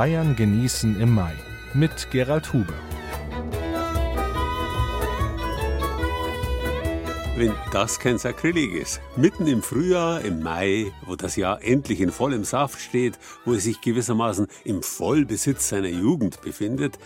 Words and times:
Bayern 0.00 0.34
genießen 0.34 0.98
im 0.98 1.14
Mai 1.14 1.34
mit 1.74 2.10
Gerald 2.10 2.54
Huber. 2.54 2.72
Wenn 7.36 7.52
das 7.70 8.00
kein 8.00 8.16
Sakrileg 8.16 8.72
ist. 8.72 9.02
Mitten 9.16 9.46
im 9.46 9.62
Frühjahr, 9.62 10.22
im 10.22 10.42
Mai, 10.42 10.90
wo 11.04 11.16
das 11.16 11.36
Jahr 11.36 11.62
endlich 11.62 12.00
in 12.00 12.12
vollem 12.12 12.44
Saft 12.44 12.80
steht, 12.80 13.18
wo 13.44 13.52
es 13.52 13.64
sich 13.64 13.82
gewissermaßen 13.82 14.46
im 14.64 14.82
Vollbesitz 14.82 15.68
seiner 15.68 15.88
Jugend 15.88 16.40
befindet, 16.40 16.98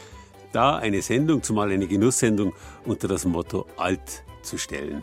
da 0.52 0.76
eine 0.76 1.02
Sendung, 1.02 1.42
zumal 1.42 1.72
eine 1.72 1.88
Genusssendung, 1.88 2.52
unter 2.84 3.08
das 3.08 3.24
Motto 3.24 3.66
Alt 3.76 4.22
zu 4.42 4.56
stellen. 4.56 5.02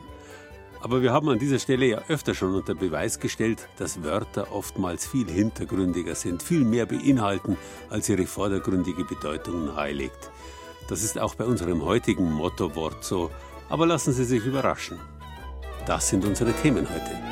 Aber 0.81 1.03
wir 1.03 1.13
haben 1.13 1.29
an 1.29 1.37
dieser 1.37 1.59
Stelle 1.59 1.85
ja 1.85 2.01
öfter 2.07 2.33
schon 2.33 2.55
unter 2.55 2.73
Beweis 2.73 3.19
gestellt, 3.19 3.67
dass 3.77 4.03
Wörter 4.03 4.51
oftmals 4.51 5.05
viel 5.05 5.29
hintergründiger 5.29 6.15
sind, 6.15 6.41
viel 6.41 6.65
mehr 6.65 6.87
beinhalten, 6.87 7.55
als 7.89 8.09
ihre 8.09 8.25
vordergründige 8.25 9.05
Bedeutung 9.05 9.65
nahelegt. 9.65 10.31
Das 10.89 11.03
ist 11.03 11.19
auch 11.19 11.35
bei 11.35 11.45
unserem 11.45 11.85
heutigen 11.85 12.31
Mottowort 12.31 13.03
so, 13.03 13.29
aber 13.69 13.85
lassen 13.85 14.11
Sie 14.11 14.25
sich 14.25 14.43
überraschen. 14.43 14.99
Das 15.85 16.09
sind 16.09 16.25
unsere 16.25 16.51
Themen 16.51 16.87
heute. 16.89 17.31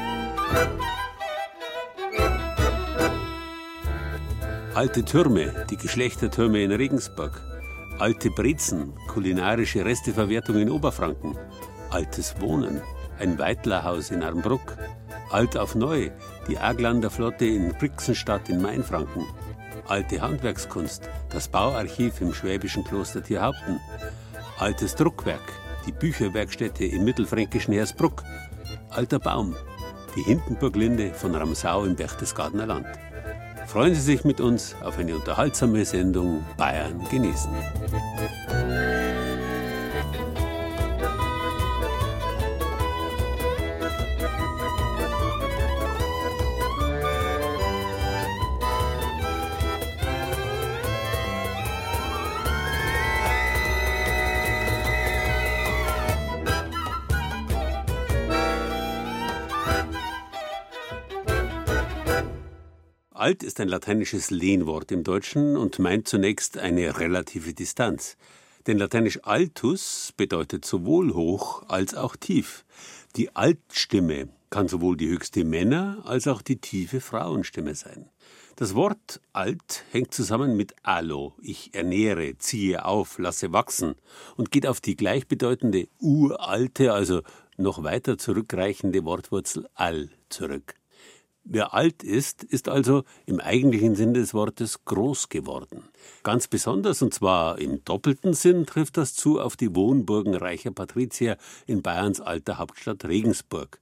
Alte 4.75 5.03
Türme, 5.03 5.65
die 5.69 5.77
Geschlechtertürme 5.77 6.63
in 6.63 6.71
Regensburg. 6.71 7.41
Alte 7.97 8.29
Brezen, 8.29 8.93
kulinarische 9.07 9.83
Resteverwertung 9.83 10.55
in 10.57 10.69
Oberfranken. 10.69 11.35
Altes 11.89 12.39
Wohnen, 12.39 12.81
ein 13.19 13.37
Weitlerhaus 13.37 14.11
in 14.11 14.23
Armbruck. 14.23 14.77
Alt 15.31 15.57
auf 15.57 15.75
Neu, 15.75 16.09
die 16.47 16.57
Aglander 16.57 17.09
Flotte 17.09 17.45
in 17.45 17.73
Brixenstadt 17.73 18.49
in 18.49 18.61
Mainfranken. 18.61 19.25
Alte 19.87 20.21
Handwerkskunst, 20.21 21.09
das 21.29 21.47
Bauarchiv 21.47 22.21
im 22.21 22.33
schwäbischen 22.33 22.83
Kloster 22.83 23.23
Tierhaupten. 23.23 23.79
Altes 24.57 24.95
Druckwerk, 24.95 25.53
die 25.85 25.91
Bücherwerkstätte 25.91 26.85
im 26.85 27.03
mittelfränkischen 27.03 27.73
Hersbruck. 27.73 28.23
Alter 28.89 29.19
Baum, 29.19 29.55
die 30.15 30.23
Hindenburglinde 30.23 31.13
von 31.13 31.35
Ramsau 31.35 31.85
im 31.85 31.95
Berchtesgadener 31.95 32.65
Land. 32.65 32.87
Freuen 33.67 33.93
Sie 33.93 34.01
sich 34.01 34.23
mit 34.23 34.41
uns 34.41 34.75
auf 34.83 34.97
eine 34.97 35.15
unterhaltsame 35.15 35.85
Sendung 35.85 36.43
Bayern 36.57 37.07
genießen. 37.11 37.51
Alt 63.29 63.43
ist 63.43 63.59
ein 63.59 63.67
lateinisches 63.67 64.31
Lehnwort 64.31 64.91
im 64.91 65.03
Deutschen 65.03 65.55
und 65.55 65.77
meint 65.77 66.07
zunächst 66.07 66.57
eine 66.57 66.97
relative 66.97 67.53
Distanz. 67.53 68.17
Denn 68.65 68.79
lateinisch 68.79 69.23
altus 69.23 70.15
bedeutet 70.17 70.65
sowohl 70.65 71.13
hoch 71.13 71.61
als 71.67 71.93
auch 71.93 72.15
tief. 72.15 72.65
Die 73.15 73.35
Altstimme 73.35 74.29
kann 74.49 74.67
sowohl 74.67 74.97
die 74.97 75.09
höchste 75.09 75.43
Männer- 75.43 76.01
als 76.05 76.27
auch 76.27 76.41
die 76.41 76.55
tiefe 76.55 77.01
Frauenstimme 77.01 77.75
sein. 77.75 78.09
Das 78.55 78.73
Wort 78.73 79.21
alt 79.31 79.83
hängt 79.91 80.11
zusammen 80.11 80.57
mit 80.57 80.73
allo, 80.81 81.35
ich 81.39 81.75
ernähre, 81.75 82.35
ziehe 82.39 82.83
auf, 82.83 83.19
lasse 83.19 83.53
wachsen 83.53 83.93
und 84.37 84.49
geht 84.49 84.65
auf 84.65 84.81
die 84.81 84.95
gleichbedeutende 84.95 85.87
uralte, 85.99 86.93
also 86.93 87.21
noch 87.57 87.83
weiter 87.83 88.17
zurückreichende 88.17 89.05
Wortwurzel 89.05 89.69
all 89.75 90.09
zurück. 90.29 90.78
Wer 91.51 91.73
alt 91.73 92.03
ist, 92.03 92.43
ist 92.43 92.69
also 92.69 93.05
im 93.25 93.39
eigentlichen 93.39 93.95
Sinn 93.95 94.13
des 94.13 94.35
Wortes 94.35 94.85
groß 94.85 95.29
geworden. 95.29 95.81
Ganz 96.21 96.47
besonders, 96.47 97.01
und 97.01 97.11
zwar 97.11 97.57
im 97.57 97.83
doppelten 97.85 98.35
Sinn, 98.35 98.67
trifft 98.67 98.97
das 98.97 99.15
zu 99.15 99.41
auf 99.41 99.57
die 99.57 99.75
Wohnburgen 99.75 100.35
reicher 100.35 100.69
Patrizier 100.69 101.37
in 101.65 101.81
Bayerns 101.81 102.21
alter 102.21 102.59
Hauptstadt 102.59 103.03
Regensburg. 103.05 103.79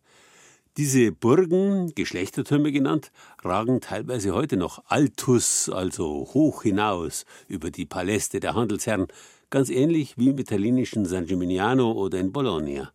Diese 0.78 1.12
Burgen, 1.12 1.94
Geschlechtertürme 1.94 2.72
genannt, 2.72 3.12
ragen 3.44 3.82
teilweise 3.82 4.34
heute 4.34 4.56
noch 4.56 4.84
altus, 4.88 5.68
also 5.68 6.30
hoch 6.34 6.64
hinaus, 6.64 7.26
über 7.50 7.70
die 7.70 7.86
Paläste 7.86 8.40
der 8.40 8.56
Handelsherren, 8.56 9.08
ganz 9.50 9.70
ähnlich 9.70 10.18
wie 10.18 10.30
im 10.30 10.38
italienischen 10.38 11.06
San 11.06 11.26
Gimignano 11.26 11.92
oder 11.92 12.18
in 12.18 12.32
Bologna. 12.32 12.94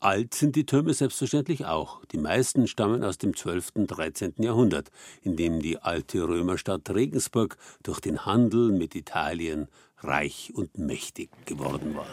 Alt 0.00 0.32
sind 0.32 0.54
die 0.54 0.64
Türme 0.64 0.94
selbstverständlich 0.94 1.66
auch. 1.66 2.04
Die 2.12 2.18
meisten 2.18 2.68
stammen 2.68 3.02
aus 3.02 3.18
dem 3.18 3.34
12. 3.34 3.70
und 3.74 3.88
13. 3.88 4.34
Jahrhundert, 4.38 4.92
in 5.22 5.34
dem 5.34 5.58
die 5.58 5.78
alte 5.78 6.22
Römerstadt 6.22 6.88
Regensburg 6.90 7.56
durch 7.82 7.98
den 7.98 8.24
Handel 8.24 8.70
mit 8.70 8.94
Italien 8.94 9.66
reich 9.98 10.52
und 10.54 10.78
mächtig 10.78 11.30
geworden 11.46 11.96
war. 11.96 12.06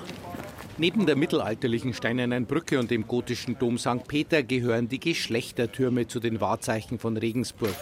Neben 0.79 1.05
der 1.05 1.15
mittelalterlichen 1.15 1.93
steinernen 1.93 2.47
Brücke 2.47 2.79
und 2.79 2.89
dem 2.89 3.07
gotischen 3.07 3.59
Dom 3.59 3.77
St. 3.77 4.07
Peter 4.07 4.41
gehören 4.41 4.89
die 4.89 4.99
Geschlechtertürme 4.99 6.07
zu 6.07 6.19
den 6.19 6.41
Wahrzeichen 6.41 6.97
von 6.97 7.17
Regensburg. 7.17 7.75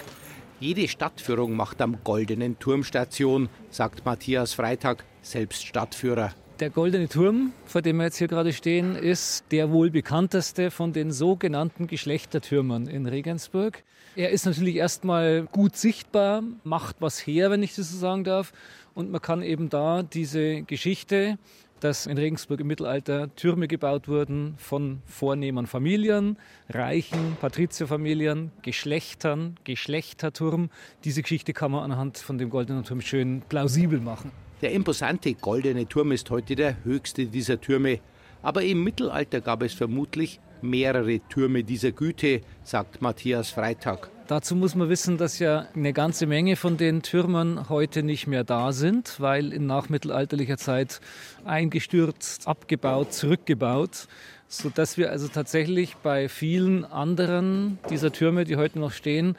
Jede 0.60 0.90
Stadtführung 0.90 1.56
macht 1.56 1.82
am 1.82 2.04
Goldenen 2.04 2.60
Turm 2.60 2.84
Station, 2.84 3.48
sagt 3.70 4.04
Matthias 4.04 4.54
Freitag, 4.54 5.06
selbst 5.22 5.66
Stadtführer. 5.66 6.34
Der 6.60 6.70
Goldene 6.70 7.10
Turm, 7.10 7.52
vor 7.66 7.82
dem 7.82 7.98
wir 7.98 8.04
jetzt 8.04 8.18
hier 8.18 8.28
gerade 8.28 8.54
stehen, 8.54 8.96
ist 8.96 9.44
der 9.52 9.72
wohl 9.72 9.90
bekannteste 9.90 10.70
von 10.70 10.94
den 10.94 11.12
sogenannten 11.12 11.88
Geschlechtertürmern 11.88 12.86
in 12.86 13.08
Regensburg. 13.08 13.84
Er 14.16 14.30
ist 14.30 14.46
natürlich 14.46 14.76
erstmal 14.76 15.48
gut 15.52 15.76
sichtbar, 15.76 16.44
macht 16.64 16.98
was 17.00 17.26
her, 17.26 17.50
wenn 17.50 17.64
ich 17.64 17.74
das 17.74 17.90
so 17.90 17.98
sagen 17.98 18.24
darf. 18.24 18.54
Und 18.94 19.10
man 19.10 19.20
kann 19.20 19.42
eben 19.42 19.70
da 19.70 20.04
diese 20.04 20.62
Geschichte, 20.62 21.40
dass 21.80 22.06
in 22.06 22.20
Regensburg 22.20 22.60
im 22.60 22.68
Mittelalter 22.68 23.34
Türme 23.36 23.68
gebaut 23.68 24.08
wurden 24.08 24.54
von 24.58 25.02
vornehmen 25.08 25.66
Familien, 25.66 26.38
reichen 26.70 27.36
Patrizierfamilien, 27.42 28.52
Geschlechtern, 28.62 29.58
Geschlechterturm. 29.64 30.70
Diese 31.04 31.24
Geschichte 31.24 31.52
kann 31.52 31.72
man 31.72 31.84
anhand 31.84 32.20
von 32.20 32.38
dem 32.38 32.52
Goldenen 32.52 32.84
Turm 32.84 33.02
schön 33.02 33.42
plausibel 33.50 34.00
machen. 34.00 34.32
Der 34.62 34.72
imposante 34.72 35.34
goldene 35.34 35.88
Turm 35.88 36.12
ist 36.12 36.30
heute 36.30 36.56
der 36.56 36.84
höchste 36.84 37.26
dieser 37.26 37.60
Türme. 37.60 38.00
Aber 38.42 38.64
im 38.64 38.84
Mittelalter 38.84 39.42
gab 39.42 39.62
es 39.64 39.74
vermutlich 39.74 40.40
mehrere 40.62 41.20
Türme 41.30 41.64
dieser 41.64 41.92
Güte, 41.92 42.42
sagt 42.64 43.02
Matthias 43.02 43.50
Freitag. 43.50 44.10
Dazu 44.28 44.56
muss 44.56 44.74
man 44.74 44.88
wissen, 44.88 45.18
dass 45.18 45.40
ja 45.40 45.68
eine 45.76 45.92
ganze 45.92 46.26
Menge 46.26 46.56
von 46.56 46.78
den 46.78 47.02
Türmen 47.02 47.68
heute 47.68 48.04
nicht 48.04 48.26
mehr 48.26 48.46
da 48.46 48.72
sind, 48.72 49.20
weil 49.20 49.52
in 49.52 49.66
nachmittelalterlicher 49.66 50.58
Zeit 50.58 51.02
eingestürzt, 51.44 52.48
abgebaut, 52.48 53.12
zurückgebaut, 53.12 54.08
sodass 54.48 54.98
wir 54.98 55.12
also 55.12 55.28
tatsächlich 55.28 55.98
bei 55.98 56.30
vielen 56.30 56.86
anderen 56.86 57.80
dieser 57.90 58.14
Türme, 58.14 58.46
die 58.46 58.56
heute 58.56 58.80
noch 58.80 58.92
stehen, 58.92 59.36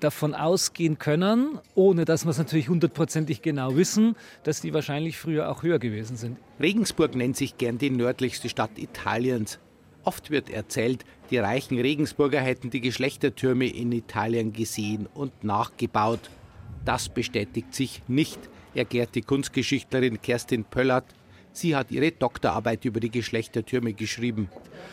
davon 0.00 0.34
ausgehen 0.34 0.98
können, 0.98 1.58
ohne 1.74 2.04
dass 2.04 2.24
wir 2.24 2.30
es 2.30 2.38
natürlich 2.38 2.68
hundertprozentig 2.68 3.42
genau 3.42 3.76
wissen, 3.76 4.16
dass 4.42 4.60
die 4.60 4.74
wahrscheinlich 4.74 5.18
früher 5.18 5.50
auch 5.50 5.62
höher 5.62 5.78
gewesen 5.78 6.16
sind. 6.16 6.38
Regensburg 6.60 7.14
nennt 7.14 7.36
sich 7.36 7.58
gern 7.58 7.78
die 7.78 7.90
nördlichste 7.90 8.48
Stadt 8.48 8.78
Italiens. 8.78 9.58
Oft 10.04 10.30
wird 10.30 10.48
erzählt, 10.48 11.04
die 11.30 11.38
reichen 11.38 11.78
Regensburger 11.78 12.40
hätten 12.40 12.70
die 12.70 12.80
Geschlechtertürme 12.80 13.66
in 13.66 13.92
Italien 13.92 14.52
gesehen 14.52 15.06
und 15.12 15.44
nachgebaut. 15.44 16.30
Das 16.84 17.08
bestätigt 17.08 17.74
sich 17.74 18.02
nicht, 18.08 18.38
erklärt 18.74 19.14
die 19.14 19.22
Kunstgeschichtlerin 19.22 20.22
Kerstin 20.22 20.64
Pöllert. 20.64 21.04
Sie 21.58 21.74
hat 21.74 21.90
ihre 21.90 22.12
Doktorarbeit 22.12 22.84
über 22.84 23.00
die 23.00 23.10
Geschlechtertürme 23.10 23.92
geschrieben. 23.92 24.48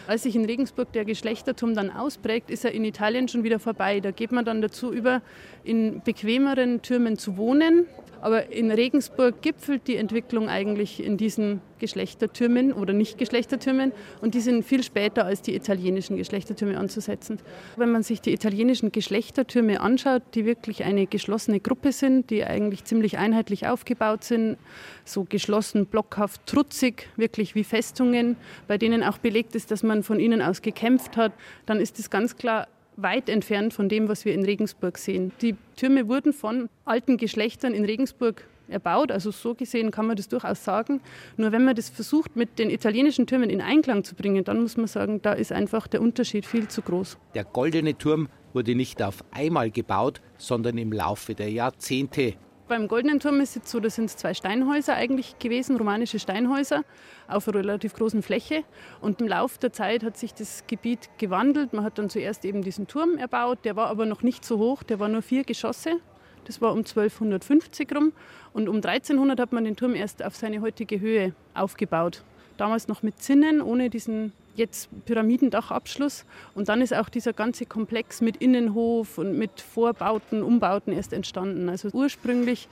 Als 0.08 0.24
sich 0.24 0.36
in 0.36 0.46
Regensburg 0.46 0.92
der 0.94 1.06
Geschlechterturm 1.06 1.76
dann 1.76 1.92
ausprägt, 1.92 2.50
ist 2.50 2.66
er 2.66 2.72
in 2.72 2.84
Italien 2.84 3.28
schon 3.28 3.44
wieder 3.44 3.60
vorbei. 3.60 4.00
Da 4.00 4.10
geht 4.10 4.32
man 4.32 4.46
dann 4.46 4.64
dazu 4.64 4.92
über, 4.92 5.22
in 5.64 6.02
bequemeren 6.04 6.82
Türmen 6.82 7.20
zu 7.20 7.38
wohnen. 7.38 7.86
Aber 8.22 8.52
in 8.52 8.72
Regensburg 8.72 9.42
gipfelt 9.42 9.88
die 9.88 9.98
Entwicklung 9.98 10.50
eigentlich 10.50 11.04
in 11.04 11.18
diesen 11.18 11.62
Geschlechtertürmen 11.80 12.74
oder 12.74 12.94
Nicht-Geschlechtertürmen 12.94 13.92
und 14.22 14.34
die 14.34 14.40
sind 14.40 14.64
viel 14.64 14.84
später 14.84 15.26
als 15.26 15.42
die 15.42 15.56
italienischen 15.56 16.18
Geschlechtertürme 16.18 16.78
anzusetzen. 16.78 17.40
Wenn 17.76 17.92
man 17.92 18.04
sich 18.04 18.22
die 18.22 18.34
italienischen 18.34 18.92
Geschlechtertürme 18.92 19.82
anschaut, 19.82 20.24
die 20.34 20.46
wirklich 20.46 20.84
eine 20.84 21.06
geschlossene 21.06 21.60
Gruppe 21.60 21.92
sind, 21.92 22.30
die 22.30 22.44
eigentlich 22.44 22.86
ziemlich 22.86 23.18
einheitlich 23.18 23.68
aufgebaut 23.68 24.24
sind, 24.24 24.58
so 25.04 25.26
geschlossen, 25.26 25.86
blockhaft, 25.86 26.46
trutzig, 26.46 27.10
wirklich 27.18 27.56
wie 27.56 27.64
Festungen, 27.64 28.38
bei 28.68 28.78
denen 28.78 29.04
auch 29.04 29.18
belegt 29.18 29.56
ist, 29.56 29.72
dass 29.72 29.84
man 29.84 30.04
von 30.04 30.20
ihnen 30.20 30.42
aus 30.42 30.62
gekämpft 30.62 31.18
hat, 31.18 31.34
dann 31.66 31.80
ist 31.80 32.00
es 32.00 32.10
ganz 32.10 32.38
klar 32.38 32.68
weit 32.98 33.30
entfernt 33.30 33.74
von 33.74 33.90
dem, 33.90 34.08
was 34.08 34.26
wir 34.26 34.34
in 34.34 34.46
Regensburg 34.46 34.98
sehen. 34.98 35.32
Die 35.42 35.56
Türme 35.76 36.08
wurden 36.08 36.34
von 36.34 36.70
alten 36.86 37.18
Geschlechtern 37.18 37.74
in 37.74 37.86
Regensburg 37.86 38.48
erbaut, 38.68 39.12
also 39.12 39.32
so 39.32 39.54
gesehen 39.54 39.92
kann 39.92 40.08
man 40.08 40.16
das 40.16 40.28
durchaus 40.28 40.64
sagen. 40.64 41.02
Nur 41.38 41.52
wenn 41.52 41.66
man 41.66 41.76
das 41.76 41.90
versucht, 41.90 42.36
mit 42.36 42.58
den 42.60 42.70
italienischen 42.70 43.28
Türmen 43.28 43.50
in 43.50 43.62
Einklang 43.62 44.04
zu 44.04 44.16
bringen, 44.16 44.44
dann 44.44 44.62
muss 44.62 44.78
man 44.78 44.88
sagen, 44.88 45.22
da 45.22 45.34
ist 45.34 45.52
einfach 45.52 45.88
der 45.88 46.02
Unterschied 46.02 46.46
viel 46.46 46.68
zu 46.68 46.82
groß. 46.82 47.18
Der 47.36 47.44
goldene 47.44 47.98
Turm 47.98 48.28
wurde 48.54 48.76
nicht 48.76 49.04
auf 49.04 49.24
einmal 49.32 49.70
gebaut, 49.70 50.22
sondern 50.38 50.78
im 50.78 50.92
Laufe 50.92 51.36
der 51.36 51.52
Jahrzehnte. 51.52 52.36
Beim 52.68 52.88
Goldenen 52.88 53.20
Turm 53.20 53.42
ist 53.42 53.56
es 53.56 53.70
so, 53.70 53.80
das 53.80 53.94
sind 53.94 54.10
zwei 54.10 54.34
Steinhäuser 54.34 54.96
eigentlich 54.96 55.38
gewesen, 55.38 55.78
romanische 55.78 56.18
Steinhäuser 56.18 56.84
auf 57.28 57.48
einer 57.48 57.60
relativ 57.60 57.94
großen 57.94 58.24
Fläche. 58.24 58.64
Und 59.02 59.22
im 59.22 59.28
Laufe 59.28 59.60
der 59.60 59.72
Zeit 59.72 60.04
hat 60.04 60.18
sich 60.18 60.34
das 60.34 60.64
Gebiet 60.66 61.12
gewandelt. 61.20 61.74
Man 61.74 61.86
hat 61.86 62.00
dann 62.00 62.10
zuerst 62.10 62.44
eben 62.44 62.64
diesen 62.64 62.88
Turm 62.88 63.20
erbaut, 63.20 63.60
der 63.66 63.76
war 63.76 63.90
aber 63.90 64.08
noch 64.08 64.24
nicht 64.24 64.44
so 64.44 64.58
hoch, 64.58 64.82
der 64.82 65.00
war 65.00 65.10
nur 65.10 65.22
vier 65.22 65.44
Geschosse. 65.44 66.00
Das 66.46 66.60
war 66.60 66.72
um 66.72 66.80
1250 66.80 67.96
rum. 67.96 68.14
Und 68.52 68.68
um 68.68 68.78
1300 68.78 69.40
hat 69.40 69.52
man 69.52 69.64
den 69.64 69.76
Turm 69.76 69.94
erst 69.94 70.26
auf 70.26 70.36
seine 70.36 70.62
heutige 70.62 71.00
Höhe 71.00 71.36
aufgebaut. 71.54 72.24
Damals 72.58 72.88
noch 72.88 73.04
mit 73.04 73.22
Zinnen, 73.22 73.62
ohne 73.62 73.90
diesen 73.90 74.32
jetzt 74.56 74.90
Pyramidendachabschluss. 75.06 76.26
Und 76.54 76.70
dann 76.70 76.82
ist 76.82 76.94
auch 76.94 77.10
dieser 77.10 77.34
ganze 77.34 77.66
Komplex 77.66 78.22
mit 78.22 78.38
Innenhof 78.38 79.18
und 79.18 79.38
mit 79.38 79.62
Vorbauten, 79.62 80.42
Umbauten 80.44 80.94
erst 80.94 81.14
entstanden. 81.14 81.70
Also 81.70 81.90
ursprünglich 81.92 82.68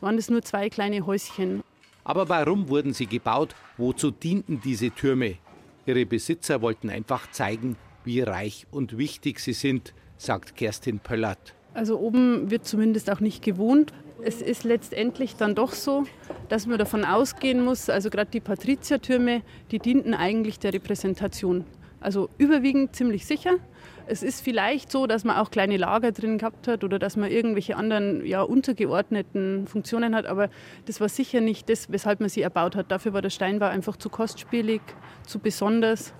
waren 0.00 0.18
es 0.18 0.30
nur 0.30 0.42
zwei 0.42 0.68
kleine 0.68 1.06
Häuschen. 1.06 1.62
Aber 2.04 2.28
warum 2.28 2.68
wurden 2.68 2.94
sie 2.94 3.06
gebaut? 3.06 3.54
Wozu 3.76 4.10
dienten 4.10 4.60
diese 4.64 4.90
Türme? 4.90 5.34
Ihre 5.86 6.06
Besitzer 6.06 6.62
wollten 6.62 6.90
einfach 6.90 7.30
zeigen, 7.30 7.76
wie 8.04 8.20
reich 8.20 8.66
und 8.70 8.98
wichtig 8.98 9.40
sie 9.40 9.52
sind, 9.52 9.94
sagt 10.16 10.56
Kerstin 10.56 10.98
Pöllert. 10.98 11.54
Also 11.74 11.98
oben 11.98 12.50
wird 12.50 12.66
zumindest 12.66 13.10
auch 13.10 13.20
nicht 13.20 13.42
gewohnt. 13.42 13.92
Es 14.22 14.42
ist 14.42 14.64
letztendlich 14.64 15.36
dann 15.36 15.54
doch 15.54 15.72
so, 15.72 16.04
dass 16.48 16.66
man 16.66 16.78
davon 16.78 17.04
ausgehen 17.04 17.64
muss, 17.64 17.88
also 17.88 18.10
gerade 18.10 18.30
die 18.30 18.40
Patriziertürme, 18.40 19.42
die 19.70 19.78
dienten 19.78 20.12
eigentlich 20.12 20.58
der 20.58 20.72
Repräsentation. 20.74 21.64
Also 22.00 22.28
überwiegend 22.36 22.96
ziemlich 22.96 23.26
sicher. 23.26 23.54
Es 24.06 24.22
ist 24.22 24.40
vielleicht 24.40 24.90
so, 24.90 25.06
dass 25.06 25.24
man 25.24 25.36
auch 25.36 25.50
kleine 25.50 25.76
Lager 25.76 26.12
drin 26.12 26.38
gehabt 26.38 26.66
hat 26.66 26.82
oder 26.82 26.98
dass 26.98 27.16
man 27.16 27.30
irgendwelche 27.30 27.76
anderen 27.76 28.24
ja, 28.24 28.42
untergeordneten 28.42 29.66
Funktionen 29.66 30.14
hat, 30.14 30.26
aber 30.26 30.48
das 30.86 31.00
war 31.00 31.08
sicher 31.08 31.40
nicht 31.40 31.68
das, 31.68 31.90
weshalb 31.92 32.20
man 32.20 32.28
sie 32.28 32.42
erbaut 32.42 32.74
hat. 32.74 32.90
Dafür 32.90 33.12
war 33.12 33.22
der 33.22 33.30
Steinbau 33.30 33.66
einfach 33.66 33.96
zu 33.96 34.08
kostspielig, 34.08 34.80
zu 35.26 35.38
besonders. 35.38 36.12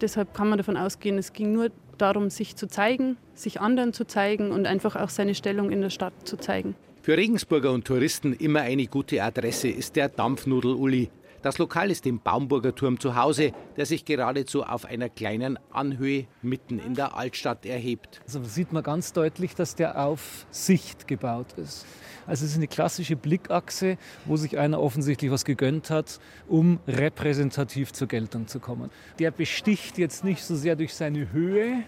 Deshalb 0.00 0.32
kann 0.34 0.48
man 0.48 0.58
davon 0.58 0.76
ausgehen, 0.76 1.18
es 1.18 1.32
ging 1.32 1.52
nur 1.52 1.70
darum, 1.98 2.30
sich 2.30 2.56
zu 2.56 2.68
zeigen, 2.68 3.16
sich 3.34 3.60
anderen 3.60 3.92
zu 3.92 4.06
zeigen 4.06 4.50
und 4.50 4.66
einfach 4.66 4.96
auch 4.96 5.08
seine 5.08 5.34
Stellung 5.34 5.70
in 5.70 5.80
der 5.80 5.90
Stadt 5.90 6.14
zu 6.24 6.36
zeigen. 6.36 6.74
Für 7.04 7.18
Regensburger 7.18 7.70
und 7.70 7.84
Touristen 7.84 8.32
immer 8.32 8.62
eine 8.62 8.86
gute 8.86 9.22
Adresse 9.22 9.68
ist 9.68 9.94
der 9.94 10.08
Dampfnudel-Uli. 10.08 11.10
Das 11.42 11.58
Lokal 11.58 11.90
ist 11.90 12.06
im 12.06 12.18
Baumburger 12.18 12.74
Turm 12.74 12.98
zu 12.98 13.14
Hause, 13.14 13.52
der 13.76 13.84
sich 13.84 14.06
geradezu 14.06 14.62
auf 14.62 14.86
einer 14.86 15.10
kleinen 15.10 15.58
Anhöhe 15.70 16.24
mitten 16.40 16.78
in 16.78 16.94
der 16.94 17.14
Altstadt 17.14 17.66
erhebt. 17.66 18.22
Also 18.24 18.42
sieht 18.44 18.72
man 18.72 18.82
ganz 18.82 19.12
deutlich, 19.12 19.54
dass 19.54 19.74
der 19.74 20.02
auf 20.02 20.46
Sicht 20.50 21.06
gebaut 21.06 21.52
ist. 21.58 21.84
Also 22.26 22.46
es 22.46 22.52
ist 22.52 22.56
eine 22.56 22.68
klassische 22.68 23.16
Blickachse, 23.16 23.98
wo 24.24 24.38
sich 24.38 24.56
einer 24.56 24.80
offensichtlich 24.80 25.30
was 25.30 25.44
gegönnt 25.44 25.90
hat, 25.90 26.20
um 26.48 26.80
repräsentativ 26.88 27.92
zur 27.92 28.08
Geltung 28.08 28.48
zu 28.48 28.60
kommen. 28.60 28.88
Der 29.18 29.30
besticht 29.30 29.98
jetzt 29.98 30.24
nicht 30.24 30.42
so 30.42 30.56
sehr 30.56 30.74
durch 30.74 30.94
seine 30.94 31.30
Höhe, 31.32 31.84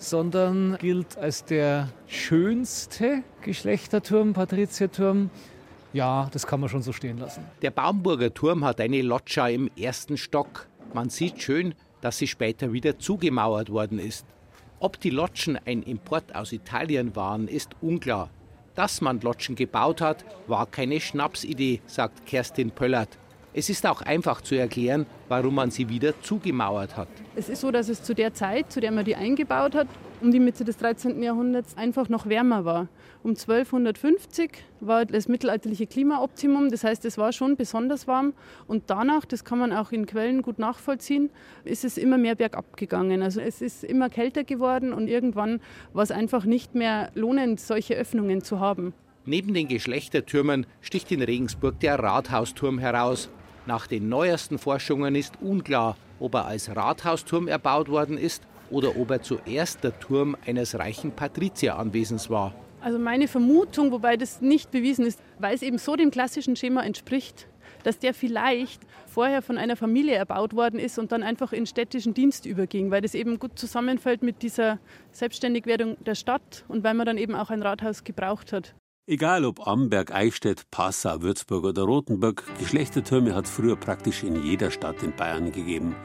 sondern 0.00 0.78
gilt 0.80 1.16
als 1.18 1.44
der 1.44 1.88
schönste 2.06 3.22
Geschlechterturm, 3.42 4.32
Patrizierturm. 4.32 5.30
Ja, 5.92 6.28
das 6.32 6.46
kann 6.46 6.60
man 6.60 6.68
schon 6.68 6.82
so 6.82 6.92
stehen 6.92 7.18
lassen. 7.18 7.44
Der 7.62 7.70
Baumburger 7.70 8.32
Turm 8.32 8.64
hat 8.64 8.80
eine 8.80 9.02
Loggia 9.02 9.48
im 9.48 9.70
ersten 9.76 10.16
Stock. 10.16 10.66
Man 10.94 11.10
sieht 11.10 11.42
schön, 11.42 11.74
dass 12.00 12.18
sie 12.18 12.26
später 12.26 12.72
wieder 12.72 12.98
zugemauert 12.98 13.70
worden 13.70 13.98
ist. 13.98 14.24
Ob 14.78 14.98
die 15.00 15.10
Lodgen 15.10 15.58
ein 15.66 15.82
Import 15.82 16.34
aus 16.34 16.52
Italien 16.52 17.14
waren, 17.14 17.48
ist 17.48 17.70
unklar. 17.82 18.30
Dass 18.74 19.02
man 19.02 19.20
Lodgen 19.20 19.56
gebaut 19.56 20.00
hat, 20.00 20.24
war 20.46 20.64
keine 20.66 21.00
Schnapsidee, 21.00 21.82
sagt 21.86 22.24
Kerstin 22.24 22.70
Pöllert. 22.70 23.18
Es 23.52 23.68
ist 23.68 23.84
auch 23.84 24.02
einfach 24.02 24.42
zu 24.42 24.54
erklären, 24.54 25.06
warum 25.28 25.56
man 25.56 25.72
sie 25.72 25.88
wieder 25.88 26.20
zugemauert 26.22 26.96
hat. 26.96 27.08
Es 27.34 27.48
ist 27.48 27.62
so, 27.62 27.72
dass 27.72 27.88
es 27.88 28.00
zu 28.00 28.14
der 28.14 28.32
Zeit, 28.32 28.70
zu 28.70 28.80
der 28.80 28.92
man 28.92 29.04
die 29.04 29.16
eingebaut 29.16 29.74
hat, 29.74 29.88
um 30.20 30.30
die 30.30 30.38
Mitte 30.38 30.64
des 30.64 30.76
13. 30.76 31.20
Jahrhunderts 31.20 31.76
einfach 31.76 32.08
noch 32.08 32.28
wärmer 32.28 32.64
war. 32.64 32.86
Um 33.24 33.30
1250 33.30 34.52
war 34.78 35.04
das 35.04 35.26
mittelalterliche 35.26 35.88
Klimaoptimum, 35.88 36.70
das 36.70 36.84
heißt, 36.84 37.04
es 37.04 37.18
war 37.18 37.32
schon 37.32 37.56
besonders 37.56 38.06
warm. 38.06 38.34
Und 38.68 38.84
danach, 38.86 39.24
das 39.24 39.44
kann 39.44 39.58
man 39.58 39.72
auch 39.72 39.90
in 39.90 40.06
Quellen 40.06 40.42
gut 40.42 40.60
nachvollziehen, 40.60 41.28
ist 41.64 41.84
es 41.84 41.98
immer 41.98 42.18
mehr 42.18 42.36
bergab 42.36 42.76
gegangen. 42.76 43.20
Also 43.20 43.40
es 43.40 43.60
ist 43.60 43.82
immer 43.82 44.10
kälter 44.10 44.44
geworden 44.44 44.92
und 44.92 45.08
irgendwann 45.08 45.60
war 45.92 46.04
es 46.04 46.12
einfach 46.12 46.44
nicht 46.44 46.76
mehr 46.76 47.10
lohnend, 47.14 47.58
solche 47.58 47.94
Öffnungen 47.94 48.42
zu 48.42 48.60
haben. 48.60 48.94
Neben 49.26 49.52
den 49.54 49.66
Geschlechtertürmen 49.66 50.66
sticht 50.80 51.10
in 51.10 51.20
Regensburg 51.20 51.80
der 51.80 51.98
Rathausturm 51.98 52.78
heraus. 52.78 53.28
Nach 53.66 53.86
den 53.86 54.08
neuesten 54.08 54.58
Forschungen 54.58 55.14
ist 55.14 55.34
unklar, 55.40 55.96
ob 56.18 56.34
er 56.34 56.46
als 56.46 56.74
Rathausturm 56.74 57.46
erbaut 57.46 57.88
worden 57.88 58.16
ist 58.16 58.42
oder 58.70 58.96
ob 58.96 59.10
er 59.10 59.22
zuerst 59.22 59.84
der 59.84 59.98
Turm 59.98 60.36
eines 60.46 60.78
reichen 60.78 61.12
Patrizieranwesens 61.12 62.30
war. 62.30 62.54
Also 62.80 62.98
meine 62.98 63.28
Vermutung, 63.28 63.92
wobei 63.92 64.16
das 64.16 64.40
nicht 64.40 64.70
bewiesen 64.70 65.04
ist, 65.04 65.20
weil 65.38 65.54
es 65.54 65.62
eben 65.62 65.76
so 65.76 65.96
dem 65.96 66.10
klassischen 66.10 66.56
Schema 66.56 66.82
entspricht, 66.82 67.46
dass 67.82 67.98
der 67.98 68.14
vielleicht 68.14 68.80
vorher 69.06 69.42
von 69.42 69.58
einer 69.58 69.76
Familie 69.76 70.14
erbaut 70.14 70.54
worden 70.54 70.78
ist 70.78 70.98
und 70.98 71.12
dann 71.12 71.22
einfach 71.22 71.52
in 71.52 71.66
städtischen 71.66 72.14
Dienst 72.14 72.46
überging, 72.46 72.90
weil 72.90 73.02
das 73.02 73.14
eben 73.14 73.38
gut 73.38 73.58
zusammenfällt 73.58 74.22
mit 74.22 74.42
dieser 74.42 74.78
Selbstständigwerdung 75.12 75.96
der 76.04 76.14
Stadt 76.14 76.64
und 76.68 76.84
weil 76.84 76.94
man 76.94 77.06
dann 77.06 77.18
eben 77.18 77.34
auch 77.34 77.50
ein 77.50 77.62
Rathaus 77.62 78.04
gebraucht 78.04 78.52
hat. 78.52 78.74
Egal 79.10 79.44
ob 79.44 79.66
Amberg, 79.66 80.14
Eichstätt, 80.14 80.70
Passau, 80.70 81.20
Würzburg 81.20 81.64
oder 81.64 81.82
Rothenburg, 81.82 82.44
Geschlechtertürme 82.60 83.34
hat 83.34 83.46
es 83.46 83.50
früher 83.50 83.74
praktisch 83.74 84.22
in 84.22 84.40
jeder 84.40 84.70
Stadt 84.70 85.02
in 85.02 85.10
Bayern 85.16 85.50
gegeben. 85.50 85.96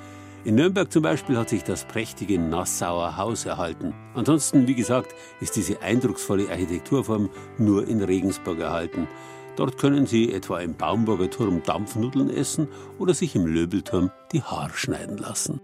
In 0.44 0.56
Nürnberg 0.56 0.92
zum 0.92 1.04
Beispiel 1.04 1.38
hat 1.38 1.50
sich 1.50 1.64
das 1.64 1.86
prächtige 1.86 2.40
Nassauer 2.40 3.16
Haus 3.16 3.46
erhalten. 3.46 3.94
Ansonsten, 4.16 4.68
wie 4.68 4.74
gesagt, 4.74 5.14
ist 5.40 5.56
diese 5.56 5.84
eindrucksvolle 5.84 6.50
Architekturform 6.50 7.30
nur 7.60 7.88
in 7.88 8.02
Regensburg 8.02 8.58
erhalten. 8.58 9.08
Dort 9.56 9.78
können 9.78 10.08
Sie 10.08 10.34
etwa 10.34 10.60
im 10.62 10.74
Baumburger 10.74 11.30
Turm 11.30 11.62
Dampfnudeln 11.64 12.32
essen 12.32 12.68
oder 12.98 13.14
sich 13.14 13.36
im 13.36 13.46
Löbelturm 13.46 14.10
die 14.32 14.42
Haare 14.42 14.74
schneiden 14.74 15.20
lassen. 15.20 15.62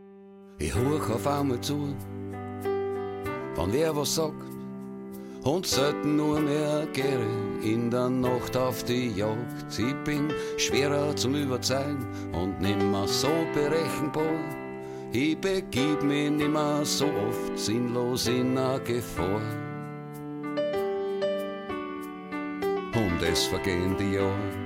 Ich 0.59 0.75
hoch 0.75 1.09
auf 1.09 1.25
einmal 1.25 1.59
zu, 1.59 1.95
wenn 3.55 3.73
wer 3.73 3.95
was 3.95 4.13
sagt 4.13 4.50
und 5.43 5.65
selten 5.65 6.15
nur 6.15 6.39
mehr 6.39 6.87
Gere 6.93 7.25
in 7.63 7.89
der 7.89 8.09
Nacht 8.09 8.55
auf 8.55 8.83
die 8.83 9.09
Jagd. 9.11 9.77
Ich 9.77 9.95
bin 10.03 10.31
schwerer 10.57 11.15
zum 11.15 11.35
Überzeugen 11.35 12.07
und 12.33 12.59
nimmer 12.61 13.07
so 13.07 13.31
berechenbar. 13.53 14.39
Ich 15.11 15.37
begib 15.37 16.03
mich 16.03 16.29
nimmer 16.31 16.85
so 16.85 17.05
oft 17.05 17.57
sinnlos 17.57 18.27
in 18.27 18.57
a 18.57 18.77
Gefahr. 18.77 19.41
Und 22.93 23.21
es 23.21 23.45
vergehen 23.45 23.95
die 23.97 24.13
Jahre. 24.13 24.60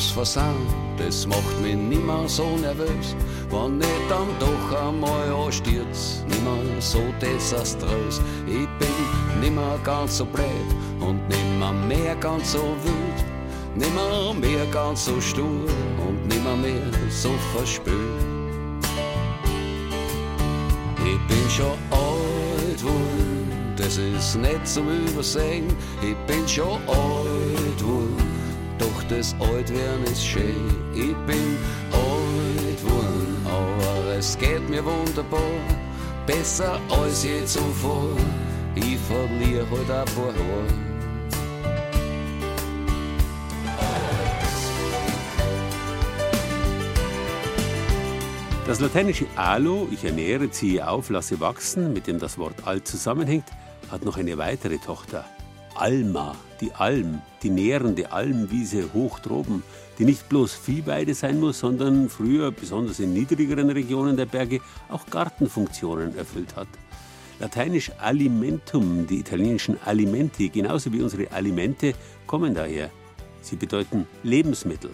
Was 0.00 0.10
versauen, 0.10 0.66
das 0.96 1.26
macht 1.26 1.60
mich 1.60 1.76
nimmer 1.76 2.26
so 2.26 2.56
nervös. 2.56 3.14
Wenn 3.50 3.80
ich 3.80 4.08
dann 4.08 4.28
doch 4.38 4.86
einmal 4.86 5.28
anstürz, 5.46 6.24
nimmer 6.26 6.80
so 6.80 7.02
desaströs. 7.20 8.20
Ich 8.46 8.68
bin 8.78 9.40
nimmer 9.40 9.78
ganz 9.84 10.16
so 10.16 10.24
blöd 10.24 10.70
und 11.00 11.20
nimmer 11.28 11.72
mehr 11.72 12.14
ganz 12.16 12.52
so 12.52 12.62
wild, 12.82 13.18
nimmer 13.74 14.32
mehr 14.32 14.64
ganz 14.72 15.04
so 15.04 15.20
stur 15.20 15.68
und 16.06 16.26
nimmer 16.28 16.56
mehr 16.56 16.90
so 17.10 17.30
verspült. 17.54 17.98
Ich 21.04 21.20
bin 21.28 21.50
schon 21.50 21.76
alt 21.90 22.82
worden, 22.82 23.74
das 23.76 23.98
ist 23.98 24.36
nicht 24.36 24.66
zum 24.66 24.88
Übersehen. 24.88 25.66
Ich 26.00 26.16
bin 26.26 26.46
schon 26.48 26.78
alt 26.88 27.82
worden, 27.82 28.29
das 29.10 29.34
Altwerden 29.40 30.04
ist 30.04 30.24
schön. 30.24 30.70
Ich 30.94 31.16
bin 31.26 31.58
alt 31.90 32.84
worden, 32.84 33.36
aber 33.44 34.16
es 34.16 34.38
geht 34.38 34.68
mir 34.70 34.84
wunderbar, 34.84 35.40
besser 36.26 36.80
als 36.88 37.24
je 37.24 37.44
zuvor. 37.44 38.16
Ich 38.76 38.98
verliere 38.98 39.68
halt 39.68 39.90
ein 39.90 40.14
paar 40.14 40.32
Haare. 40.32 40.90
Das 48.66 48.78
lateinische 48.78 49.26
alo, 49.34 49.88
ich 49.90 50.04
ernähre, 50.04 50.48
ziehe 50.52 50.88
auf, 50.88 51.10
lasse 51.10 51.40
wachsen, 51.40 51.92
mit 51.92 52.06
dem 52.06 52.20
das 52.20 52.38
Wort 52.38 52.54
alt 52.64 52.86
zusammenhängt, 52.86 53.46
hat 53.90 54.04
noch 54.04 54.16
eine 54.16 54.38
weitere 54.38 54.78
Tochter. 54.78 55.24
Alma, 55.80 56.36
die 56.60 56.72
Alm, 56.72 57.22
die 57.42 57.48
nährende 57.48 58.12
Almwiese 58.12 58.92
hoch 58.92 59.18
droben, 59.18 59.62
die 59.98 60.04
nicht 60.04 60.28
bloß 60.28 60.52
Viehweide 60.52 61.14
sein 61.14 61.40
muss, 61.40 61.60
sondern 61.60 62.10
früher, 62.10 62.52
besonders 62.52 63.00
in 63.00 63.14
niedrigeren 63.14 63.70
Regionen 63.70 64.14
der 64.14 64.26
Berge, 64.26 64.60
auch 64.90 65.06
Gartenfunktionen 65.06 66.18
erfüllt 66.18 66.54
hat. 66.54 66.68
Lateinisch 67.38 67.92
alimentum, 67.98 69.06
die 69.06 69.20
italienischen 69.20 69.78
alimenti, 69.86 70.50
genauso 70.50 70.92
wie 70.92 71.00
unsere 71.00 71.32
Alimente, 71.32 71.94
kommen 72.26 72.54
daher. 72.54 72.90
Sie 73.40 73.56
bedeuten 73.56 74.06
Lebensmittel. 74.22 74.90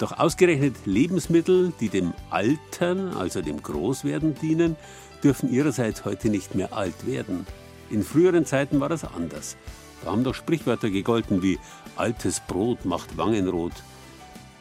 Doch 0.00 0.18
ausgerechnet 0.18 0.74
Lebensmittel, 0.86 1.72
die 1.78 1.88
dem 1.88 2.14
Altern, 2.30 3.16
also 3.16 3.42
dem 3.42 3.62
Großwerden 3.62 4.34
dienen, 4.34 4.74
dürfen 5.22 5.52
ihrerseits 5.52 6.04
heute 6.04 6.30
nicht 6.30 6.56
mehr 6.56 6.72
alt 6.72 7.06
werden. 7.06 7.46
In 7.90 8.02
früheren 8.02 8.44
Zeiten 8.44 8.80
war 8.80 8.88
das 8.88 9.04
anders. 9.04 9.56
Da 10.04 10.10
haben 10.10 10.24
doch 10.24 10.34
Sprichwörter 10.34 10.90
gegolten 10.90 11.42
wie 11.42 11.58
altes 11.96 12.40
Brot 12.40 12.84
macht 12.84 13.16
Wangenrot. 13.16 13.72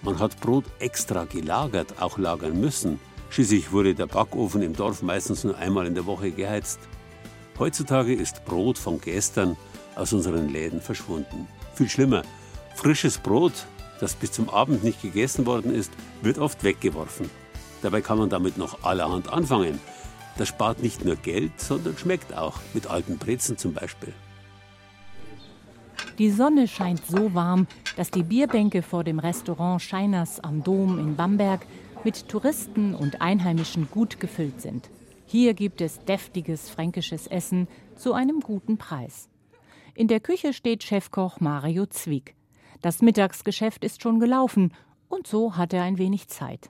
Man 0.02 0.20
hat 0.20 0.40
Brot 0.40 0.66
extra 0.80 1.26
gelagert, 1.26 2.02
auch 2.02 2.18
lagern 2.18 2.60
müssen. 2.60 3.00
Schließlich 3.30 3.72
wurde 3.72 3.96
der 3.96 4.08
Backofen 4.08 4.62
im 4.62 4.76
Dorf 4.76 5.02
meistens 5.02 5.44
nur 5.44 5.58
einmal 5.58 5.86
in 5.86 5.96
der 5.96 6.06
Woche 6.06 6.32
geheizt. 6.32 6.80
Heutzutage 7.58 8.14
ist 8.14 8.46
Brot 8.46 8.78
von 8.78 9.00
gestern 9.02 9.58
aus 9.96 10.14
unseren 10.14 10.50
Läden 10.50 10.82
verschwunden. 10.82 11.48
Viel 11.76 11.90
schlimmer, 11.90 12.24
frisches 12.76 13.18
Brot 13.18 13.54
das 14.00 14.16
bis 14.16 14.32
zum 14.32 14.50
Abend 14.50 14.84
nicht 14.84 15.02
gegessen 15.02 15.46
worden 15.46 15.74
ist, 15.74 15.92
wird 16.22 16.40
oft 16.40 16.64
weggeworfen. 16.64 17.30
Dabei 17.82 18.02
kann 18.02 18.18
man 18.18 18.30
damit 18.30 18.58
noch 18.58 18.84
allerhand 18.84 19.32
anfangen. 19.32 19.80
Das 20.38 20.48
spart 20.48 20.82
nicht 20.82 21.04
nur 21.04 21.18
Geld, 21.18 21.60
sondern 21.60 21.98
schmeckt 21.98 22.34
auch, 22.34 22.60
mit 22.74 22.88
alten 22.88 23.18
Brezen 23.18 23.58
zum 23.58 23.74
Beispiel. 23.74 24.14
Die 26.18 26.32
Sonne 26.32 26.68
scheint 26.68 27.06
so 27.06 27.34
warm, 27.34 27.68
dass 27.96 28.12
die 28.12 28.24
Bierbänke 28.24 28.82
vor 28.82 29.04
dem 29.04 29.20
Restaurant 29.20 29.82
Scheiners 29.82 30.40
am 30.40 30.64
Dom 30.64 31.00
in 31.00 31.16
Bamberg 31.16 31.66
mit 32.04 32.28
Touristen 32.28 32.94
und 32.94 33.22
Einheimischen 33.22 33.90
gut 33.90 34.20
gefüllt 34.20 34.62
sind. 34.62 34.90
Hier 35.26 35.54
gibt 35.54 35.80
es 35.82 36.04
deftiges 36.06 36.70
fränkisches 36.70 37.28
Essen 37.28 37.68
zu 37.96 38.14
einem 38.14 38.40
guten 38.40 38.78
Preis. 38.78 39.30
In 39.94 40.08
der 40.08 40.20
Küche 40.20 40.54
steht 40.54 40.84
Chefkoch 40.84 41.40
Mario 41.40 41.86
Zwieg. 41.86 42.36
Das 42.82 43.02
Mittagsgeschäft 43.02 43.84
ist 43.84 44.02
schon 44.02 44.20
gelaufen 44.20 44.74
und 45.08 45.28
so 45.28 45.58
hat 45.58 45.74
er 45.74 45.84
ein 45.84 45.98
wenig 45.98 46.30
Zeit. 46.30 46.70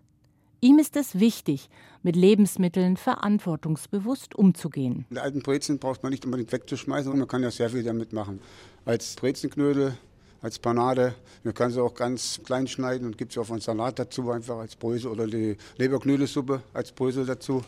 Ihm 0.62 0.78
ist 0.78 0.98
es 0.98 1.18
wichtig, 1.20 1.70
mit 2.04 2.18
Lebensmitteln 2.18 2.98
verantwortungsbewusst 2.98 4.36
umzugehen. 4.36 5.06
Die 5.10 5.18
alten 5.18 5.42
Brezen 5.42 5.80
braucht 5.80 6.04
man 6.04 6.12
nicht 6.12 6.26
unbedingt 6.26 6.52
wegzuschmeißen, 6.52 7.18
man 7.18 7.28
kann 7.30 7.44
ja 7.44 7.52
sehr 7.52 7.70
viel 7.70 7.84
damit 7.84 8.12
machen. 8.12 8.42
Als 8.84 9.16
Brezenknödel, 9.16 9.98
als 10.42 10.60
Panade, 10.60 11.16
man 11.46 11.54
kann 11.54 11.72
sie 11.72 11.82
auch 11.82 11.94
ganz 11.94 12.42
klein 12.44 12.68
schneiden 12.68 13.08
und 13.08 13.18
gibt 13.18 13.32
sie 13.32 13.40
auf 13.40 13.52
einen 13.52 13.62
Salat 13.62 14.00
dazu, 14.00 14.30
einfach 14.32 14.58
als 14.58 14.76
Brösel 14.76 15.12
oder 15.12 15.28
die 15.28 15.56
Leberknödelsuppe 15.78 16.62
als 16.74 16.92
Brösel 16.92 17.26
dazu. 17.26 17.64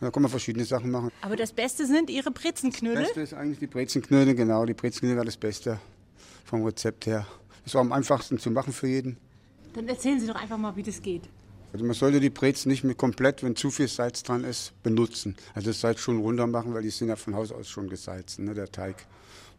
Da 0.00 0.10
kann 0.10 0.22
man 0.22 0.30
verschiedene 0.30 0.64
Sachen 0.64 0.90
machen. 0.90 1.10
Aber 1.20 1.34
das 1.34 1.52
Beste 1.52 1.86
sind 1.86 2.10
Ihre 2.10 2.30
Brezenknödel? 2.30 3.04
Das 3.04 3.06
Beste 3.08 3.20
ist 3.22 3.34
eigentlich 3.34 3.58
die 3.58 3.66
Brezenknödel, 3.66 4.34
genau. 4.34 4.66
Die 4.66 4.74
Brezenknödel 4.74 5.16
war 5.16 5.24
das 5.24 5.36
Beste 5.36 5.80
vom 6.44 6.62
Rezept 6.64 7.06
her. 7.06 7.26
Ist 7.64 7.74
auch 7.74 7.80
am 7.80 7.92
einfachsten 7.92 8.38
zu 8.38 8.50
machen 8.50 8.72
für 8.72 8.86
jeden. 8.86 9.16
Dann 9.72 9.88
erzählen 9.88 10.20
Sie 10.20 10.26
doch 10.26 10.36
einfach 10.36 10.58
mal, 10.58 10.76
wie 10.76 10.82
das 10.82 11.00
geht. 11.02 11.22
Also 11.74 11.84
man 11.84 11.94
sollte 11.94 12.20
die 12.20 12.30
Brezen 12.30 12.68
nicht 12.68 12.84
mehr 12.84 12.94
komplett, 12.94 13.42
wenn 13.42 13.56
zu 13.56 13.68
viel 13.68 13.88
Salz 13.88 14.22
dran 14.22 14.44
ist, 14.44 14.80
benutzen. 14.84 15.34
Also 15.54 15.70
das 15.70 15.80
Salz 15.80 15.98
schon 15.98 16.20
runter 16.20 16.46
machen, 16.46 16.72
weil 16.72 16.84
die 16.84 16.90
sind 16.90 17.08
ja 17.08 17.16
von 17.16 17.34
Haus 17.34 17.50
aus 17.50 17.68
schon 17.68 17.88
gesalzen, 17.88 18.44
ne, 18.44 18.54
der 18.54 18.70
Teig. 18.70 19.08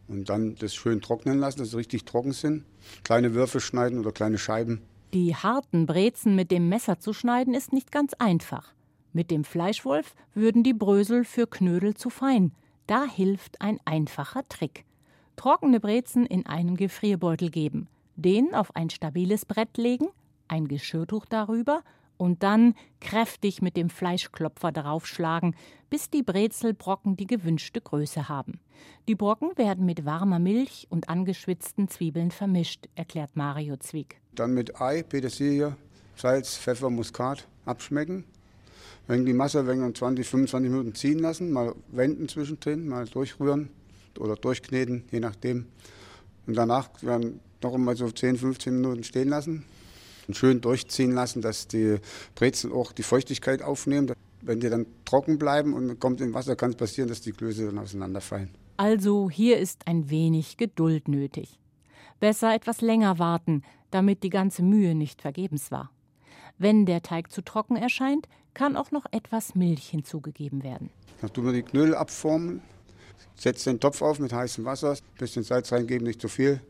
Und 0.08 0.30
dann 0.30 0.54
das 0.54 0.74
schön 0.74 1.02
trocknen 1.02 1.38
lassen, 1.38 1.58
dass 1.58 1.72
sie 1.72 1.76
richtig 1.76 2.06
trocken 2.06 2.32
sind. 2.32 2.64
Kleine 3.04 3.34
Würfel 3.34 3.60
schneiden 3.60 3.98
oder 3.98 4.12
kleine 4.12 4.38
Scheiben. 4.38 4.80
Die 5.12 5.34
harten 5.34 5.84
Brezen 5.84 6.34
mit 6.34 6.50
dem 6.50 6.70
Messer 6.70 6.98
zu 6.98 7.12
schneiden 7.12 7.52
ist 7.52 7.74
nicht 7.74 7.92
ganz 7.92 8.14
einfach. 8.14 8.72
Mit 9.12 9.30
dem 9.30 9.44
Fleischwolf 9.44 10.14
würden 10.32 10.62
die 10.62 10.72
Brösel 10.72 11.22
für 11.24 11.46
Knödel 11.46 11.94
zu 11.94 12.08
fein. 12.08 12.52
Da 12.86 13.04
hilft 13.04 13.60
ein 13.60 13.78
einfacher 13.84 14.48
Trick. 14.48 14.86
Trockene 15.36 15.80
Brezen 15.80 16.24
in 16.24 16.46
einen 16.46 16.76
Gefrierbeutel 16.76 17.50
geben 17.50 17.88
den 18.16 18.54
auf 18.54 18.74
ein 18.74 18.90
stabiles 18.90 19.44
Brett 19.44 19.76
legen, 19.76 20.08
ein 20.48 20.68
Geschirrtuch 20.68 21.26
darüber 21.26 21.82
und 22.16 22.42
dann 22.42 22.74
kräftig 23.00 23.62
mit 23.62 23.76
dem 23.76 23.90
Fleischklopfer 23.90 24.72
draufschlagen, 24.72 25.54
bis 25.90 26.10
die 26.10 26.22
Brezelbrocken 26.22 27.16
die 27.16 27.26
gewünschte 27.26 27.80
Größe 27.80 28.28
haben. 28.28 28.60
Die 29.08 29.14
Brocken 29.14 29.56
werden 29.56 29.86
mit 29.86 30.04
warmer 30.04 30.38
Milch 30.38 30.86
und 30.90 31.08
angeschwitzten 31.08 31.88
Zwiebeln 31.88 32.30
vermischt, 32.30 32.88
erklärt 32.94 33.36
Mario 33.36 33.76
Zwick. 33.76 34.20
Dann 34.34 34.54
mit 34.54 34.80
Ei, 34.80 35.02
Petersilie, 35.02 35.76
Salz, 36.16 36.56
Pfeffer, 36.56 36.90
Muskat 36.90 37.46
abschmecken. 37.64 38.24
Wenn 39.06 39.24
die 39.24 39.32
Masse 39.32 39.66
wenn 39.66 39.94
20, 39.94 40.26
25 40.26 40.70
Minuten 40.70 40.94
ziehen 40.94 41.20
lassen, 41.20 41.52
mal 41.52 41.74
wenden 41.88 42.28
zwischendrin, 42.28 42.88
mal 42.88 43.06
durchrühren 43.06 43.70
oder 44.18 44.34
durchkneten, 44.34 45.04
je 45.12 45.20
nachdem. 45.20 45.66
Und 46.46 46.56
danach 46.56 46.90
werden 47.02 47.40
noch 47.62 47.74
einmal 47.74 47.96
so 47.96 48.10
10, 48.10 48.36
15 48.36 48.74
Minuten 48.74 49.04
stehen 49.04 49.28
lassen 49.28 49.64
schön 50.34 50.60
durchziehen 50.60 51.12
lassen, 51.12 51.42
dass 51.42 51.68
die 51.68 51.98
Brezel 52.34 52.72
auch 52.72 52.92
die 52.92 53.02
Feuchtigkeit 53.02 53.62
aufnehmen. 53.62 54.12
Wenn 54.42 54.60
die 54.60 54.68
dann 54.68 54.86
trocken 55.04 55.38
bleiben 55.38 55.74
und 55.74 55.98
kommt 55.98 56.20
im 56.20 56.34
Wasser, 56.34 56.56
kann 56.56 56.70
es 56.70 56.76
passieren, 56.76 57.08
dass 57.08 57.20
die 57.20 57.32
Klöße 57.32 57.66
dann 57.66 57.78
auseinanderfallen. 57.78 58.50
Also 58.76 59.30
hier 59.30 59.58
ist 59.58 59.86
ein 59.86 60.10
wenig 60.10 60.56
Geduld 60.56 61.08
nötig. 61.08 61.58
Besser 62.20 62.54
etwas 62.54 62.80
länger 62.80 63.18
warten, 63.18 63.62
damit 63.90 64.22
die 64.22 64.30
ganze 64.30 64.62
Mühe 64.62 64.94
nicht 64.94 65.22
vergebens 65.22 65.70
war. 65.70 65.90
Wenn 66.58 66.86
der 66.86 67.02
Teig 67.02 67.30
zu 67.30 67.42
trocken 67.42 67.76
erscheint, 67.76 68.28
kann 68.54 68.76
auch 68.76 68.90
noch 68.90 69.04
etwas 69.10 69.54
Milch 69.54 69.88
hinzugegeben 69.88 70.62
werden. 70.62 70.90
Dann 71.20 71.32
tun 71.32 71.46
wir 71.46 71.52
die 71.52 71.62
Knödel 71.62 71.94
abformen, 71.94 72.62
setzt 73.34 73.66
den 73.66 73.80
Topf 73.80 74.00
auf 74.02 74.18
mit 74.18 74.32
heißem 74.32 74.64
Wasser, 74.64 74.92
ein 74.92 75.18
bisschen 75.18 75.42
Salz 75.42 75.72
reingeben, 75.72 76.06
nicht 76.06 76.20
zu 76.20 76.28
viel 76.28 76.60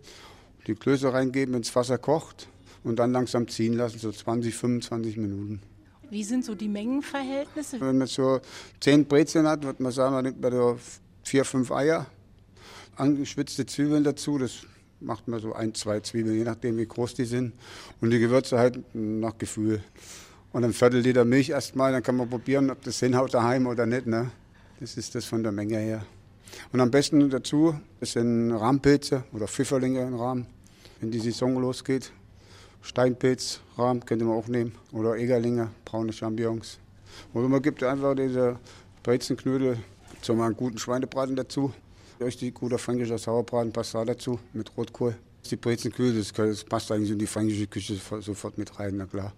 die 0.67 0.75
Klöße 0.75 1.13
reingeben, 1.13 1.55
ins 1.55 1.75
Wasser 1.75 1.99
kocht 1.99 2.49
und 2.87 2.97
dann 2.97 3.13
langsam 3.13 3.49
ziehen 3.49 3.75
lassen, 3.75 3.99
so 3.99 4.13
20, 4.13 4.55
25 4.55 5.17
Minuten. 5.17 5.61
Wie 6.09 6.23
sind 6.23 6.45
so 6.45 6.55
die 6.55 6.69
Mengenverhältnisse? 6.69 7.81
Wenn 7.81 7.99
man 7.99 8.07
so 8.07 8.41
10 8.81 9.07
Brezeln 9.07 9.47
hat, 9.47 9.65
würde 9.65 9.83
man 9.83 9.93
sagen, 9.93 10.15
man 10.15 10.25
nimmt 10.25 10.41
man 10.41 10.53
da 10.53 10.77
4, 11.25 11.45
5 11.45 11.73
Eier, 11.73 12.07
angeschwitzte 12.95 13.67
Zwiebeln 13.67 14.05
dazu, 14.05 14.39
das 14.39 14.67
macht 15.01 15.27
man 15.27 15.41
so 15.41 15.53
ein, 15.53 15.75
zwei 15.75 16.01
Zwiebeln, 16.01 16.37
je 16.37 16.45
nachdem 16.45 16.79
wie 16.79 16.87
groß 16.87 17.15
die 17.15 17.25
sind. 17.25 17.55
Und 18.01 18.11
die 18.11 18.19
Gewürze 18.19 18.59
halt 18.59 18.79
nach 18.95 19.37
Gefühl. 19.37 19.83
Und 20.53 20.65
ein 20.65 20.73
Viertel 20.73 21.01
Liter 21.01 21.25
Milch 21.25 21.51
erstmal, 21.51 21.93
dann 21.93 22.03
kann 22.03 22.17
man 22.17 22.31
probieren, 22.31 22.71
ob 22.71 22.83
das 22.83 23.01
hinhaut 23.01 23.35
daheim 23.35 23.67
oder 23.67 23.85
nicht. 23.85 24.07
Ne? 24.07 24.31
Das 24.81 24.97
ist 24.97 25.15
das 25.15 25.25
von 25.25 25.43
der 25.43 25.53
Menge 25.53 25.79
her. 25.79 26.07
Und 26.73 26.81
am 26.81 26.91
besten 26.91 27.29
dazu, 27.29 27.75
das 27.99 28.13
sind 28.13 28.53
Rahmpilze 28.53 29.25
oder 29.33 29.49
Pfifferlinge 29.49 30.03
in 30.03 30.15
Rahmen 30.15 30.47
wenn 31.01 31.11
die 31.11 31.21
Saison 31.21 31.61
losgeht. 31.61 32.11
Steinpilz, 32.83 33.61
Rahm 33.77 34.05
könnte 34.05 34.25
man 34.25 34.37
auch 34.37 34.49
nehmen. 34.49 34.73
Oder 34.93 35.17
Egerlinge, 35.17 35.71
braune 35.85 36.13
Champignons. 36.13 36.79
Oder 37.35 37.49
man 37.49 37.63
gibt 37.63 37.83
einfach 37.83 38.15
diese 38.15 38.59
Brezenknödel 39.03 39.79
zu 40.23 40.33
einem 40.33 40.57
guten 40.57 40.79
Schweinebraten 40.79 41.37
dazu. 41.37 41.73
Richtig 42.21 42.55
guter 42.55 42.79
fränkischer 42.79 43.19
Sauerbraten 43.19 43.73
passt 43.73 43.95
da 43.95 44.05
dazu 44.05 44.39
mit 44.53 44.77
Rotkohl. 44.77 45.17
Die 45.51 45.57
Brezenknödel, 45.57 46.25
das, 46.25 46.65
passt 46.65 46.91
eigentlich 46.91 47.11
in 47.11 47.19
die 47.19 47.27
fränkische 47.27 47.67
Küche 47.67 47.95
sofort 48.21 48.59
mit 48.59 48.79
rein, 48.79 48.97
na 48.97 49.07
klar. 49.07 49.33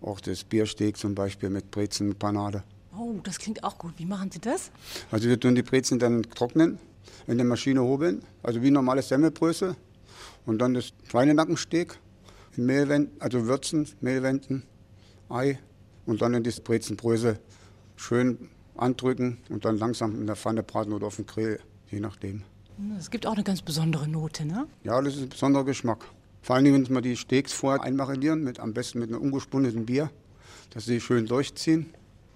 Auch 0.00 0.20
das 0.20 0.44
Biersteak 0.44 0.96
zum 0.96 1.14
Beispiel 1.14 1.50
mit 1.50 1.70
Brezen 1.70 2.08
mit 2.08 2.18
Panade. 2.18 2.62
Oh, 2.96 3.14
das 3.24 3.38
klingt 3.38 3.64
auch 3.64 3.78
gut. 3.78 3.94
Wie 3.96 4.04
machen 4.04 4.30
Sie 4.30 4.40
das? 4.40 4.70
Also 5.10 5.28
wir 5.28 5.40
tun 5.40 5.54
die 5.54 5.62
Brezen 5.62 5.98
dann 5.98 6.22
trocknen, 6.22 6.78
in 7.26 7.36
der 7.36 7.46
Maschine 7.46 7.80
hobeln, 7.82 8.22
also 8.42 8.62
wie 8.62 8.70
normales 8.70 9.08
Semmelbrösel. 9.08 9.74
Und 10.46 10.58
dann 10.58 10.74
das 10.74 10.92
Schweinenackensteak 11.10 11.98
in 12.58 12.66
Mehlwänden, 12.66 13.20
also 13.20 13.46
Würzen, 13.46 13.88
Mehlwänden, 14.00 14.64
Ei 15.28 15.58
und 16.06 16.20
dann 16.20 16.34
in 16.34 16.42
das 16.42 16.60
Brezenbrösel 16.60 17.38
schön 17.96 18.50
andrücken 18.76 19.38
und 19.48 19.64
dann 19.64 19.78
langsam 19.78 20.20
in 20.20 20.26
der 20.26 20.36
Pfanne 20.36 20.62
braten 20.62 20.92
oder 20.92 21.06
auf 21.06 21.16
dem 21.16 21.26
Grill, 21.26 21.60
je 21.90 22.00
nachdem. 22.00 22.42
Es 22.98 23.10
gibt 23.10 23.26
auch 23.26 23.34
eine 23.34 23.44
ganz 23.44 23.62
besondere 23.62 24.08
Note, 24.08 24.44
ne? 24.44 24.66
Ja, 24.84 25.00
das 25.00 25.16
ist 25.16 25.22
ein 25.22 25.28
besonderer 25.28 25.64
Geschmack. 25.64 26.04
Vor 26.42 26.56
allem, 26.56 26.72
wenn 26.72 26.94
wir 26.94 27.00
die 27.00 27.16
Steaks 27.16 27.52
vorher 27.52 27.82
einmarinieren, 27.82 28.42
mit, 28.42 28.60
am 28.60 28.72
besten 28.72 29.00
mit 29.00 29.10
einem 29.10 29.20
ungespundeten 29.20 29.86
Bier, 29.86 30.10
dass 30.70 30.84
sie 30.84 31.00
schön 31.00 31.26
durchziehen. 31.26 31.92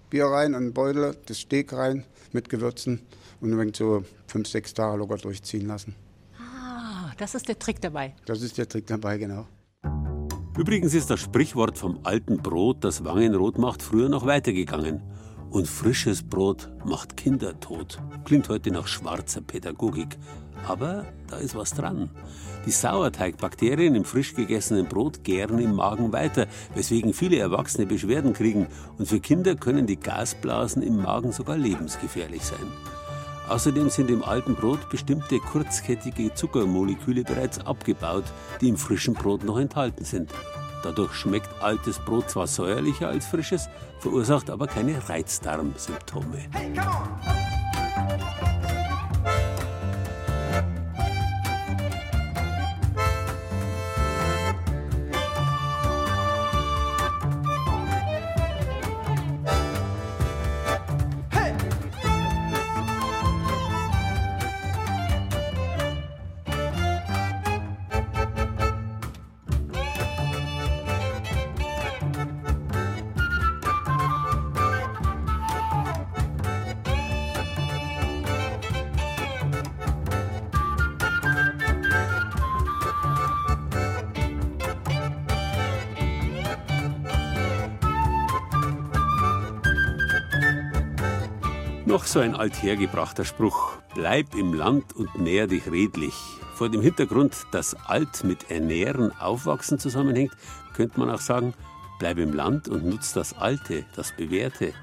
Bier 0.09 0.25
rein, 0.25 0.53
einen 0.53 0.73
Beutel, 0.73 1.15
das 1.25 1.39
Steak 1.39 1.73
rein 1.73 2.05
mit 2.31 2.49
Gewürzen 2.49 3.01
und 3.41 3.57
dann 3.57 3.73
so 3.73 4.03
fünf, 4.27 4.47
sechs 4.47 4.73
Tage 4.73 4.97
locker 4.97 5.17
durchziehen 5.17 5.65
lassen. 5.67 5.95
Ah, 6.37 7.11
das 7.17 7.35
ist 7.35 7.47
der 7.47 7.57
Trick 7.57 7.81
dabei. 7.81 8.13
Das 8.25 8.41
ist 8.41 8.57
der 8.57 8.67
Trick 8.67 8.85
dabei, 8.87 9.17
genau. 9.17 9.47
Übrigens 10.55 10.93
ist 10.93 11.09
das 11.09 11.19
Sprichwort 11.19 11.79
vom 11.79 11.99
alten 12.03 12.37
Brot, 12.37 12.83
das 12.83 13.03
Wangenrot 13.03 13.57
macht, 13.57 13.81
früher 13.81 14.07
noch 14.07 14.27
weitergegangen. 14.27 15.01
Und 15.49 15.67
frisches 15.67 16.21
Brot 16.21 16.69
macht 16.85 17.17
Kinder 17.17 17.59
tot. 17.59 17.99
Klingt 18.23 18.49
heute 18.49 18.69
nach 18.69 18.87
schwarzer 18.87 19.41
Pädagogik. 19.41 20.17
Aber 20.67 21.05
da 21.27 21.37
ist 21.37 21.55
was 21.55 21.71
dran. 21.71 22.11
Die 22.67 22.71
Sauerteigbakterien 22.71 23.95
im 23.95 24.05
frisch 24.05 24.35
gegessenen 24.35 24.87
Brot 24.87 25.23
gären 25.23 25.57
im 25.57 25.75
Magen 25.75 26.13
weiter, 26.13 26.47
weswegen 26.75 27.13
viele 27.13 27.37
Erwachsene 27.37 27.87
Beschwerden 27.87 28.33
kriegen. 28.33 28.67
Und 28.99 29.07
für 29.07 29.19
Kinder 29.19 29.55
können 29.55 29.87
die 29.87 29.99
Gasblasen 29.99 30.83
im 30.83 30.97
Magen 30.97 31.31
sogar 31.31 31.57
lebensgefährlich 31.57 32.43
sein. 32.43 33.02
Außerdem 33.49 33.89
sind 33.89 34.09
im 34.09 34.23
alten 34.23 34.55
Brot 34.55 34.89
bestimmte 34.89 35.39
kurzkettige 35.39 36.33
Zuckermoleküle 36.33 37.23
bereits 37.23 37.59
abgebaut, 37.65 38.25
die 38.61 38.69
im 38.69 38.77
frischen 38.77 39.13
Brot 39.13 39.43
noch 39.43 39.59
enthalten 39.59 40.05
sind. 40.05 40.31
Dadurch 40.83 41.13
schmeckt 41.13 41.49
altes 41.61 41.99
Brot 41.99 42.29
zwar 42.29 42.47
säuerlicher 42.47 43.07
als 43.07 43.25
frisches, 43.25 43.69
verursacht 43.99 44.49
aber 44.49 44.67
keine 44.67 45.09
Reizdarmsymptome. 45.09 46.39
Hey, 46.51 46.73
so 92.13 92.19
ein 92.19 92.35
althergebrachter 92.35 93.25
Spruch. 93.25 93.71
Bleib 93.95 94.35
im 94.35 94.53
Land 94.53 94.95
und 94.95 95.15
nähr 95.19 95.47
dich 95.47 95.71
redlich. 95.71 96.13
Vor 96.53 96.69
dem 96.69 96.79
Hintergrund, 96.79 97.35
dass 97.49 97.73
alt 97.87 98.23
mit 98.23 98.51
Ernähren, 98.51 99.11
Aufwachsen 99.19 99.79
zusammenhängt, 99.79 100.31
könnte 100.75 100.99
man 100.99 101.09
auch 101.09 101.21
sagen, 101.21 101.55
bleib 101.97 102.19
im 102.19 102.31
Land 102.31 102.67
und 102.67 102.85
nutz 102.85 103.13
das 103.13 103.35
Alte, 103.35 103.85
das 103.95 104.15
Bewährte. 104.15 104.73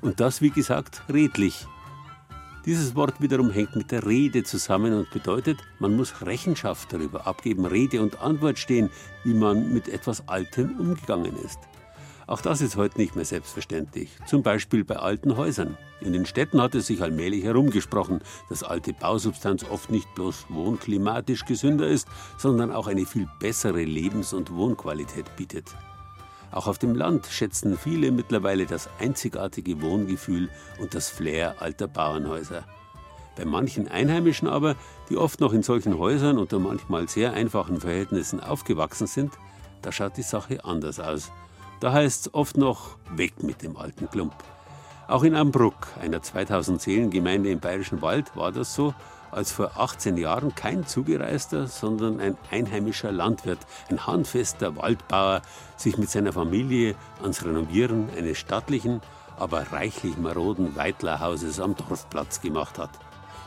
Und 0.00 0.20
das, 0.20 0.40
wie 0.40 0.48
gesagt, 0.48 1.02
redlich. 1.12 1.66
Dieses 2.64 2.94
Wort 2.94 3.20
wiederum 3.20 3.50
hängt 3.50 3.76
mit 3.76 3.90
der 3.90 4.06
Rede 4.06 4.42
zusammen 4.42 4.94
und 4.94 5.10
bedeutet, 5.10 5.58
man 5.80 5.94
muss 5.94 6.22
Rechenschaft 6.22 6.94
darüber 6.94 7.26
abgeben, 7.26 7.66
Rede 7.66 8.00
und 8.00 8.22
Antwort 8.22 8.58
stehen, 8.58 8.88
wie 9.24 9.34
man 9.34 9.70
mit 9.74 9.86
etwas 9.86 10.26
Altem 10.28 10.80
umgegangen 10.80 11.36
ist. 11.44 11.58
Auch 12.30 12.40
das 12.40 12.60
ist 12.60 12.76
heute 12.76 12.96
nicht 12.98 13.16
mehr 13.16 13.24
selbstverständlich. 13.24 14.08
Zum 14.24 14.44
Beispiel 14.44 14.84
bei 14.84 14.94
alten 14.94 15.36
Häusern. 15.36 15.76
In 16.00 16.12
den 16.12 16.26
Städten 16.26 16.62
hat 16.62 16.76
es 16.76 16.86
sich 16.86 17.02
allmählich 17.02 17.42
herumgesprochen, 17.42 18.20
dass 18.48 18.62
alte 18.62 18.92
Bausubstanz 18.92 19.64
oft 19.68 19.90
nicht 19.90 20.14
bloß 20.14 20.46
wohnklimatisch 20.48 21.44
gesünder 21.44 21.88
ist, 21.88 22.06
sondern 22.38 22.70
auch 22.70 22.86
eine 22.86 23.04
viel 23.04 23.26
bessere 23.40 23.82
Lebens- 23.82 24.32
und 24.32 24.54
Wohnqualität 24.54 25.34
bietet. 25.34 25.74
Auch 26.52 26.68
auf 26.68 26.78
dem 26.78 26.94
Land 26.94 27.26
schätzen 27.26 27.76
viele 27.76 28.12
mittlerweile 28.12 28.64
das 28.64 28.88
einzigartige 29.00 29.82
Wohngefühl 29.82 30.50
und 30.78 30.94
das 30.94 31.08
Flair 31.08 31.60
alter 31.60 31.88
Bauernhäuser. 31.88 32.62
Bei 33.34 33.44
manchen 33.44 33.88
Einheimischen 33.88 34.46
aber, 34.46 34.76
die 35.08 35.16
oft 35.16 35.40
noch 35.40 35.52
in 35.52 35.64
solchen 35.64 35.98
Häusern 35.98 36.38
unter 36.38 36.60
manchmal 36.60 37.08
sehr 37.08 37.32
einfachen 37.32 37.80
Verhältnissen 37.80 38.38
aufgewachsen 38.38 39.08
sind, 39.08 39.32
da 39.82 39.90
schaut 39.90 40.16
die 40.16 40.22
Sache 40.22 40.64
anders 40.64 41.00
aus. 41.00 41.32
Da 41.80 41.92
heißt 41.92 42.26
es 42.26 42.34
oft 42.34 42.58
noch 42.58 42.96
weg 43.10 43.42
mit 43.42 43.62
dem 43.62 43.76
alten 43.76 44.08
Klump. 44.10 44.34
Auch 45.08 45.24
in 45.24 45.34
Ambruck, 45.34 45.88
einer 46.00 46.22
2000 46.22 46.80
Seelengemeinde 46.80 47.50
im 47.50 47.58
Bayerischen 47.58 48.02
Wald, 48.02 48.36
war 48.36 48.52
das 48.52 48.74
so, 48.74 48.94
als 49.32 49.50
vor 49.50 49.72
18 49.76 50.16
Jahren 50.16 50.54
kein 50.54 50.86
Zugereister, 50.86 51.66
sondern 51.68 52.20
ein 52.20 52.36
einheimischer 52.50 53.12
Landwirt, 53.12 53.60
ein 53.88 54.06
handfester 54.06 54.76
Waldbauer, 54.76 55.42
sich 55.76 55.96
mit 55.96 56.10
seiner 56.10 56.32
Familie 56.32 56.94
ans 57.22 57.44
Renovieren 57.44 58.10
eines 58.16 58.38
stattlichen, 58.38 59.00
aber 59.38 59.72
reichlich 59.72 60.18
maroden 60.18 60.76
Weitlerhauses 60.76 61.60
am 61.60 61.74
Dorfplatz 61.74 62.40
gemacht 62.40 62.78
hat. 62.78 62.90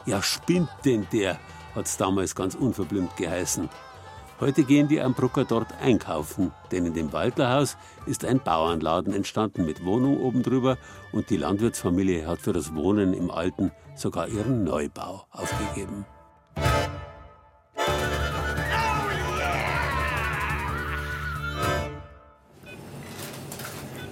Ja, 0.06 0.22
spinnt 0.22 0.70
denn 0.86 1.08
der, 1.14 1.40
hat's 1.76 1.98
damals 1.98 2.36
ganz 2.36 2.56
unverblümt 2.56 3.16
geheißen. 3.16 3.70
Heute 4.44 4.66
gehen 4.66 4.90
die 4.90 5.00
Ambrucker 5.00 5.46
dort 5.46 5.70
einkaufen, 5.82 6.52
denn 6.70 6.86
in 6.86 6.94
dem 6.94 7.14
Waldlerhaus 7.14 7.78
ist 8.06 8.26
ein 8.26 8.42
Bauernladen 8.42 9.14
entstanden 9.14 9.66
mit 9.66 9.86
Wohnung 9.86 10.20
oben 10.20 10.44
drüber 10.44 10.78
und 11.14 11.30
die 11.30 11.38
Landwirtsfamilie 11.38 12.28
hat 12.28 12.42
für 12.42 12.52
das 12.52 12.76
Wohnen 12.76 13.14
im 13.14 13.32
Alten 13.32 13.72
sogar 13.96 14.28
ihren 14.28 14.66
Neubau 14.66 15.24
aufgegeben. 15.32 16.06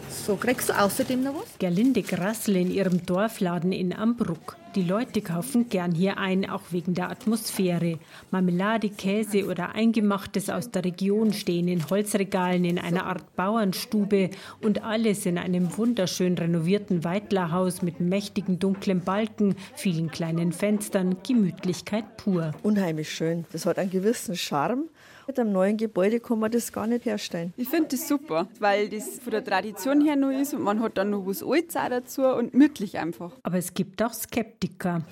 So, 0.08 0.38
kriegst 0.38 0.70
du 0.70 0.80
außerdem 0.80 1.24
noch 1.24 1.36
was? 1.36 1.60
Gerlinde 1.60 2.04
Grassel 2.04 2.56
in 2.56 2.72
ihrem 2.72 3.06
Dorfladen 3.06 3.74
in 3.74 3.91
Ambruck. 3.91 4.56
Die 4.73 4.84
Leute 4.84 5.21
kaufen 5.21 5.67
gern 5.67 5.91
hier 5.91 6.17
ein, 6.17 6.49
auch 6.49 6.62
wegen 6.69 6.93
der 6.93 7.10
Atmosphäre. 7.10 7.99
Marmelade, 8.31 8.89
Käse 8.89 9.45
oder 9.47 9.75
Eingemachtes 9.75 10.49
aus 10.49 10.71
der 10.71 10.86
Region 10.86 11.34
stehen 11.34 11.67
in 11.67 11.89
Holzregalen 11.89 12.63
in 12.63 12.79
einer 12.79 13.05
Art 13.05 13.36
Bauernstube 13.36 14.29
und 14.62 14.81
alles 14.81 15.25
in 15.25 15.38
einem 15.38 15.77
wunderschön 15.77 16.38
renovierten 16.38 17.03
Weidlerhaus 17.03 17.81
mit 17.81 17.99
mächtigen 17.99 18.60
dunklen 18.60 19.01
Balken, 19.01 19.55
vielen 19.75 20.10
kleinen 20.10 20.53
Fenstern, 20.53 21.17
Gemütlichkeit 21.27 22.15
pur. 22.15 22.53
Unheimlich 22.63 23.12
schön. 23.12 23.43
Das 23.51 23.65
hat 23.65 23.77
einen 23.77 23.91
gewissen 23.91 24.38
Charme. 24.38 24.86
Mit 25.27 25.39
einem 25.39 25.51
neuen 25.51 25.77
Gebäude 25.77 26.19
kann 26.19 26.39
man 26.39 26.51
das 26.51 26.73
gar 26.73 26.88
nicht 26.88 27.05
herstellen. 27.05 27.53
Ich 27.55 27.69
finde 27.69 27.89
das 27.89 28.07
super, 28.07 28.47
weil 28.60 28.89
das 28.89 29.19
von 29.19 29.31
der 29.31 29.43
Tradition 29.43 30.01
her 30.01 30.15
noch 30.15 30.31
ist 30.31 30.53
und 30.53 30.62
man 30.62 30.81
hat 30.81 30.97
dann 30.97 31.12
noch 31.12 31.25
was 31.25 31.43
Altes 31.43 31.75
auch 31.77 31.89
dazu 31.89 32.23
und 32.23 32.51
gemütlich 32.51 32.97
einfach. 32.97 33.31
Aber 33.43 33.57
es 33.57 33.73
gibt 33.73 34.01
auch 34.01 34.13
Skeptiker. 34.13 34.61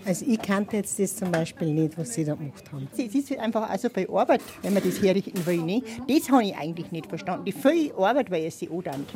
Also 0.06 0.26
ich 0.28 0.40
kannte 0.40 0.78
jetzt 0.78 1.00
das 1.00 1.16
zum 1.16 1.32
Beispiel 1.32 1.74
nicht, 1.74 1.98
was 1.98 2.14
sie 2.14 2.24
da 2.24 2.36
gemacht 2.36 2.72
haben. 2.72 2.88
Es 2.96 3.16
ist 3.16 3.36
einfach 3.38 3.68
also 3.68 3.90
bei 3.90 4.08
Arbeit, 4.08 4.42
wenn 4.62 4.74
man 4.76 4.84
das 4.84 5.02
herrichten 5.02 5.44
will. 5.46 5.64
Ne? 5.64 5.82
Das 6.08 6.30
habe 6.30 6.44
ich 6.44 6.56
eigentlich 6.56 6.92
nicht 6.92 7.08
verstanden. 7.08 7.46
Die 7.46 7.52
viel 7.52 7.92
Arbeit, 7.94 8.30
weil 8.30 8.46
es 8.46 8.60
sie 8.60 8.70
andankt. 8.70 9.12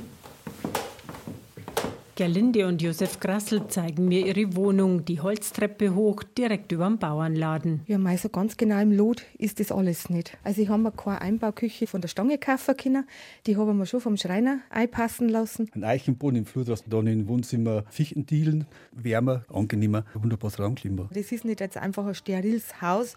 Gerlinde 2.15 2.67
und 2.67 2.80
Josef 2.80 3.19
Grassel 3.19 3.67
zeigen 3.69 4.08
mir 4.08 4.28
ihre 4.28 4.56
Wohnung, 4.56 5.04
die 5.04 5.19
Holztreppe 5.19 5.95
hoch, 5.95 6.21
direkt 6.21 6.71
über 6.71 6.86
dem 6.86 6.99
Bauernladen. 6.99 7.82
Ja, 7.88 7.97
mal 7.97 8.15
so 8.19 8.30
ganz 8.30 8.56
genau 8.56 8.80
im 8.80 8.91
Lot 8.91 9.23
ist 9.39 9.60
das 9.60 9.71
alles 9.71 10.12
nicht. 10.12 10.38
Also 10.43 10.62
ich 10.62 10.69
habe 10.69 10.84
mir 10.84 10.91
keine 10.91 11.21
Einbauküche 11.21 11.88
von 11.88 12.02
der 12.02 12.10
Stange 12.10 12.38
kaufen 12.38 12.78
können. 12.78 13.08
Die 13.47 13.58
habe 13.58 13.71
ich 13.71 13.78
mir 13.78 13.88
schon 13.88 13.99
vom 13.99 14.17
Schreiner 14.17 14.60
einpassen 14.69 15.28
lassen. 15.28 15.71
Ein 15.73 15.84
Eichenboden 15.84 16.38
im 16.38 16.45
Flur 16.45 16.65
draußen, 16.65 16.88
dann 16.88 17.08
im 17.08 17.28
Wohnzimmer 17.28 17.84
Fichtendielen, 17.89 18.67
wärmer, 18.91 19.43
angenehmer, 19.52 20.06
wunderbares 20.13 20.60
Raumklima. 20.60 21.10
Das 21.12 21.32
ist 21.32 21.45
nicht 21.45 21.62
jetzt 21.62 21.78
einfach 21.78 22.06
ein 22.06 22.13
steriles 22.13 22.80
Haus, 22.80 23.15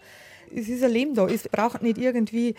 Es 0.54 0.68
ist 0.68 0.82
ein 0.82 0.90
Leben 0.90 1.14
da. 1.14 1.26
Es 1.26 1.48
braucht 1.48 1.82
nicht 1.82 1.98
irgendwie 1.98 2.54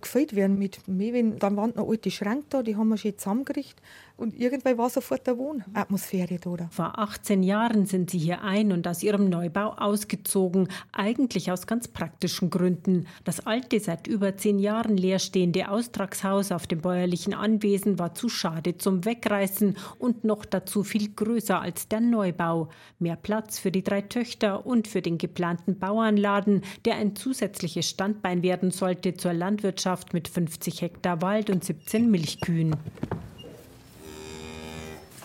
gefüllt 0.00 0.34
werden 0.34 0.58
mit 0.58 0.86
Mehlwein. 0.88 1.38
Dann 1.38 1.56
waren 1.56 1.72
noch 1.74 1.88
alte 1.88 2.10
Schränke 2.10 2.46
da, 2.50 2.62
die 2.62 2.76
haben 2.76 2.88
wir 2.88 2.96
schön 2.96 3.16
zusammengerichtet. 3.16 3.82
Und 4.20 4.38
irgendwann 4.38 4.76
war 4.76 4.90
sofort 4.90 5.26
eine 5.26 5.38
Wohnatmosphäre 5.38 6.38
da. 6.38 6.68
Vor 6.70 6.98
18 6.98 7.42
Jahren 7.42 7.86
sind 7.86 8.10
sie 8.10 8.18
hier 8.18 8.42
ein 8.42 8.70
und 8.70 8.86
aus 8.86 9.02
ihrem 9.02 9.30
Neubau 9.30 9.70
ausgezogen. 9.70 10.68
Eigentlich 10.92 11.50
aus 11.50 11.66
ganz 11.66 11.88
praktischen 11.88 12.50
Gründen. 12.50 13.06
Das 13.24 13.46
alte, 13.46 13.80
seit 13.80 14.08
über 14.08 14.36
zehn 14.36 14.58
Jahren 14.58 14.98
leerstehende 14.98 15.70
Austragshaus 15.70 16.52
auf 16.52 16.66
dem 16.66 16.82
bäuerlichen 16.82 17.32
Anwesen 17.32 17.98
war 17.98 18.14
zu 18.14 18.28
schade 18.28 18.76
zum 18.76 19.06
Wegreißen 19.06 19.78
und 19.98 20.22
noch 20.24 20.44
dazu 20.44 20.84
viel 20.84 21.14
größer 21.14 21.58
als 21.58 21.88
der 21.88 22.00
Neubau. 22.00 22.68
Mehr 22.98 23.16
Platz 23.16 23.58
für 23.58 23.72
die 23.72 23.82
drei 23.82 24.02
Töchter 24.02 24.66
und 24.66 24.86
für 24.86 25.00
den 25.00 25.16
geplanten 25.16 25.78
Bauernladen, 25.78 26.60
der 26.84 26.96
ein 26.96 27.16
zusätzliches 27.30 27.88
Standbein 27.88 28.42
werden 28.42 28.72
sollte 28.72 29.14
zur 29.14 29.32
Landwirtschaft 29.32 30.14
mit 30.14 30.26
50 30.26 30.82
Hektar 30.82 31.22
Wald 31.22 31.48
und 31.48 31.64
17 31.64 32.10
Milchkühen. 32.10 32.74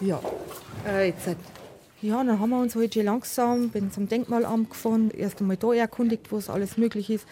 Ja, 0.01 0.19
äh, 0.87 1.07
jetzt. 1.07 1.25
halt. 1.25 1.37
Ja, 2.03 2.23
dann 2.23 2.39
haben 2.39 2.51
wir 2.51 2.59
uns 2.59 2.75
halt 2.75 2.93
schon 2.93 3.05
langsam 3.05 3.69
bin 3.69 3.91
zum 3.91 4.07
Denkmalamt 4.07 4.69
gefahren, 4.69 5.09
erst 5.09 5.41
einmal 5.41 5.57
da 5.57 5.73
erkundigt, 5.73 6.31
wo 6.31 6.37
es 6.37 6.47
alles 6.47 6.77
möglich 6.77 7.09
ist. 7.09 7.25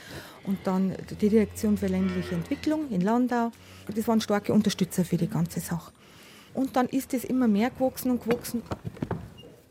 Und 0.45 0.57
dann 0.63 0.95
die 1.11 1.29
Direktion 1.29 1.77
für 1.77 1.85
ländliche 1.85 2.33
Entwicklung 2.33 2.89
in 2.89 3.01
Landau. 3.01 3.51
Das 3.93 4.07
waren 4.07 4.21
starke 4.21 4.53
Unterstützer 4.53 5.05
für 5.05 5.17
die 5.17 5.29
ganze 5.29 5.59
Sache. 5.59 5.91
Und 6.55 6.75
dann 6.75 6.87
ist 6.87 7.13
es 7.13 7.23
immer 7.23 7.47
mehr 7.47 7.69
gewachsen 7.69 8.09
und 8.09 8.23
gewachsen. 8.23 8.63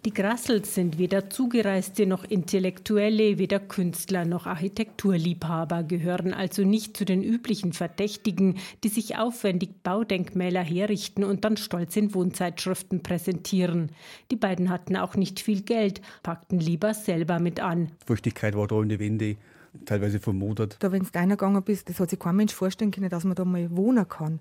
Die 0.05 0.13
Grassels 0.13 0.75
sind 0.75 0.99
weder 0.99 1.31
Zugereiste 1.31 2.07
noch 2.07 2.25
Intellektuelle, 2.25 3.39
weder 3.39 3.61
Künstler 3.61 4.25
noch 4.25 4.47
Architekturliebhaber, 4.47 5.85
gehören 5.85 6.35
also 6.35 6.65
nicht 6.65 6.97
zu 6.97 7.05
den 7.05 7.23
üblichen 7.23 7.73
Verdächtigen, 7.73 8.57
die 8.83 8.89
sich 8.89 9.17
aufwendig 9.17 9.85
Baudenkmäler 9.85 10.63
herrichten 10.63 11.23
und 11.23 11.45
dann 11.45 11.57
stolz 11.57 11.95
in 11.95 12.15
Wohnzeitschriften 12.15 13.05
präsentieren. 13.05 13.93
Die 14.33 14.37
beiden 14.37 14.71
hatten 14.71 14.97
auch 14.97 15.15
nicht 15.15 15.39
viel 15.39 15.63
Geld, 15.63 16.03
packten 16.25 16.59
lieber 16.59 16.95
selber 16.95 17.39
mit 17.39 17.61
an. 17.61 17.93
Feuchtigkeit 18.05 18.57
war 18.57 18.67
da 18.67 18.83
in 18.83 18.89
die 18.89 18.99
Wände, 18.99 19.37
teilweise 19.85 20.19
vermodert. 20.19 20.79
Da, 20.81 20.91
wenn 20.91 21.05
du 21.05 21.11
reingegangen 21.15 21.63
bist, 21.63 21.89
das 21.89 22.01
hat 22.01 22.11
sich 22.11 22.19
kein 22.19 22.35
Mensch 22.35 22.55
vorstellen 22.55 22.91
können, 22.91 23.09
dass 23.09 23.23
man 23.23 23.37
da 23.37 23.45
mal 23.45 23.71
wohnen 23.77 24.09
kann. 24.09 24.41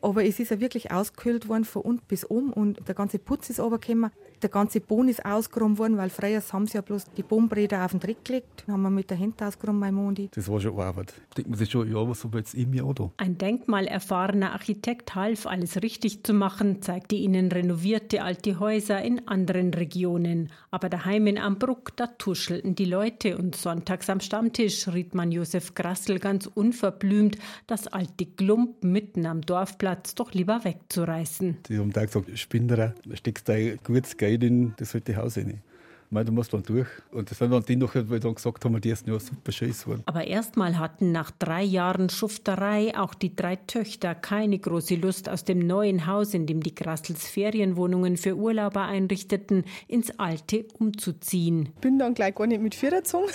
Aber 0.00 0.24
es 0.24 0.38
ist 0.38 0.50
ja 0.50 0.60
wirklich 0.60 0.92
ausgekühlt 0.92 1.48
worden 1.48 1.64
von 1.64 1.82
unten 1.82 2.04
bis 2.06 2.28
oben 2.28 2.52
und 2.52 2.86
der 2.86 2.94
ganze 2.94 3.18
Putz 3.18 3.50
ist 3.50 3.60
runtergekommen. 3.60 4.10
Der 4.42 4.50
ganze 4.50 4.80
Boden 4.80 5.08
ist 5.08 5.24
ausgeräumt 5.24 5.78
worden, 5.78 5.96
weil 5.96 6.10
früher 6.10 6.40
haben 6.52 6.66
sie 6.68 6.74
ja 6.74 6.80
bloß 6.80 7.06
die 7.16 7.24
Bodenbräder 7.24 7.84
auf 7.84 7.90
den 7.90 7.98
Dreck 7.98 8.24
gelegt. 8.24 8.64
Dann 8.66 8.74
haben 8.74 8.82
wir 8.82 8.90
mit 8.90 9.10
der 9.10 9.18
Hand 9.18 9.42
ausgeräumt, 9.42 9.80
mein 9.80 9.94
Mondi. 9.94 10.28
Das 10.32 10.48
war 10.48 10.60
schon 10.60 10.78
Arbeit. 10.78 11.12
Denkt 11.36 11.50
man 11.50 11.58
sich 11.58 11.70
schon, 11.70 11.90
ja, 11.90 12.08
was 12.08 12.22
haben 12.22 12.32
wir 12.32 12.38
jetzt 12.38 12.54
im 12.54 12.72
Jahr 12.72 12.94
da? 12.94 13.10
Ein 13.16 13.36
denkmalerfahrener 13.36 14.52
Architekt 14.52 15.16
half, 15.16 15.46
alles 15.46 15.82
richtig 15.82 16.22
zu 16.22 16.34
machen, 16.34 16.82
zeigte 16.82 17.16
ihnen 17.16 17.50
renovierte 17.50 18.22
alte 18.22 18.60
Häuser 18.60 19.02
in 19.02 19.26
anderen 19.26 19.74
Regionen. 19.74 20.52
Aber 20.70 20.88
daheim 20.88 21.26
in 21.26 21.38
Ambruck, 21.38 21.96
da 21.96 22.06
tuschelten 22.06 22.76
die 22.76 22.84
Leute 22.84 23.36
und 23.36 23.56
sonntags 23.56 24.08
am 24.08 24.20
Stammtisch 24.20 24.86
riet 24.86 25.14
man 25.14 25.32
Josef 25.32 25.74
Grassel 25.74 26.20
ganz 26.20 26.46
unverblümt, 26.46 27.38
das 27.66 27.88
alte 27.88 28.24
Glump 28.24 28.84
mitten 28.84 29.26
am 29.26 29.40
Dorfplatz 29.40 29.87
doch 29.96 30.32
lieber 30.32 30.64
wegzureißen. 30.64 31.58
Die 31.68 31.78
haben 31.78 31.92
da 31.92 32.04
gesagt, 32.04 32.36
Spinderer, 32.38 32.94
da 33.04 33.16
steckst 33.16 33.48
du 33.48 33.52
ein 33.52 33.78
gutes 33.84 34.16
Geld 34.16 34.42
in 34.42 34.74
das 34.76 34.94
alte 34.94 35.16
Haus 35.16 35.36
rein. 35.36 35.62
Meine, 36.10 36.24
du 36.24 36.32
musst 36.32 36.54
dann 36.54 36.62
durch. 36.62 36.88
Und 37.12 37.30
das 37.30 37.36
sind 37.36 37.50
dann 37.50 37.62
die 37.64 37.76
noch, 37.76 37.92
die 37.92 38.20
dann 38.20 38.34
gesagt 38.34 38.64
haben, 38.64 38.80
die 38.80 38.88
ersten 38.88 39.10
Jahr 39.10 39.20
super 39.20 39.52
schön 39.52 39.74
waren. 39.84 40.02
Aber 40.06 40.26
erstmal 40.26 40.78
hatten 40.78 41.12
nach 41.12 41.30
drei 41.30 41.62
Jahren 41.62 42.08
Schufterei 42.08 42.96
auch 42.96 43.12
die 43.12 43.36
drei 43.36 43.56
Töchter 43.56 44.14
keine 44.14 44.58
große 44.58 44.94
Lust, 44.94 45.28
aus 45.28 45.44
dem 45.44 45.58
neuen 45.58 46.06
Haus, 46.06 46.32
in 46.32 46.46
dem 46.46 46.62
die 46.62 46.74
Grassels 46.74 47.28
Ferienwohnungen 47.28 48.16
für 48.16 48.36
Urlauber 48.36 48.82
einrichteten, 48.82 49.64
ins 49.86 50.18
alte 50.18 50.64
umzuziehen. 50.78 51.68
Ich 51.74 51.80
bin 51.82 51.98
dann 51.98 52.14
gleich 52.14 52.34
gar 52.34 52.46
nicht 52.46 52.62
mit 52.62 52.74
vier 52.74 52.90
gezogen. 52.90 53.28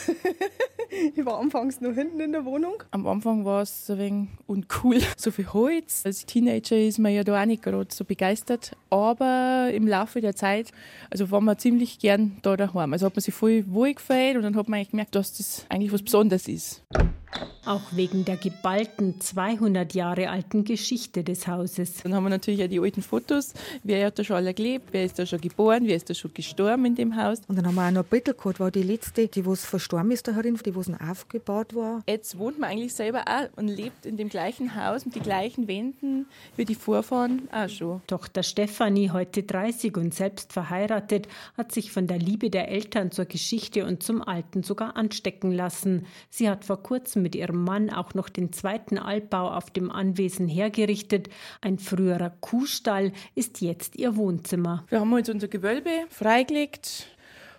ich 1.15 1.23
war 1.25 1.39
anfangs 1.39 1.79
noch 1.79 1.93
hinten 1.93 2.19
in 2.21 2.31
der 2.31 2.43
Wohnung. 2.43 2.81
Am 2.89 3.05
Anfang 3.05 3.45
war 3.45 3.61
es 3.61 3.89
ein 3.91 3.99
wenig 3.99 4.29
uncool. 4.47 4.99
So 5.17 5.31
viel 5.31 5.53
Holz. 5.53 6.01
Als 6.05 6.25
Teenager 6.25 6.75
ist 6.75 6.99
man 6.99 7.13
ja 7.13 7.23
da 7.23 7.41
auch 7.41 7.45
nicht 7.45 7.63
gerade 7.63 7.87
so 7.93 8.03
begeistert. 8.03 8.75
Aber 8.89 9.69
im 9.71 9.87
Laufe 9.87 10.21
der 10.21 10.35
Zeit, 10.35 10.71
also 11.09 11.31
war 11.31 11.39
man 11.39 11.57
ziemlich 11.57 11.99
gern 11.99 12.37
da 12.41 12.57
daheim. 12.67 12.93
Also 12.93 13.05
hat 13.05 13.15
man 13.15 13.21
sich 13.21 13.33
voll 13.33 13.63
wohl 13.67 13.93
gefällt 13.93 14.37
und 14.37 14.43
dann 14.43 14.55
hat 14.55 14.67
man 14.67 14.77
eigentlich 14.77 14.91
gemerkt, 14.91 15.15
dass 15.15 15.37
das 15.37 15.65
eigentlich 15.69 15.91
was 15.91 16.01
Besonderes 16.01 16.47
ist. 16.47 16.83
Auch 17.65 17.81
wegen 17.91 18.25
der 18.25 18.35
geballten 18.35 19.21
200 19.21 19.93
Jahre 19.93 20.29
alten 20.29 20.65
Geschichte 20.65 21.23
des 21.23 21.47
Hauses. 21.47 22.03
Dann 22.03 22.13
haben 22.13 22.23
wir 22.23 22.29
natürlich 22.29 22.61
auch 22.61 22.67
die 22.67 22.79
alten 22.79 23.01
Fotos. 23.01 23.53
Wer 23.83 24.05
hat 24.05 24.19
da 24.19 24.23
schon 24.23 24.35
alle 24.35 24.53
gelebt? 24.53 24.89
Wer 24.91 25.05
ist 25.05 25.17
da 25.17 25.25
schon 25.25 25.39
geboren? 25.39 25.83
Wer 25.85 25.95
ist 25.95 26.09
da 26.09 26.13
schon 26.13 26.33
gestorben 26.33 26.83
in 26.85 26.95
dem 26.95 27.15
Haus? 27.15 27.39
Und 27.47 27.55
dann 27.55 27.65
haben 27.65 27.75
wir 27.75 27.87
auch 27.87 27.91
noch 27.91 28.03
ein 28.03 28.09
Brittel 28.09 28.33
gehabt, 28.33 28.59
war 28.59 28.69
die 28.69 28.83
letzte, 28.83 29.29
die 29.29 29.45
was 29.45 29.65
verstorben 29.65 30.11
ist 30.11 30.27
da 30.27 30.33
herin, 30.33 30.59
die 30.63 30.75
was 30.75 30.89
noch 30.89 30.99
aufgebaut 30.99 31.73
war. 31.73 32.03
Jetzt 32.07 32.37
wohnt 32.37 32.59
man 32.59 32.69
eigentlich 32.69 32.93
selber 32.93 33.23
auch 33.27 33.47
und 33.55 33.69
lebt 33.69 34.05
in 34.05 34.17
dem 34.17 34.27
gleichen 34.27 34.75
Haus 34.75 35.05
mit 35.05 35.15
den 35.15 35.23
gleichen 35.23 35.67
Wänden 35.67 36.25
wie 36.57 36.65
die 36.65 36.75
Vorfahren 36.75 37.47
auch 37.51 37.69
schon. 37.69 38.01
Tochter 38.07 38.43
Stefanie, 38.43 39.09
heute 39.11 39.41
30 39.41 39.95
und 39.95 40.13
selbst 40.13 40.51
verheiratet, 40.51 41.29
hat 41.57 41.71
sich 41.71 41.93
von 41.93 42.07
der 42.07 42.19
Liebe 42.19 42.49
der 42.53 42.69
Eltern 42.69 43.11
zur 43.11 43.25
Geschichte 43.25 43.85
und 43.85 44.03
zum 44.03 44.21
Alten 44.21 44.63
sogar 44.63 44.95
anstecken 44.95 45.51
lassen. 45.51 46.05
Sie 46.29 46.49
hat 46.49 46.65
vor 46.65 46.81
kurzem 46.81 47.23
mit 47.23 47.35
ihrem 47.35 47.63
Mann 47.63 47.89
auch 47.89 48.13
noch 48.13 48.29
den 48.29 48.53
zweiten 48.53 48.97
Altbau 48.97 49.49
auf 49.49 49.69
dem 49.71 49.91
Anwesen 49.91 50.47
hergerichtet. 50.47 51.29
Ein 51.61 51.79
früherer 51.79 52.29
Kuhstall 52.29 53.11
ist 53.35 53.61
jetzt 53.61 53.95
ihr 53.95 54.15
Wohnzimmer. 54.15 54.85
Wir 54.89 54.99
haben 54.99 55.17
jetzt 55.17 55.29
unser 55.29 55.47
Gewölbe 55.47 55.89
freigelegt. 56.09 57.07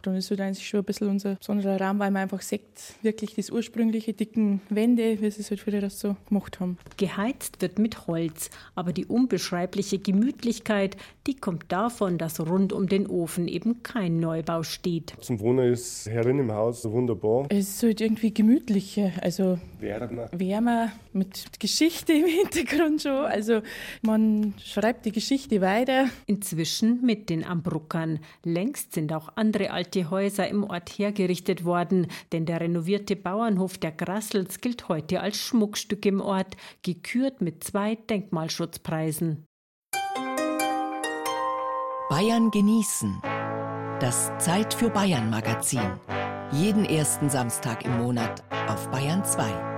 Dann 0.06 0.16
ist 0.16 0.30
halt 0.30 0.40
eigentlich 0.40 0.66
schon 0.68 0.80
ein 0.80 0.84
bisschen 0.84 1.08
unser 1.08 1.36
besonderer 1.36 1.80
Raum, 1.80 1.98
weil 1.98 2.10
man 2.10 2.22
einfach 2.22 2.42
sieht, 2.42 2.62
wirklich 3.02 3.34
das 3.34 3.50
ursprüngliche 3.50 4.12
dicken 4.12 4.60
Wände, 4.68 5.20
wie 5.20 5.30
sie 5.30 5.40
es 5.40 5.50
halt 5.50 5.60
früher 5.60 5.80
das 5.80 5.98
so 5.98 6.16
gemacht 6.28 6.60
haben. 6.60 6.78
Geheizt 6.96 7.62
wird 7.62 7.78
mit 7.78 8.06
Holz, 8.06 8.50
aber 8.74 8.92
die 8.92 9.06
unbeschreibliche 9.06 9.98
Gemütlichkeit, 9.98 10.96
die 11.26 11.34
kommt 11.34 11.72
davon, 11.72 12.18
dass 12.18 12.38
rund 12.40 12.72
um 12.72 12.88
den 12.88 13.06
Ofen 13.06 13.48
eben 13.48 13.82
kein 13.82 14.20
Neubau 14.20 14.62
steht. 14.62 15.14
Zum 15.20 15.40
Wohnen 15.40 15.72
ist 15.72 16.06
herin 16.08 16.38
im 16.38 16.52
Haus 16.52 16.84
wunderbar. 16.84 17.46
Es 17.48 17.70
ist 17.70 17.82
halt 17.82 18.00
irgendwie 18.00 18.32
gemütlicher, 18.34 19.12
also 19.22 19.58
Wärmer. 19.80 20.28
wärmer 20.32 20.92
mit 21.12 21.58
Geschichte 21.60 22.12
im 22.12 22.26
Hintergrund 22.52 23.02
schon. 23.02 23.24
Also 23.24 23.62
man 24.02 24.54
schreibt 24.62 25.06
die 25.06 25.12
Geschichte 25.12 25.60
weiter. 25.60 26.08
Inzwischen 26.26 27.00
mit 27.04 27.30
den 27.30 27.44
Ambruckern. 27.44 28.20
Längst 28.42 28.92
sind 28.92 29.12
auch 29.12 29.30
andere 29.36 29.70
alte 29.70 29.93
Häuser 30.02 30.48
im 30.48 30.64
Ort 30.64 30.90
hergerichtet 30.90 31.64
worden, 31.64 32.08
denn 32.32 32.46
der 32.46 32.60
renovierte 32.60 33.16
Bauernhof 33.16 33.78
der 33.78 33.92
Grassels 33.92 34.60
gilt 34.60 34.88
heute 34.88 35.20
als 35.20 35.38
Schmuckstück 35.38 36.04
im 36.06 36.20
Ort, 36.20 36.56
gekürt 36.82 37.40
mit 37.40 37.62
zwei 37.64 37.94
Denkmalschutzpreisen. 37.94 39.46
Bayern 42.10 42.50
genießen. 42.50 43.20
Das 44.00 44.30
Zeit 44.38 44.74
für 44.74 44.90
Bayern 44.90 45.30
Magazin. 45.30 45.98
Jeden 46.52 46.84
ersten 46.84 47.30
Samstag 47.30 47.84
im 47.84 47.98
Monat 47.98 48.44
auf 48.68 48.90
Bayern 48.90 49.24
2. 49.24 49.73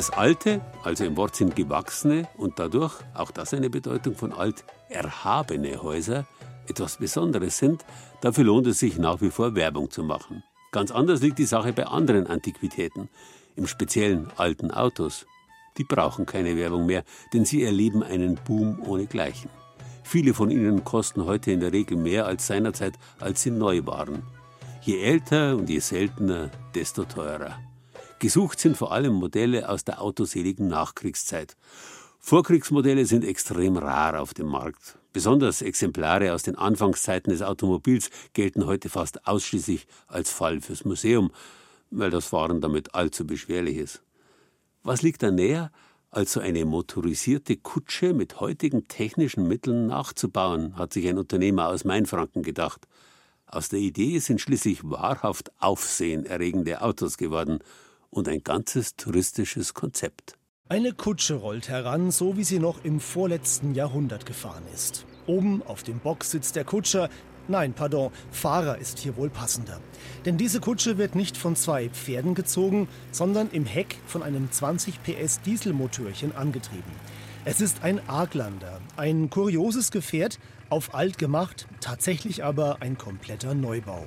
Das 0.00 0.08
alte, 0.08 0.62
also 0.82 1.04
im 1.04 1.18
Wortsinn 1.18 1.54
gewachsene 1.54 2.26
und 2.38 2.58
dadurch, 2.58 2.94
auch 3.12 3.30
das 3.30 3.52
eine 3.52 3.68
Bedeutung 3.68 4.14
von 4.14 4.32
alt, 4.32 4.64
erhabene 4.88 5.82
Häuser 5.82 6.26
etwas 6.66 6.96
Besonderes 6.96 7.58
sind, 7.58 7.84
dafür 8.22 8.44
lohnt 8.44 8.66
es 8.66 8.78
sich 8.78 8.96
nach 8.96 9.20
wie 9.20 9.28
vor 9.28 9.54
Werbung 9.54 9.90
zu 9.90 10.02
machen. 10.02 10.42
Ganz 10.72 10.90
anders 10.90 11.20
liegt 11.20 11.38
die 11.38 11.44
Sache 11.44 11.74
bei 11.74 11.84
anderen 11.84 12.26
Antiquitäten, 12.28 13.10
im 13.56 13.66
speziellen 13.66 14.28
alten 14.38 14.70
Autos. 14.70 15.26
Die 15.76 15.84
brauchen 15.84 16.24
keine 16.24 16.56
Werbung 16.56 16.86
mehr, 16.86 17.04
denn 17.34 17.44
sie 17.44 17.62
erleben 17.62 18.02
einen 18.02 18.36
Boom 18.36 18.80
ohnegleichen. 18.80 19.50
Viele 20.02 20.32
von 20.32 20.50
ihnen 20.50 20.82
kosten 20.82 21.26
heute 21.26 21.52
in 21.52 21.60
der 21.60 21.74
Regel 21.74 21.98
mehr 21.98 22.24
als 22.24 22.46
seinerzeit, 22.46 22.94
als 23.18 23.42
sie 23.42 23.50
neu 23.50 23.84
waren. 23.84 24.22
Je 24.80 25.02
älter 25.02 25.58
und 25.58 25.68
je 25.68 25.80
seltener, 25.80 26.50
desto 26.74 27.04
teurer. 27.04 27.58
Gesucht 28.20 28.60
sind 28.60 28.76
vor 28.76 28.92
allem 28.92 29.14
Modelle 29.14 29.70
aus 29.70 29.82
der 29.82 30.02
autoseligen 30.02 30.68
Nachkriegszeit. 30.68 31.56
Vorkriegsmodelle 32.18 33.06
sind 33.06 33.24
extrem 33.24 33.78
rar 33.78 34.20
auf 34.20 34.34
dem 34.34 34.46
Markt. 34.46 34.98
Besonders 35.14 35.62
Exemplare 35.62 36.34
aus 36.34 36.42
den 36.42 36.54
Anfangszeiten 36.54 37.32
des 37.32 37.40
Automobils 37.40 38.10
gelten 38.34 38.66
heute 38.66 38.90
fast 38.90 39.26
ausschließlich 39.26 39.86
als 40.06 40.30
Fall 40.30 40.60
fürs 40.60 40.84
Museum, 40.84 41.30
weil 41.90 42.10
das 42.10 42.26
Fahren 42.26 42.60
damit 42.60 42.94
allzu 42.94 43.26
beschwerlich 43.26 43.78
ist. 43.78 44.02
Was 44.82 45.00
liegt 45.00 45.22
da 45.22 45.30
näher, 45.30 45.72
als 46.10 46.34
so 46.34 46.40
eine 46.40 46.66
motorisierte 46.66 47.56
Kutsche 47.56 48.12
mit 48.12 48.38
heutigen 48.38 48.86
technischen 48.86 49.48
Mitteln 49.48 49.86
nachzubauen, 49.86 50.76
hat 50.76 50.92
sich 50.92 51.08
ein 51.08 51.16
Unternehmer 51.16 51.68
aus 51.68 51.84
Mainfranken 51.84 52.42
gedacht. 52.42 52.86
Aus 53.46 53.70
der 53.70 53.78
Idee 53.78 54.18
sind 54.18 54.42
schließlich 54.42 54.80
wahrhaft 54.84 55.52
aufsehenerregende 55.58 56.82
Autos 56.82 57.16
geworden 57.16 57.60
und 58.10 58.28
ein 58.28 58.42
ganzes 58.42 58.96
touristisches 58.96 59.74
Konzept. 59.74 60.36
Eine 60.68 60.92
Kutsche 60.92 61.34
rollt 61.34 61.68
heran, 61.68 62.10
so 62.10 62.36
wie 62.36 62.44
sie 62.44 62.58
noch 62.58 62.84
im 62.84 63.00
vorletzten 63.00 63.74
Jahrhundert 63.74 64.26
gefahren 64.26 64.62
ist. 64.72 65.04
Oben 65.26 65.62
auf 65.62 65.82
dem 65.82 65.98
Bock 65.98 66.24
sitzt 66.24 66.56
der 66.56 66.64
Kutscher, 66.64 67.08
Nein, 67.48 67.72
pardon, 67.72 68.12
Fahrer 68.30 68.78
ist 68.78 69.00
hier 69.00 69.16
wohl 69.16 69.28
passender. 69.28 69.80
Denn 70.24 70.36
diese 70.36 70.60
Kutsche 70.60 70.98
wird 70.98 71.16
nicht 71.16 71.36
von 71.36 71.56
zwei 71.56 71.88
Pferden 71.88 72.36
gezogen, 72.36 72.86
sondern 73.10 73.50
im 73.50 73.64
Heck 73.66 73.96
von 74.06 74.22
einem 74.22 74.52
20 74.52 75.02
PS 75.02 75.40
Dieselmotörchen 75.40 76.36
angetrieben. 76.36 76.92
Es 77.44 77.60
ist 77.60 77.82
ein 77.82 78.08
Arglander, 78.08 78.80
ein 78.96 79.30
kurioses 79.30 79.90
Gefährt, 79.90 80.38
auf 80.68 80.94
alt 80.94 81.18
gemacht, 81.18 81.66
tatsächlich 81.80 82.44
aber 82.44 82.82
ein 82.82 82.96
kompletter 82.98 83.54
Neubau. 83.54 84.06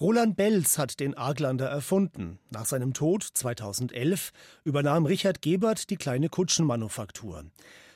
Roland 0.00 0.36
Belz 0.36 0.78
hat 0.78 1.00
den 1.00 1.14
Arglander 1.14 1.66
erfunden. 1.66 2.38
Nach 2.50 2.66
seinem 2.66 2.94
Tod 2.94 3.24
2011 3.24 4.30
übernahm 4.62 5.06
Richard 5.06 5.42
Gebert 5.42 5.90
die 5.90 5.96
kleine 5.96 6.28
Kutschenmanufaktur. 6.28 7.44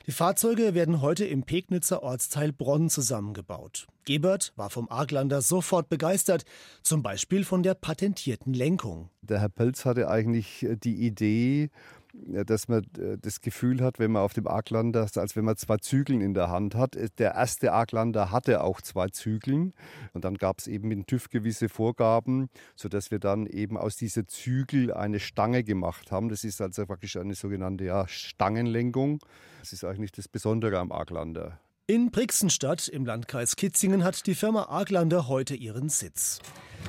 Die 0.09 0.11
Fahrzeuge 0.11 0.75
werden 0.75 1.01
heute 1.01 1.25
im 1.25 1.45
Pegnitzer 1.45 2.03
Ortsteil 2.03 2.53
Bronn 2.53 2.91
zusammengebaut. 2.91 3.87
Gebert 4.05 4.53
war 4.57 4.69
vom 4.69 4.89
Arglander 4.91 5.43
sofort 5.43 5.89
begeistert, 5.89 6.45
zum 6.83 7.05
Beispiel 7.05 7.45
von 7.45 7.63
der 7.63 7.75
patentierten 7.75 8.53
Lenkung. 8.53 9.11
Der 9.21 9.39
Herr 9.39 9.49
Pelz 9.49 9.85
hatte 9.85 10.09
eigentlich 10.09 10.67
die 10.83 11.07
Idee, 11.07 11.71
dass 12.13 12.69
man 12.69 12.85
äh, 12.99 13.17
das 13.21 13.41
Gefühl 13.41 13.81
hat, 13.83 13.99
wenn 13.99 14.13
man 14.13 14.23
auf 14.23 14.35
dem 14.35 14.47
Arklander, 14.47 15.09
als 15.15 15.37
wenn 15.37 15.45
man 15.45 15.57
zwei 15.57 15.79
Zügeln 15.79 16.21
in 16.21 16.35
der 16.35 16.51
Hand 16.51 16.75
hat. 16.75 16.97
Äh, 16.97 17.09
der 17.19 17.35
erste 17.35 17.73
Arklander 17.73 18.31
hatte 18.31 18.63
auch 18.63 18.81
zwei 18.81 19.09
Zügeln 19.09 19.73
und 20.13 20.25
dann 20.25 20.37
gab 20.37 20.59
es 20.59 20.67
eben 20.67 20.89
mit 20.89 20.99
dem 20.99 21.07
TÜV 21.07 21.31
gewisse 21.31 21.69
Vorgaben, 21.69 22.49
sodass 22.77 23.11
wir 23.11 23.19
dann 23.19 23.47
eben 23.47 23.77
aus 23.77 23.97
dieser 23.97 24.27
Zügel 24.27 24.93
eine 24.93 25.21
Stange 25.21 25.65
gemacht 25.65 26.13
haben. 26.13 26.29
Das 26.29 26.45
ist 26.45 26.61
also 26.61 26.87
praktisch 26.87 27.17
eine 27.17 27.35
sogenannte 27.35 27.85
ja, 27.85 28.07
Stangenlenkung. 28.09 29.21
Das 29.61 29.73
ist 29.73 29.85
eigentlich 29.85 30.13
das 30.13 30.29
Besondere 30.29 30.79
am 30.79 30.93
Arklander. 30.93 31.59
In 31.87 32.11
Brixenstadt 32.11 32.89
im 32.89 33.05
Landkreis 33.05 33.57
Kitzingen 33.57 34.05
hat 34.05 34.27
die 34.27 34.35
Firma 34.35 34.65
Arglander 34.65 35.29
heute 35.29 35.55
ihren 35.55 35.89
Sitz. 35.89 36.41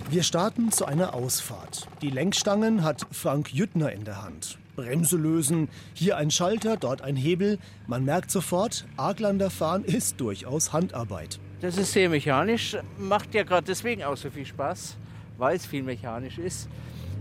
Wir 0.09 0.23
starten 0.23 0.71
zu 0.71 0.85
einer 0.85 1.13
Ausfahrt. 1.13 1.87
Die 2.01 2.09
Lenkstangen 2.09 2.83
hat 2.83 3.07
Frank 3.11 3.53
Jüttner 3.53 3.91
in 3.91 4.05
der 4.05 4.21
Hand. 4.21 4.59
Bremse 4.75 5.17
lösen, 5.17 5.69
hier 5.93 6.17
ein 6.17 6.31
Schalter, 6.31 6.77
dort 6.77 7.01
ein 7.01 7.15
Hebel. 7.15 7.59
Man 7.87 8.05
merkt 8.05 8.31
sofort, 8.31 8.85
Arglander 8.97 9.49
fahren 9.49 9.83
ist 9.83 10.19
durchaus 10.19 10.73
Handarbeit. 10.73 11.39
Das 11.61 11.77
ist 11.77 11.93
sehr 11.93 12.09
mechanisch, 12.09 12.75
macht 12.97 13.33
ja 13.33 13.43
gerade 13.43 13.65
deswegen 13.65 14.03
auch 14.03 14.17
so 14.17 14.29
viel 14.29 14.45
Spaß, 14.45 14.97
weil 15.37 15.55
es 15.55 15.65
viel 15.65 15.83
mechanisch 15.83 16.37
ist. 16.37 16.67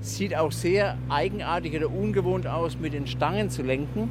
Sieht 0.00 0.34
auch 0.34 0.50
sehr 0.50 0.98
eigenartig 1.08 1.76
oder 1.76 1.88
ungewohnt 1.90 2.46
aus, 2.46 2.76
mit 2.76 2.92
den 2.92 3.06
Stangen 3.06 3.50
zu 3.50 3.62
lenken. 3.62 4.08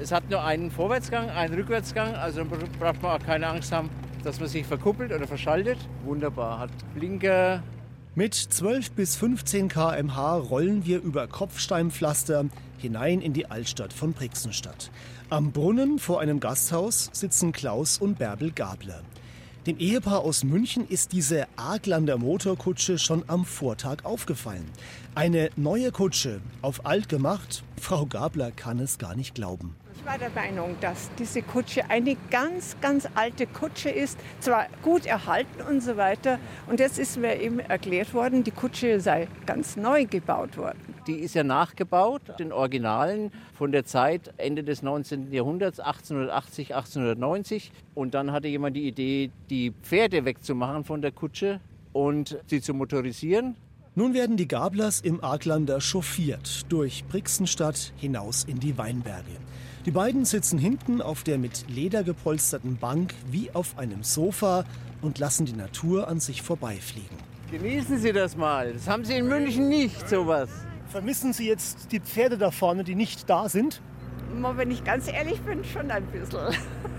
Es 0.00 0.10
hat 0.10 0.30
nur 0.30 0.42
einen 0.42 0.70
Vorwärtsgang, 0.70 1.28
einen 1.28 1.54
Rückwärtsgang, 1.54 2.14
also 2.14 2.44
braucht 2.80 3.02
man 3.02 3.20
auch 3.20 3.24
keine 3.24 3.46
Angst 3.48 3.72
haben, 3.72 3.90
dass 4.22 4.40
man 4.40 4.48
sich 4.48 4.64
verkuppelt 4.64 5.12
oder 5.12 5.26
verschaltet. 5.26 5.78
Wunderbar, 6.04 6.60
hat 6.60 6.70
Blinker, 6.94 7.62
mit 8.16 8.34
12 8.34 8.92
bis 8.92 9.16
15 9.16 9.68
km/h 9.68 10.36
rollen 10.36 10.86
wir 10.86 11.02
über 11.02 11.26
Kopfsteinpflaster 11.26 12.46
hinein 12.78 13.20
in 13.20 13.32
die 13.32 13.50
Altstadt 13.50 13.92
von 13.92 14.12
Brixenstadt. 14.12 14.90
Am 15.30 15.50
Brunnen 15.50 15.98
vor 15.98 16.20
einem 16.20 16.38
Gasthaus 16.38 17.10
sitzen 17.12 17.52
Klaus 17.52 17.98
und 17.98 18.18
Bärbel 18.18 18.52
Gabler. 18.52 19.02
Dem 19.66 19.78
Ehepaar 19.78 20.20
aus 20.20 20.44
München 20.44 20.86
ist 20.86 21.12
diese 21.12 21.46
Arglander 21.56 22.18
Motorkutsche 22.18 22.98
schon 22.98 23.24
am 23.26 23.44
Vortag 23.44 24.04
aufgefallen. 24.04 24.70
Eine 25.14 25.50
neue 25.56 25.90
Kutsche, 25.90 26.40
auf 26.62 26.86
alt 26.86 27.08
gemacht. 27.08 27.64
Frau 27.80 28.06
Gabler 28.06 28.52
kann 28.52 28.78
es 28.78 28.98
gar 28.98 29.16
nicht 29.16 29.34
glauben. 29.34 29.74
Ich 29.96 30.04
war 30.04 30.18
der 30.18 30.30
Meinung, 30.30 30.76
dass 30.80 31.10
diese 31.18 31.40
Kutsche 31.42 31.88
eine 31.88 32.16
ganz, 32.30 32.76
ganz 32.80 33.08
alte 33.14 33.46
Kutsche 33.46 33.90
ist, 33.90 34.18
zwar 34.40 34.66
gut 34.82 35.06
erhalten 35.06 35.62
und 35.68 35.82
so 35.82 35.96
weiter. 35.96 36.38
Und 36.66 36.80
jetzt 36.80 36.98
ist 36.98 37.16
mir 37.16 37.40
eben 37.40 37.60
erklärt 37.60 38.12
worden, 38.12 38.44
die 38.44 38.50
Kutsche 38.50 39.00
sei 39.00 39.28
ganz 39.46 39.76
neu 39.76 40.04
gebaut 40.04 40.56
worden. 40.56 40.94
Die 41.06 41.16
ist 41.16 41.34
ja 41.34 41.44
nachgebaut, 41.44 42.22
den 42.38 42.52
Originalen 42.52 43.30
von 43.54 43.72
der 43.72 43.84
Zeit 43.84 44.34
Ende 44.36 44.64
des 44.64 44.82
19. 44.82 45.32
Jahrhunderts, 45.32 45.78
1880, 45.80 46.74
1890. 46.74 47.72
Und 47.94 48.14
dann 48.14 48.32
hatte 48.32 48.48
jemand 48.48 48.76
die 48.76 48.88
Idee, 48.88 49.30
die 49.48 49.72
Pferde 49.82 50.24
wegzumachen 50.24 50.84
von 50.84 51.02
der 51.02 51.12
Kutsche 51.12 51.60
und 51.92 52.38
sie 52.46 52.60
zu 52.60 52.74
motorisieren. 52.74 53.56
Nun 53.94 54.12
werden 54.12 54.36
die 54.36 54.48
Gablers 54.48 55.00
im 55.00 55.22
Arglander 55.22 55.80
chauffiert 55.80 56.62
durch 56.68 57.04
Brixenstadt 57.04 57.92
hinaus 57.96 58.42
in 58.42 58.58
die 58.58 58.76
Weinberge. 58.76 59.38
Die 59.84 59.90
beiden 59.90 60.24
sitzen 60.24 60.58
hinten 60.58 61.02
auf 61.02 61.24
der 61.24 61.36
mit 61.36 61.66
Leder 61.68 62.04
gepolsterten 62.04 62.78
Bank 62.78 63.14
wie 63.30 63.50
auf 63.50 63.76
einem 63.76 64.02
Sofa 64.02 64.64
und 65.02 65.18
lassen 65.18 65.44
die 65.44 65.52
Natur 65.52 66.08
an 66.08 66.20
sich 66.20 66.40
vorbeifliegen. 66.40 67.18
Genießen 67.50 67.98
Sie 67.98 68.12
das 68.12 68.34
mal. 68.34 68.72
Das 68.72 68.88
haben 68.88 69.04
Sie 69.04 69.12
in 69.12 69.28
München 69.28 69.68
nicht, 69.68 70.08
sowas. 70.08 70.48
Vermissen 70.88 71.34
Sie 71.34 71.46
jetzt 71.46 71.92
die 71.92 72.00
Pferde 72.00 72.38
da 72.38 72.50
vorne, 72.50 72.82
die 72.82 72.94
nicht 72.94 73.28
da 73.28 73.50
sind? 73.50 73.82
Wenn 74.56 74.70
ich 74.70 74.84
ganz 74.84 75.10
ehrlich 75.10 75.40
bin, 75.40 75.64
schon 75.64 75.90
ein 75.90 76.04
bisschen. 76.06 76.54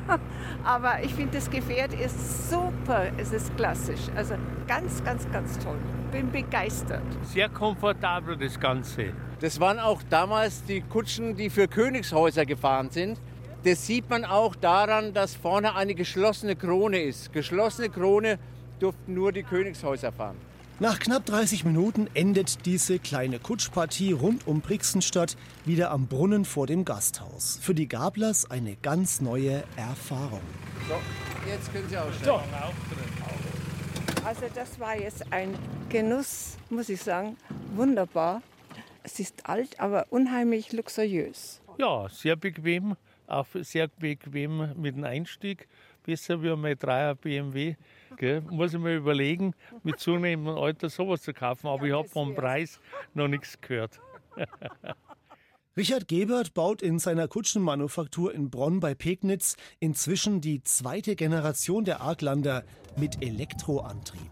Aber 0.63 1.03
ich 1.03 1.13
finde, 1.13 1.37
das 1.37 1.49
Gefährt 1.49 1.93
ist 1.93 2.49
super. 2.49 3.07
Es 3.17 3.31
ist 3.31 3.55
klassisch. 3.57 4.01
Also 4.15 4.35
ganz, 4.67 5.03
ganz, 5.03 5.29
ganz 5.31 5.59
toll. 5.59 5.77
Bin 6.11 6.31
begeistert. 6.31 7.03
Sehr 7.23 7.49
komfortabel 7.49 8.37
das 8.37 8.59
Ganze. 8.59 9.13
Das 9.39 9.59
waren 9.59 9.79
auch 9.79 10.01
damals 10.09 10.63
die 10.63 10.81
Kutschen, 10.81 11.35
die 11.35 11.49
für 11.49 11.67
Königshäuser 11.67 12.45
gefahren 12.45 12.89
sind. 12.89 13.19
Das 13.63 13.85
sieht 13.85 14.09
man 14.09 14.25
auch 14.25 14.55
daran, 14.55 15.13
dass 15.13 15.35
vorne 15.35 15.75
eine 15.75 15.95
geschlossene 15.95 16.55
Krone 16.55 17.01
ist. 17.01 17.33
Geschlossene 17.33 17.89
Krone 17.89 18.37
durften 18.79 19.13
nur 19.13 19.31
die 19.31 19.43
Königshäuser 19.43 20.11
fahren. 20.11 20.37
Nach 20.81 20.99
knapp 20.99 21.25
30 21.25 21.63
Minuten 21.63 22.09
endet 22.15 22.65
diese 22.65 22.99
kleine 22.99 23.39
Kutschpartie 23.39 24.11
rund 24.11 24.45
um 24.45 24.59
Brixenstadt 24.59 25.37
wieder 25.63 25.89
am 25.89 26.07
Brunnen 26.07 26.43
vor 26.43 26.67
dem 26.67 26.83
Gasthaus. 26.83 27.57
Für 27.61 27.73
die 27.73 27.87
Gablers 27.87 28.51
eine 28.51 28.75
ganz 28.81 29.21
neue 29.21 29.63
Erfahrung. 29.77 30.41
So, 30.89 30.95
jetzt 31.49 31.71
können 31.71 31.87
Sie 31.87 31.97
aussteigen. 31.97 32.41
Also 34.25 34.41
das 34.53 34.77
war 34.77 34.99
jetzt 34.99 35.31
ein 35.31 35.57
Genuss, 35.87 36.57
muss 36.69 36.89
ich 36.89 37.01
sagen. 37.01 37.37
Wunderbar. 37.73 38.41
Es 39.01 39.21
ist 39.21 39.47
alt, 39.47 39.79
aber 39.79 40.07
unheimlich 40.09 40.73
luxuriös. 40.73 41.61
Ja, 41.77 42.09
sehr 42.09 42.35
bequem, 42.35 42.97
auch 43.27 43.47
sehr 43.53 43.87
bequem 43.87 44.73
mit 44.75 44.97
dem 44.97 45.05
Einstieg. 45.05 45.69
Besser 46.03 46.43
wie 46.43 46.53
mein 46.53 46.75
3er 46.75 47.15
BMW. 47.15 47.75
Gell? 48.17 48.41
Muss 48.41 48.73
ich 48.73 48.79
mir 48.79 48.95
überlegen, 48.95 49.53
mit 49.83 49.99
zunehmendem 49.99 50.57
Alter 50.57 50.89
sowas 50.89 51.21
zu 51.21 51.33
kaufen, 51.33 51.67
aber 51.67 51.85
ich 51.85 51.93
habe 51.93 52.07
vom 52.07 52.35
Preis 52.35 52.79
noch 53.13 53.27
nichts 53.27 53.59
gehört. 53.61 53.99
Richard 55.77 56.07
Gebert 56.07 56.53
baut 56.53 56.81
in 56.81 56.99
seiner 56.99 57.27
Kutschenmanufaktur 57.27 58.33
in 58.33 58.49
Bronn 58.49 58.79
bei 58.79 58.95
Pegnitz 58.95 59.57
inzwischen 59.79 60.39
die 60.39 60.63
zweite 60.63 61.17
Generation 61.17 61.83
der 61.83 61.99
Arglander 61.99 62.63
mit 62.95 63.21
Elektroantrieb. 63.21 64.31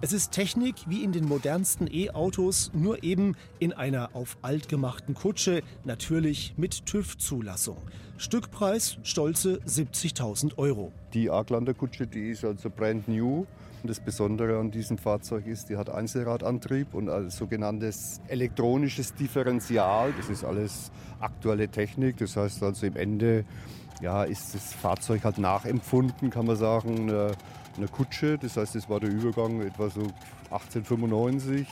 Es 0.00 0.12
ist 0.12 0.30
Technik 0.30 0.76
wie 0.86 1.02
in 1.02 1.10
den 1.10 1.24
modernsten 1.24 1.88
E-Autos, 1.92 2.70
nur 2.72 3.02
eben 3.02 3.34
in 3.58 3.72
einer 3.72 4.10
auf 4.14 4.38
alt 4.42 4.68
gemachten 4.68 5.14
Kutsche, 5.14 5.60
natürlich 5.84 6.54
mit 6.56 6.86
TÜV-Zulassung. 6.86 7.78
Stückpreis 8.16 8.98
stolze 9.02 9.58
70.000 9.66 10.56
Euro. 10.56 10.92
Die 11.14 11.28
Arklander 11.28 11.74
Kutsche, 11.74 12.06
die 12.06 12.30
ist 12.30 12.44
also 12.44 12.70
brand 12.70 13.08
new. 13.08 13.44
Das 13.82 13.98
Besondere 13.98 14.60
an 14.60 14.70
diesem 14.70 14.98
Fahrzeug 14.98 15.48
ist, 15.48 15.68
die 15.68 15.76
hat 15.76 15.90
Einzelradantrieb 15.90 16.94
und 16.94 17.10
ein 17.10 17.30
sogenanntes 17.30 18.20
elektronisches 18.28 19.14
Differential. 19.14 20.14
Das 20.16 20.28
ist 20.28 20.44
alles 20.44 20.92
aktuelle 21.18 21.68
Technik. 21.68 22.18
Das 22.18 22.36
heißt 22.36 22.62
also 22.62 22.86
im 22.86 22.94
Ende 22.94 23.44
ja, 24.00 24.22
ist 24.22 24.54
das 24.54 24.74
Fahrzeug 24.74 25.24
halt 25.24 25.38
nachempfunden, 25.38 26.30
kann 26.30 26.46
man 26.46 26.54
sagen, 26.54 27.10
eine, 27.78 27.86
eine 27.86 27.88
Kutsche. 27.88 28.38
Das 28.38 28.56
heißt, 28.56 28.76
es 28.76 28.88
war 28.88 29.00
der 29.00 29.10
Übergang 29.10 29.60
etwa 29.60 29.88
so 29.90 30.02
1895 30.50 31.66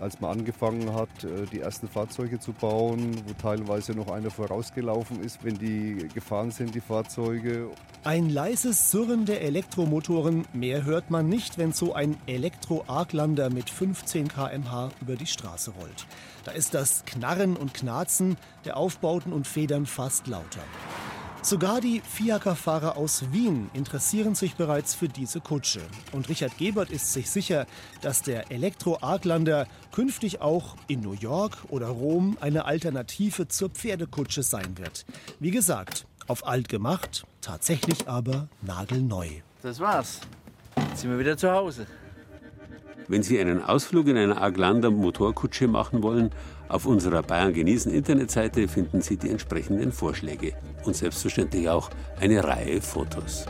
als 0.00 0.20
man 0.20 0.32
angefangen 0.32 0.92
hat, 0.94 1.22
äh, 1.22 1.46
die 1.52 1.60
ersten 1.60 1.86
Fahrzeuge 1.86 2.40
zu 2.40 2.52
bauen, 2.52 3.14
wo 3.26 3.32
teilweise 3.40 3.92
noch 3.92 4.08
einer 4.08 4.30
vorausgelaufen 4.30 5.22
ist, 5.22 5.44
wenn 5.44 5.56
die 5.56 6.08
gefahren 6.12 6.50
sind, 6.50 6.74
die 6.74 6.80
Fahrzeuge. 6.80 7.70
Ein 8.02 8.28
leises 8.28 8.90
Surren 8.90 9.26
der 9.26 9.42
Elektromotoren, 9.42 10.44
mehr 10.52 10.84
hört 10.84 11.10
man 11.10 11.28
nicht, 11.28 11.56
wenn 11.56 11.72
so 11.72 11.94
ein 11.94 12.16
Elektro-Arklander 12.26 13.50
mit 13.50 13.70
15 13.70 14.26
km/h 14.26 14.90
über 15.00 15.14
die 15.14 15.26
Straße 15.26 15.70
rollt. 15.70 16.06
Da 16.44 16.50
ist 16.50 16.74
das 16.74 17.04
Knarren 17.04 17.56
und 17.56 17.72
Knarzen 17.72 18.36
der 18.64 18.76
Aufbauten 18.76 19.32
und 19.32 19.46
Federn 19.46 19.86
fast 19.86 20.26
lauter. 20.26 20.64
Sogar 21.44 21.80
die 21.80 22.00
Fiaker-Fahrer 22.00 22.96
aus 22.96 23.24
Wien 23.32 23.68
interessieren 23.74 24.36
sich 24.36 24.54
bereits 24.54 24.94
für 24.94 25.08
diese 25.08 25.40
Kutsche. 25.40 25.80
Und 26.12 26.28
Richard 26.28 26.56
Gebert 26.56 26.90
ist 26.90 27.12
sich 27.12 27.28
sicher, 27.30 27.66
dass 28.00 28.22
der 28.22 28.52
Elektro-Arklander 28.52 29.66
künftig 29.90 30.40
auch 30.40 30.76
in 30.86 31.00
New 31.00 31.14
York 31.14 31.58
oder 31.68 31.88
Rom 31.88 32.38
eine 32.40 32.64
Alternative 32.64 33.48
zur 33.48 33.70
Pferdekutsche 33.70 34.44
sein 34.44 34.78
wird. 34.78 35.04
Wie 35.40 35.50
gesagt, 35.50 36.06
auf 36.28 36.46
alt 36.46 36.68
gemacht, 36.68 37.26
tatsächlich 37.40 38.08
aber 38.08 38.46
nagelneu. 38.60 39.28
Das 39.62 39.80
war's. 39.80 40.20
Jetzt 40.90 41.00
sind 41.00 41.10
wir 41.10 41.18
wieder 41.18 41.36
zu 41.36 41.50
Hause. 41.50 41.88
Wenn 43.12 43.22
Sie 43.22 43.38
einen 43.38 43.62
Ausflug 43.62 44.06
in 44.08 44.16
einer 44.16 44.40
Arglander 44.40 44.90
Motorkutsche 44.90 45.68
machen 45.68 46.02
wollen, 46.02 46.30
auf 46.70 46.86
unserer 46.86 47.22
Bayern 47.22 47.52
genießen 47.52 47.92
Internetseite 47.92 48.66
finden 48.68 49.02
Sie 49.02 49.18
die 49.18 49.28
entsprechenden 49.28 49.92
Vorschläge 49.92 50.54
und 50.86 50.96
selbstverständlich 50.96 51.68
auch 51.68 51.90
eine 52.18 52.42
Reihe 52.42 52.80
Fotos. 52.80 53.44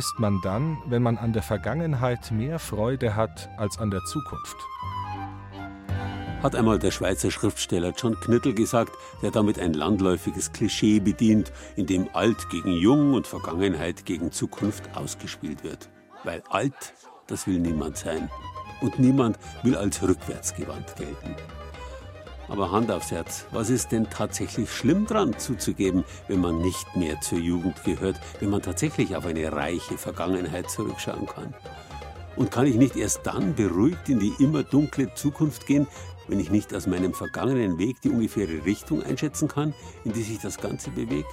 Ist 0.00 0.18
man 0.18 0.40
dann, 0.40 0.78
wenn 0.86 1.02
man 1.02 1.18
an 1.18 1.34
der 1.34 1.42
Vergangenheit 1.42 2.30
mehr 2.30 2.58
Freude 2.58 3.16
hat 3.16 3.50
als 3.58 3.76
an 3.76 3.90
der 3.90 4.02
Zukunft. 4.04 4.56
Hat 6.42 6.56
einmal 6.56 6.78
der 6.78 6.90
Schweizer 6.90 7.30
Schriftsteller 7.30 7.92
John 7.94 8.18
Knittel 8.18 8.54
gesagt, 8.54 8.94
der 9.20 9.30
damit 9.30 9.58
ein 9.58 9.74
landläufiges 9.74 10.52
Klischee 10.52 11.00
bedient, 11.00 11.52
in 11.76 11.84
dem 11.84 12.08
Alt 12.14 12.48
gegen 12.48 12.72
Jung 12.72 13.12
und 13.12 13.26
Vergangenheit 13.26 14.06
gegen 14.06 14.32
Zukunft 14.32 14.96
ausgespielt 14.96 15.64
wird. 15.64 15.90
Weil 16.24 16.42
alt, 16.48 16.94
das 17.26 17.46
will 17.46 17.58
niemand 17.58 17.98
sein. 17.98 18.30
Und 18.80 18.98
niemand 18.98 19.38
will 19.62 19.76
als 19.76 20.00
rückwärtsgewandt 20.00 20.96
gelten. 20.96 21.36
Aber 22.50 22.72
Hand 22.72 22.90
aufs 22.90 23.12
Herz, 23.12 23.46
was 23.52 23.70
ist 23.70 23.92
denn 23.92 24.10
tatsächlich 24.10 24.72
schlimm 24.72 25.06
dran 25.06 25.38
zuzugeben, 25.38 26.02
wenn 26.26 26.40
man 26.40 26.60
nicht 26.60 26.96
mehr 26.96 27.20
zur 27.20 27.38
Jugend 27.38 27.84
gehört, 27.84 28.20
wenn 28.40 28.50
man 28.50 28.60
tatsächlich 28.60 29.14
auf 29.14 29.24
eine 29.24 29.52
reiche 29.52 29.96
Vergangenheit 29.96 30.68
zurückschauen 30.68 31.26
kann? 31.26 31.54
Und 32.34 32.50
kann 32.50 32.66
ich 32.66 32.74
nicht 32.74 32.96
erst 32.96 33.24
dann 33.24 33.54
beruhigt 33.54 34.08
in 34.08 34.18
die 34.18 34.34
immer 34.40 34.64
dunkle 34.64 35.14
Zukunft 35.14 35.66
gehen, 35.66 35.86
wenn 36.26 36.40
ich 36.40 36.50
nicht 36.50 36.74
aus 36.74 36.88
meinem 36.88 37.14
vergangenen 37.14 37.78
Weg 37.78 38.00
die 38.00 38.10
ungefähre 38.10 38.64
Richtung 38.64 39.02
einschätzen 39.04 39.46
kann, 39.46 39.72
in 40.04 40.12
die 40.12 40.22
sich 40.22 40.40
das 40.40 40.58
Ganze 40.58 40.90
bewegt? 40.90 41.28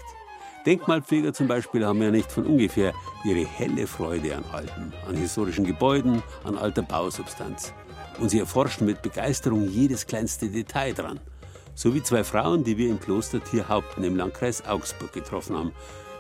Denkmalpfleger 0.67 1.34
zum 1.34 1.47
Beispiel 1.47 1.84
haben 1.84 2.01
ja 2.01 2.12
nicht 2.12 2.32
von 2.32 2.45
ungefähr 2.45 2.93
ihre 3.23 3.45
helle 3.45 3.88
Freude 3.88 4.36
an 4.36 4.43
Alten, 4.51 4.93
an 5.08 5.15
historischen 5.15 5.65
Gebäuden, 5.65 6.21
an 6.43 6.58
alter 6.58 6.84
Bausubstanz 6.84 7.73
und 8.19 8.30
sie 8.30 8.39
erforschen 8.39 8.86
mit 8.86 9.01
Begeisterung 9.01 9.69
jedes 9.69 10.08
kleinste 10.08 10.49
Detail 10.49 10.93
dran. 10.93 11.19
So 11.75 11.93
wie 11.93 12.01
zwei 12.01 12.23
Frauen, 12.23 12.63
die 12.63 12.77
wir 12.77 12.89
im 12.89 12.99
Kloster 12.99 13.43
Tierhaupten 13.43 14.03
im 14.03 14.15
Landkreis 14.15 14.65
Augsburg 14.65 15.13
getroffen 15.13 15.56
haben. 15.56 15.71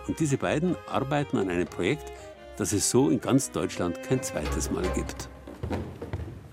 Und 0.07 0.19
diese 0.19 0.37
beiden 0.37 0.75
arbeiten 0.87 1.37
an 1.37 1.49
einem 1.49 1.67
Projekt, 1.67 2.11
das 2.57 2.73
es 2.73 2.89
so 2.89 3.09
in 3.09 3.19
ganz 3.19 3.51
Deutschland 3.51 4.01
kein 4.03 4.21
zweites 4.21 4.69
Mal 4.71 4.87
gibt. 4.95 5.29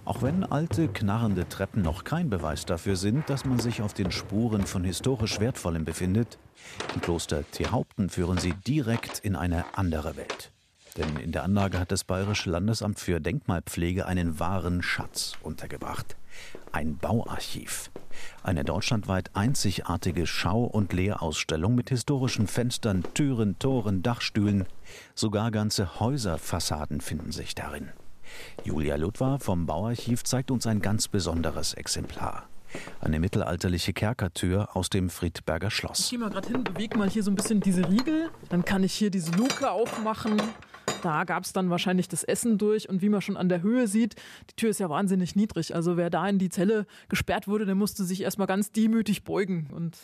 Auch 0.04 0.22
wenn 0.22 0.44
alte, 0.44 0.88
knarrende 0.88 1.48
Treppen 1.48 1.82
noch 1.82 2.04
kein 2.04 2.28
Beweis 2.28 2.66
dafür 2.66 2.96
sind, 2.96 3.28
dass 3.30 3.44
man 3.44 3.58
sich 3.58 3.80
auf 3.80 3.94
den 3.94 4.10
Spuren 4.10 4.66
von 4.66 4.84
historisch 4.84 5.40
Wertvollem 5.40 5.84
befindet, 5.84 6.38
im 6.94 7.00
Kloster 7.00 7.42
Tierhaupten 7.50 8.08
führen 8.08 8.38
sie 8.38 8.52
direkt 8.66 9.18
in 9.20 9.36
eine 9.36 9.64
andere 9.76 10.16
Welt. 10.16 10.53
Denn 10.96 11.16
in 11.16 11.32
der 11.32 11.42
Anlage 11.42 11.80
hat 11.80 11.90
das 11.90 12.04
Bayerische 12.04 12.50
Landesamt 12.50 13.00
für 13.00 13.20
Denkmalpflege 13.20 14.06
einen 14.06 14.38
wahren 14.38 14.82
Schatz 14.82 15.32
untergebracht. 15.42 16.16
Ein 16.70 16.96
Bauarchiv. 16.98 17.90
Eine 18.44 18.64
deutschlandweit 18.64 19.30
einzigartige 19.34 20.26
Schau- 20.26 20.64
und 20.64 20.92
Lehrausstellung 20.92 21.74
mit 21.74 21.90
historischen 21.90 22.46
Fenstern, 22.46 23.02
Türen, 23.14 23.58
Toren, 23.58 24.02
Dachstühlen. 24.02 24.66
Sogar 25.14 25.50
ganze 25.50 25.98
Häuserfassaden 25.98 27.00
finden 27.00 27.32
sich 27.32 27.54
darin. 27.56 27.88
Julia 28.62 28.96
Ludwar 28.96 29.40
vom 29.40 29.66
Bauarchiv 29.66 30.22
zeigt 30.22 30.50
uns 30.50 30.66
ein 30.66 30.80
ganz 30.80 31.08
besonderes 31.08 31.74
Exemplar. 31.74 32.48
Eine 33.00 33.20
mittelalterliche 33.20 33.92
Kerkertür 33.92 34.76
aus 34.76 34.90
dem 34.90 35.10
Friedberger 35.10 35.70
Schloss. 35.70 36.00
Ich 36.00 36.10
gehe 36.10 36.18
mal 36.18 36.30
gerade 36.30 36.48
hin, 36.48 36.64
bewege 36.64 36.98
mal 36.98 37.08
hier 37.08 37.22
so 37.22 37.30
ein 37.30 37.36
bisschen 37.36 37.60
diese 37.60 37.88
Riegel. 37.88 38.30
Dann 38.48 38.64
kann 38.64 38.82
ich 38.82 38.94
hier 38.94 39.10
diese 39.10 39.30
Luke 39.32 39.70
aufmachen. 39.70 40.40
Da 41.04 41.24
gab 41.24 41.44
es 41.44 41.52
dann 41.52 41.68
wahrscheinlich 41.68 42.08
das 42.08 42.24
Essen 42.24 42.56
durch 42.56 42.88
und 42.88 43.02
wie 43.02 43.10
man 43.10 43.20
schon 43.20 43.36
an 43.36 43.50
der 43.50 43.60
Höhe 43.60 43.86
sieht, 43.88 44.16
die 44.50 44.56
Tür 44.56 44.70
ist 44.70 44.80
ja 44.80 44.88
wahnsinnig 44.88 45.36
niedrig. 45.36 45.74
Also 45.74 45.98
wer 45.98 46.08
da 46.08 46.26
in 46.26 46.38
die 46.38 46.48
Zelle 46.48 46.86
gesperrt 47.10 47.46
wurde, 47.46 47.66
der 47.66 47.74
musste 47.74 48.04
sich 48.04 48.22
erstmal 48.22 48.46
ganz 48.46 48.72
demütig 48.72 49.22
beugen. 49.22 49.68
Und 49.70 49.98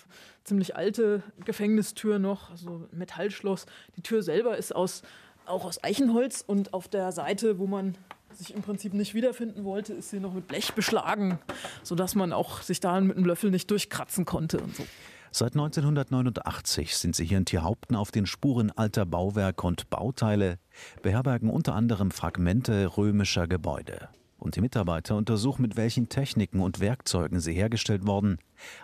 ziemlich 0.45 0.77
alte 0.77 1.23
Gefängnistür 1.47 2.19
noch, 2.19 2.51
also 2.51 2.87
Metallschloss. 2.93 3.65
Die 3.97 4.03
Tür 4.03 4.23
selber 4.23 4.59
ist 4.59 4.77
aus, 4.77 5.01
auch 5.47 5.65
aus 5.65 5.83
Eichenholz 5.83 6.45
und 6.47 6.75
auf 6.75 6.87
der 6.87 7.13
Seite, 7.13 7.59
wo 7.59 7.67
man 7.67 7.97
sich 8.35 8.55
im 8.55 8.61
Prinzip 8.61 8.93
nicht 8.93 9.15
wiederfinden 9.15 9.65
wollte, 9.65 9.95
ist 9.95 10.11
sie 10.11 10.21
noch 10.21 10.35
mit 10.35 10.49
Blech 10.49 10.75
beschlagen, 10.75 11.39
sodass 11.83 12.15
man 12.15 12.35
auch 12.35 12.61
sich 12.61 12.81
da 12.81 13.01
mit 13.01 13.17
einem 13.17 13.25
Löffel 13.25 13.51
nicht 13.51 13.71
durchkratzen 13.71 14.27
konnte 14.27 14.61
und 14.61 14.77
so. 14.77 14.85
Seit 15.33 15.53
1989 15.53 16.97
sind 16.97 17.15
sie 17.15 17.25
hier 17.25 17.39
in 17.39 17.45
Tierhaupten 17.45 17.95
auf 17.95 18.11
den 18.11 18.27
Spuren 18.27 18.73
alter 18.73 19.07
Bauwerke 19.07 19.65
und 19.65 19.89
Bauteile, 19.89 20.59
beherbergen 21.03 21.51
unter 21.51 21.75
anderem 21.75 22.11
Fragmente 22.11 22.97
römischer 22.97 23.47
Gebäude. 23.47 24.09
Und 24.39 24.57
die 24.57 24.61
Mitarbeiter 24.61 25.17
untersuchen, 25.17 25.63
mit 25.63 25.77
welchen 25.77 26.09
Techniken 26.09 26.61
und 26.61 26.81
Werkzeugen 26.81 27.41
sie 27.41 27.53
hergestellt 27.53 28.07
wurden. 28.07 28.39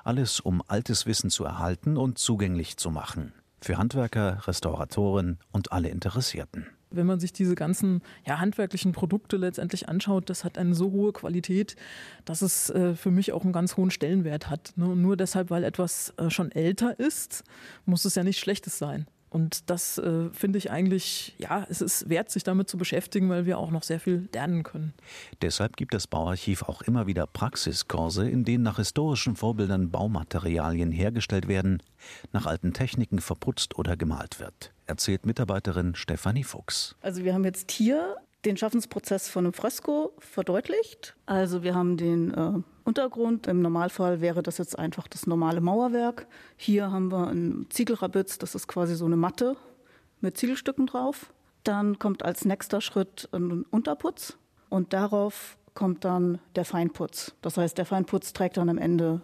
Alles, 0.05 0.39
um 0.39 0.62
altes 0.68 1.07
Wissen 1.07 1.31
zu 1.31 1.45
erhalten 1.45 1.97
und 1.97 2.18
zugänglich 2.18 2.77
zu 2.77 2.91
machen. 2.91 3.33
Für 3.61 3.79
Handwerker, 3.79 4.47
Restauratoren 4.47 5.39
und 5.51 5.73
alle 5.73 5.89
Interessierten. 5.89 6.66
Wenn 6.91 7.07
man 7.07 7.20
sich 7.20 7.32
diese 7.32 7.55
ganzen 7.55 8.03
ja, 8.26 8.39
handwerklichen 8.39 8.93
Produkte 8.93 9.37
letztendlich 9.37 9.89
anschaut, 9.89 10.30
das 10.30 10.45
hat 10.45 10.59
eine 10.59 10.74
so 10.74 10.93
hohe 10.93 11.12
Qualität, 11.12 11.76
dass 12.24 12.43
es 12.43 12.70
äh, 12.70 12.95
für 12.95 13.11
mich 13.11 13.32
auch 13.32 13.43
einen 13.43 13.53
ganz 13.53 13.76
hohen 13.76 13.91
Stellenwert 13.91 14.49
hat. 14.49 14.72
Ne? 14.76 14.87
Und 14.87 15.03
nur 15.03 15.16
deshalb, 15.16 15.51
weil 15.51 15.64
etwas 15.64 16.14
äh, 16.16 16.30
schon 16.30 16.53
älter 16.53 16.99
ist, 16.99 17.45
muss 17.84 18.05
es 18.05 18.14
ja 18.14 18.22
nichts 18.22 18.41
Schlechtes 18.41 18.78
sein. 18.78 19.07
Und 19.28 19.68
das 19.68 19.99
äh, 19.99 20.30
finde 20.32 20.57
ich 20.59 20.70
eigentlich, 20.70 21.34
ja, 21.39 21.66
es 21.68 21.82
ist 21.82 22.09
wert, 22.09 22.30
sich 22.30 22.45
damit 22.45 22.70
zu 22.70 22.78
beschäftigen, 22.78 23.28
weil 23.28 23.45
wir 23.45 23.59
auch 23.59 23.70
noch 23.70 23.82
sehr 23.82 24.01
viel 24.01 24.28
lernen 24.32 24.62
können. 24.62 24.95
Deshalb 25.43 25.76
gibt 25.76 25.95
das 25.95 26.07
Bauarchiv 26.07 26.62
auch 26.62 26.80
immer 26.82 27.07
wieder 27.07 27.26
Praxiskurse, 27.26 28.28
in 28.28 28.45
denen 28.45 28.62
nach 28.62 28.76
historischen 28.76 29.37
Vorbildern 29.37 29.91
Baumaterialien 29.91 30.93
hergestellt 30.93 31.49
werden, 31.49 31.82
nach 32.32 32.47
alten 32.47 32.72
Techniken 32.72 33.18
verputzt 33.18 33.76
oder 33.76 33.97
gemalt 33.97 34.39
wird, 34.39 34.72
erzählt 34.87 35.26
Mitarbeiterin 35.26 35.95
Stefanie 35.95 36.45
Fuchs. 36.45 36.97
Also 37.01 37.24
wir 37.24 37.34
haben 37.34 37.45
jetzt 37.45 37.70
hier 37.70 38.16
den 38.45 38.57
Schaffensprozess 38.57 39.28
von 39.28 39.45
einem 39.45 39.53
Fresko 39.53 40.12
verdeutlicht. 40.18 41.16
Also 41.26 41.62
wir 41.62 41.74
haben 41.74 41.97
den 41.97 42.32
äh, 42.32 42.53
Untergrund. 42.84 43.47
Im 43.49 43.61
Normalfall 43.61 44.20
wäre 44.20 44.43
das 44.43 44.59
jetzt 44.59 44.78
einfach 44.78 45.09
das 45.09 45.26
normale 45.26 45.61
Mauerwerk. 45.61 46.26
Hier 46.57 46.91
haben 46.91 47.11
wir 47.11 47.26
ein 47.26 47.66
Ziegelrabitz, 47.70 48.39
das 48.39 48.55
ist 48.55 48.68
quasi 48.68 48.95
so 48.95 49.05
eine 49.05 49.16
Matte 49.16 49.57
mit 50.20 50.39
Ziegelstücken 50.39 50.87
drauf. 50.87 51.32
Dann 51.64 51.99
kommt 51.99 52.24
als 52.24 52.45
nächster 52.45 52.80
Schritt 52.80 53.28
ein 53.32 53.64
Unterputz 53.70 54.39
und 54.68 54.93
darauf 54.93 55.59
kommt 55.74 56.05
dann 56.05 56.39
der 56.55 56.64
Feinputz. 56.64 57.34
Das 57.43 57.57
heißt, 57.57 57.76
der 57.76 57.84
Feinputz 57.84 58.32
trägt 58.32 58.57
dann 58.57 58.68
am 58.68 58.78
Ende 58.78 59.20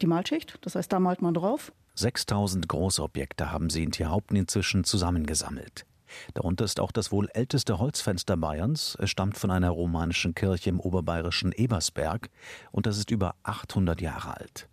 die 0.00 0.06
Malschicht. 0.06 0.58
Das 0.62 0.76
heißt, 0.76 0.92
da 0.92 1.00
malt 1.00 1.20
man 1.20 1.34
drauf. 1.34 1.72
6000 1.94 2.68
Großobjekte 2.68 3.50
haben 3.50 3.70
sie 3.70 3.82
in 3.82 3.92
Tierhaupten 3.92 4.36
inzwischen 4.36 4.84
zusammengesammelt. 4.84 5.86
Darunter 6.34 6.64
ist 6.64 6.80
auch 6.80 6.92
das 6.92 7.12
wohl 7.12 7.28
älteste 7.32 7.78
Holzfenster 7.78 8.36
Bayerns. 8.36 8.96
Es 9.00 9.10
stammt 9.10 9.38
von 9.38 9.50
einer 9.50 9.70
romanischen 9.70 10.34
Kirche 10.34 10.70
im 10.70 10.80
oberbayerischen 10.80 11.52
Ebersberg 11.52 12.30
und 12.70 12.86
das 12.86 12.98
ist 12.98 13.10
über 13.10 13.34
800 13.42 14.00
Jahre 14.00 14.36
alt. 14.38 14.68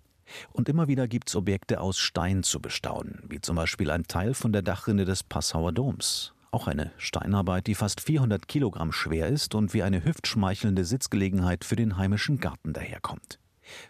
Und 0.51 0.69
immer 0.69 0.87
wieder 0.87 1.07
gibt 1.07 1.29
es 1.29 1.35
Objekte 1.35 1.81
aus 1.81 1.97
Stein 1.97 2.43
zu 2.43 2.59
bestaunen, 2.59 3.23
wie 3.27 3.41
zum 3.41 3.55
Beispiel 3.55 3.89
ein 3.89 4.05
Teil 4.05 4.33
von 4.33 4.53
der 4.53 4.61
Dachrinne 4.61 5.05
des 5.05 5.23
Passauer 5.23 5.71
Doms. 5.71 6.33
Auch 6.51 6.67
eine 6.67 6.91
Steinarbeit, 6.97 7.67
die 7.67 7.75
fast 7.75 8.01
400 8.01 8.47
Kilogramm 8.47 8.91
schwer 8.91 9.27
ist 9.27 9.53
und 9.55 9.73
wie 9.73 9.83
eine 9.83 10.03
hüftschmeichelnde 10.03 10.83
Sitzgelegenheit 10.83 11.63
für 11.63 11.75
den 11.75 11.97
heimischen 11.97 12.39
Garten 12.39 12.73
daherkommt. 12.73 13.39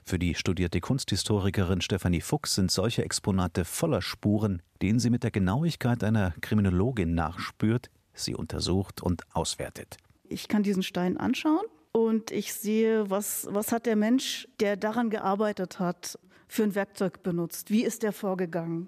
Für 0.03 0.19
die 0.19 0.36
studierte 0.36 0.82
Kunsthistorikerin 0.82 1.82
Stefanie 1.82 2.21
Fuchs 2.21 2.55
sind 2.55 2.71
solche 2.71 3.03
Exponate 3.03 3.65
voller 3.65 4.01
Spuren, 4.01 4.61
denen 4.82 4.99
sie 4.99 5.09
mit 5.09 5.23
der 5.23 5.32
Genauigkeit 5.32 6.03
einer 6.03 6.34
Kriminologin 6.41 7.13
nachspürt, 7.13 7.89
sie 8.13 8.36
untersucht 8.36 9.01
und 9.01 9.23
auswertet. 9.34 9.97
Ich 10.27 10.47
kann 10.47 10.63
diesen 10.63 10.84
Stein 10.84 11.17
anschauen 11.17 11.65
und 11.91 12.32
ich 12.32 12.53
sehe, 12.53 13.09
was, 13.09 13.47
was 13.49 13.71
hat 13.71 13.86
der 13.86 13.95
Mensch, 13.95 14.47
der 14.59 14.77
daran 14.77 15.09
gearbeitet 15.09 15.80
hat, 15.80 16.19
für 16.47 16.63
ein 16.63 16.75
Werkzeug 16.75 17.23
benutzt? 17.23 17.69
Wie 17.69 17.84
ist 17.84 18.03
der 18.03 18.11
vorgegangen? 18.11 18.88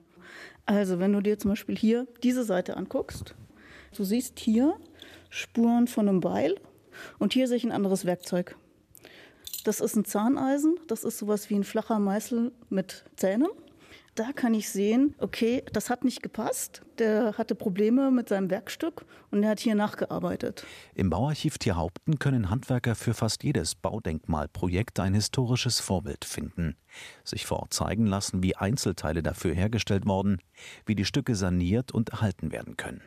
Also, 0.65 0.99
wenn 0.99 1.13
du 1.13 1.21
dir 1.21 1.37
zum 1.37 1.51
Beispiel 1.51 1.77
hier 1.77 2.07
diese 2.23 2.43
Seite 2.43 2.77
anguckst, 2.77 3.35
du 3.95 4.03
siehst 4.03 4.39
hier 4.39 4.75
Spuren 5.29 5.87
von 5.87 6.07
einem 6.07 6.19
Beil 6.19 6.55
und 7.19 7.33
hier 7.33 7.47
sehe 7.47 7.57
ich 7.57 7.63
ein 7.63 7.71
anderes 7.71 8.05
Werkzeug. 8.05 8.55
Das 9.63 9.79
ist 9.79 9.95
ein 9.95 10.05
Zahneisen, 10.05 10.79
das 10.87 11.03
ist 11.03 11.19
sowas 11.19 11.49
wie 11.49 11.55
ein 11.55 11.63
flacher 11.63 11.99
Meißel 11.99 12.51
mit 12.69 13.05
Zähnen. 13.15 13.49
Da 14.15 14.33
kann 14.33 14.53
ich 14.53 14.69
sehen, 14.69 15.15
okay, 15.19 15.63
das 15.71 15.89
hat 15.89 16.03
nicht 16.03 16.21
gepasst. 16.21 16.81
Der 16.97 17.37
hatte 17.37 17.55
Probleme 17.55 18.11
mit 18.11 18.27
seinem 18.27 18.49
Werkstück 18.49 19.05
und 19.29 19.41
er 19.43 19.51
hat 19.51 19.61
hier 19.61 19.73
nachgearbeitet. 19.73 20.65
Im 20.95 21.09
Bauarchiv 21.09 21.57
Tierhaupten 21.57 22.19
können 22.19 22.49
Handwerker 22.49 22.95
für 22.95 23.13
fast 23.13 23.43
jedes 23.43 23.75
Baudenkmalprojekt 23.75 24.99
ein 24.99 25.13
historisches 25.13 25.79
Vorbild 25.79 26.25
finden, 26.25 26.75
sich 27.23 27.45
vor 27.45 27.61
Ort 27.61 27.73
zeigen 27.73 28.05
lassen, 28.05 28.43
wie 28.43 28.57
Einzelteile 28.57 29.23
dafür 29.23 29.53
hergestellt 29.53 30.05
worden, 30.05 30.39
wie 30.85 30.95
die 30.95 31.05
Stücke 31.05 31.35
saniert 31.35 31.93
und 31.93 32.09
erhalten 32.09 32.51
werden 32.51 32.75
können. 32.75 33.01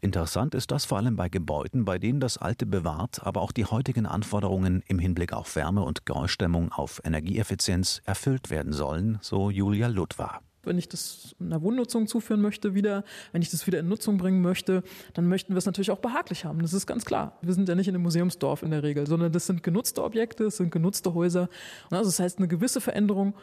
Interessant 0.00 0.54
ist 0.54 0.70
das 0.70 0.84
vor 0.84 0.98
allem 0.98 1.16
bei 1.16 1.28
Gebäuden, 1.28 1.84
bei 1.84 1.98
denen 1.98 2.20
das 2.20 2.38
Alte 2.38 2.66
bewahrt, 2.66 3.24
aber 3.24 3.40
auch 3.40 3.52
die 3.52 3.64
heutigen 3.64 4.06
Anforderungen 4.06 4.82
im 4.86 4.98
Hinblick 4.98 5.32
auf 5.32 5.56
Wärme 5.56 5.82
und 5.82 6.06
Geräuschdämmung 6.06 6.72
auf 6.72 7.00
Energieeffizienz 7.04 8.02
erfüllt 8.04 8.50
werden 8.50 8.72
sollen, 8.72 9.18
so 9.22 9.50
Julia 9.50 9.88
Ludwar 9.88 10.40
wenn 10.68 10.78
ich 10.78 10.88
das 10.88 11.34
einer 11.40 11.62
Wohnnutzung 11.62 12.06
zuführen 12.06 12.40
möchte, 12.40 12.74
wieder, 12.74 13.02
wenn 13.32 13.42
ich 13.42 13.50
das 13.50 13.66
wieder 13.66 13.80
in 13.80 13.88
Nutzung 13.88 14.18
bringen 14.18 14.40
möchte, 14.40 14.84
dann 15.14 15.26
möchten 15.26 15.54
wir 15.54 15.58
es 15.58 15.66
natürlich 15.66 15.90
auch 15.90 15.98
behaglich 15.98 16.44
haben. 16.44 16.60
Das 16.62 16.72
ist 16.72 16.86
ganz 16.86 17.04
klar. 17.04 17.38
Wir 17.42 17.54
sind 17.54 17.68
ja 17.68 17.74
nicht 17.74 17.88
in 17.88 17.94
einem 17.94 18.04
Museumsdorf 18.04 18.62
in 18.62 18.70
der 18.70 18.82
Regel, 18.82 19.06
sondern 19.06 19.32
das 19.32 19.46
sind 19.46 19.62
genutzte 19.62 20.04
Objekte, 20.04 20.44
das 20.44 20.58
sind 20.58 20.70
genutzte 20.70 21.14
Häuser. 21.14 21.48
Also 21.90 22.04
das 22.04 22.20
heißt, 22.20 22.38
eine 22.38 22.48
gewisse 22.48 22.80
Veränderung, 22.80 23.34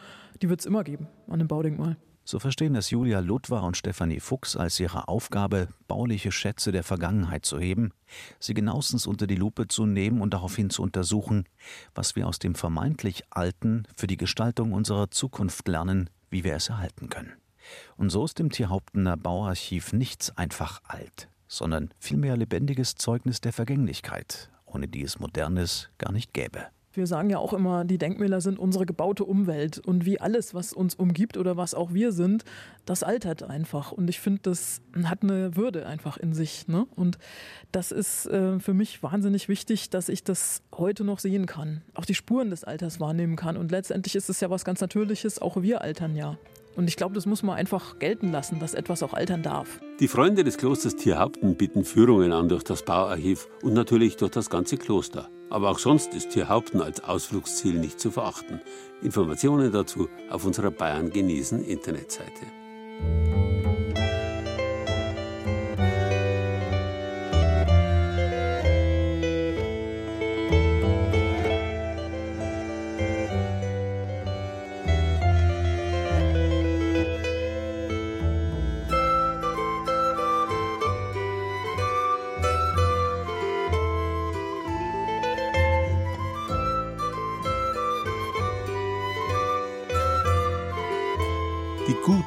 die 0.42 0.50
wird 0.50 0.62
es 0.62 0.66
immer 0.66 0.84
geben 0.84 1.08
an 1.28 1.40
dem 1.40 1.48
Baudenkmal. 1.48 1.98
So 2.28 2.40
verstehen 2.40 2.76
es 2.76 2.90
Julia 2.90 3.20
Ludwar 3.20 3.62
und 3.62 3.78
Stefanie 3.78 4.20
Fuchs 4.20 4.56
als 4.56 4.80
ihre 4.80 5.08
Aufgabe, 5.08 5.68
bauliche 5.88 6.32
Schätze 6.32 6.72
der 6.72 6.84
Vergangenheit 6.84 7.46
zu 7.46 7.60
heben, 7.60 7.92
sie 8.40 8.56
genauestens 8.56 9.06
unter 9.06 9.28
die 9.28 9.36
Lupe 9.36 9.68
zu 9.68 9.86
nehmen 9.86 10.22
und 10.22 10.34
daraufhin 10.34 10.72
zu 10.72 10.82
untersuchen, 10.82 11.46
was 11.94 12.16
wir 12.16 12.28
aus 12.28 12.40
dem 12.40 12.56
vermeintlich 12.56 13.26
Alten 13.30 13.84
für 13.96 14.08
die 14.08 14.18
Gestaltung 14.18 14.74
unserer 14.74 15.12
Zukunft 15.12 15.68
lernen, 15.68 16.10
wie 16.32 16.44
wir 16.44 16.56
es 16.56 16.70
erhalten 16.70 17.10
können. 17.10 17.34
Und 17.96 18.10
so 18.10 18.26
ist 18.26 18.40
im 18.40 18.50
Tierhauptener 18.52 19.18
Bauarchiv 19.18 19.94
nichts 19.94 20.36
einfach 20.36 20.82
alt, 20.84 21.30
sondern 21.48 21.92
vielmehr 22.00 22.38
lebendiges 22.38 22.96
Zeugnis 22.96 23.40
der 23.40 23.54
Vergänglichkeit, 23.54 24.50
ohne 24.66 24.88
die 24.88 25.04
es 25.04 25.20
Modernes 25.20 25.90
gar 26.00 26.12
nicht 26.12 26.34
gäbe. 26.34 26.66
Wir 26.98 27.08
sagen 27.08 27.30
ja 27.30 27.38
auch 27.38 27.54
immer, 27.54 27.86
die 27.86 27.98
Denkmäler 27.98 28.42
sind 28.42 28.60
unsere 28.60 28.86
gebaute 28.86 29.24
Umwelt 29.24 29.80
und 29.80 30.06
wie 30.06 30.20
alles, 30.20 30.54
was 30.54 30.74
uns 30.74 30.96
umgibt 30.96 31.38
oder 31.38 31.58
was 31.58 31.74
auch 31.74 31.94
wir 31.94 32.12
sind, 32.12 32.44
das 32.86 33.04
altert 33.04 33.44
einfach. 33.44 33.92
Und 33.92 34.10
ich 34.10 34.20
finde, 34.20 34.42
das 34.44 34.82
hat 35.04 35.24
eine 35.24 35.56
Würde 35.56 35.86
einfach 35.86 36.18
in 36.18 36.34
sich. 36.34 36.68
Ne? 36.68 36.88
Und 36.96 37.18
das 37.72 37.92
ist 37.92 38.28
äh, 38.28 38.60
für 38.60 38.74
mich 38.74 39.02
wahnsinnig 39.04 39.50
wichtig, 39.50 39.90
dass 39.90 40.10
ich 40.10 40.24
das 40.24 40.62
heute 40.74 41.04
noch 41.04 41.20
sehen 41.20 41.46
kann, 41.46 41.82
auch 41.94 42.06
die 42.06 42.16
Spuren 42.16 42.50
des 42.50 42.64
Alters 42.64 43.00
wahrnehmen 43.00 43.36
kann. 43.36 43.58
Und 43.58 43.72
letztendlich 43.72 44.16
ist 44.16 44.30
es 44.30 44.40
ja 44.40 44.50
was 44.50 44.66
ganz 44.66 44.82
Natürliches, 44.82 45.42
auch 45.42 45.62
wir 45.62 45.82
altern 45.82 46.16
ja. 46.16 46.38
Und 46.76 46.88
ich 46.88 46.98
glaube, 46.98 47.16
das 47.16 47.26
muss 47.26 47.44
man 47.44 47.56
einfach 47.56 48.00
gelten 48.00 48.32
lassen, 48.32 48.60
dass 48.60 48.74
etwas 48.74 49.02
auch 49.02 49.14
altern 49.14 49.42
darf. 49.42 49.80
Die 50.00 50.08
Freunde 50.08 50.44
des 50.44 50.58
Klosters 50.58 50.96
Tierhaupten 50.96 51.56
bieten 51.56 51.86
Führungen 51.86 52.34
an 52.34 52.50
durch 52.50 52.64
das 52.64 52.84
Bauarchiv 52.84 53.48
und 53.62 53.74
natürlich 53.74 54.18
durch 54.18 54.32
das 54.32 54.50
ganze 54.50 54.78
Kloster. 54.78 55.30
Aber 55.50 55.70
auch 55.70 55.80
sonst 55.80 56.14
ist 56.14 56.32
Tierhaupten 56.32 56.82
als 56.82 57.04
Ausflugsziel 57.04 57.80
nicht 57.80 58.00
zu 58.00 58.12
verachten. 58.12 58.60
Informationen 59.02 59.72
dazu 59.72 60.10
auf 60.30 60.46
unserer 60.46 60.72
Bayern 60.72 61.12
genießen 61.12 61.64
Internetseite. 61.64 62.46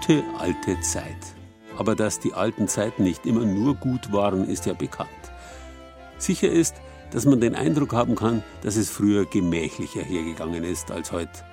Gute 0.09 0.25
alte 0.39 0.81
Zeit. 0.81 1.35
Aber 1.77 1.95
dass 1.95 2.19
die 2.19 2.33
alten 2.33 2.67
Zeiten 2.67 3.05
nicht 3.05 3.27
immer 3.27 3.45
nur 3.45 3.75
gut 3.75 4.11
waren, 4.11 4.49
ist 4.49 4.65
ja 4.65 4.73
bekannt. 4.73 5.11
Sicher 6.17 6.49
ist, 6.49 6.77
dass 7.11 7.27
man 7.27 7.43
den 7.43 7.55
Eindruck 7.55 7.93
haben 7.93 8.15
kann, 8.15 8.43
dass 8.63 8.77
es 8.77 8.89
früher 8.89 9.27
gemächlicher 9.27 10.01
hergegangen 10.01 10.65
ist 10.65 10.91
als 10.91 11.13
heute. 11.13 11.45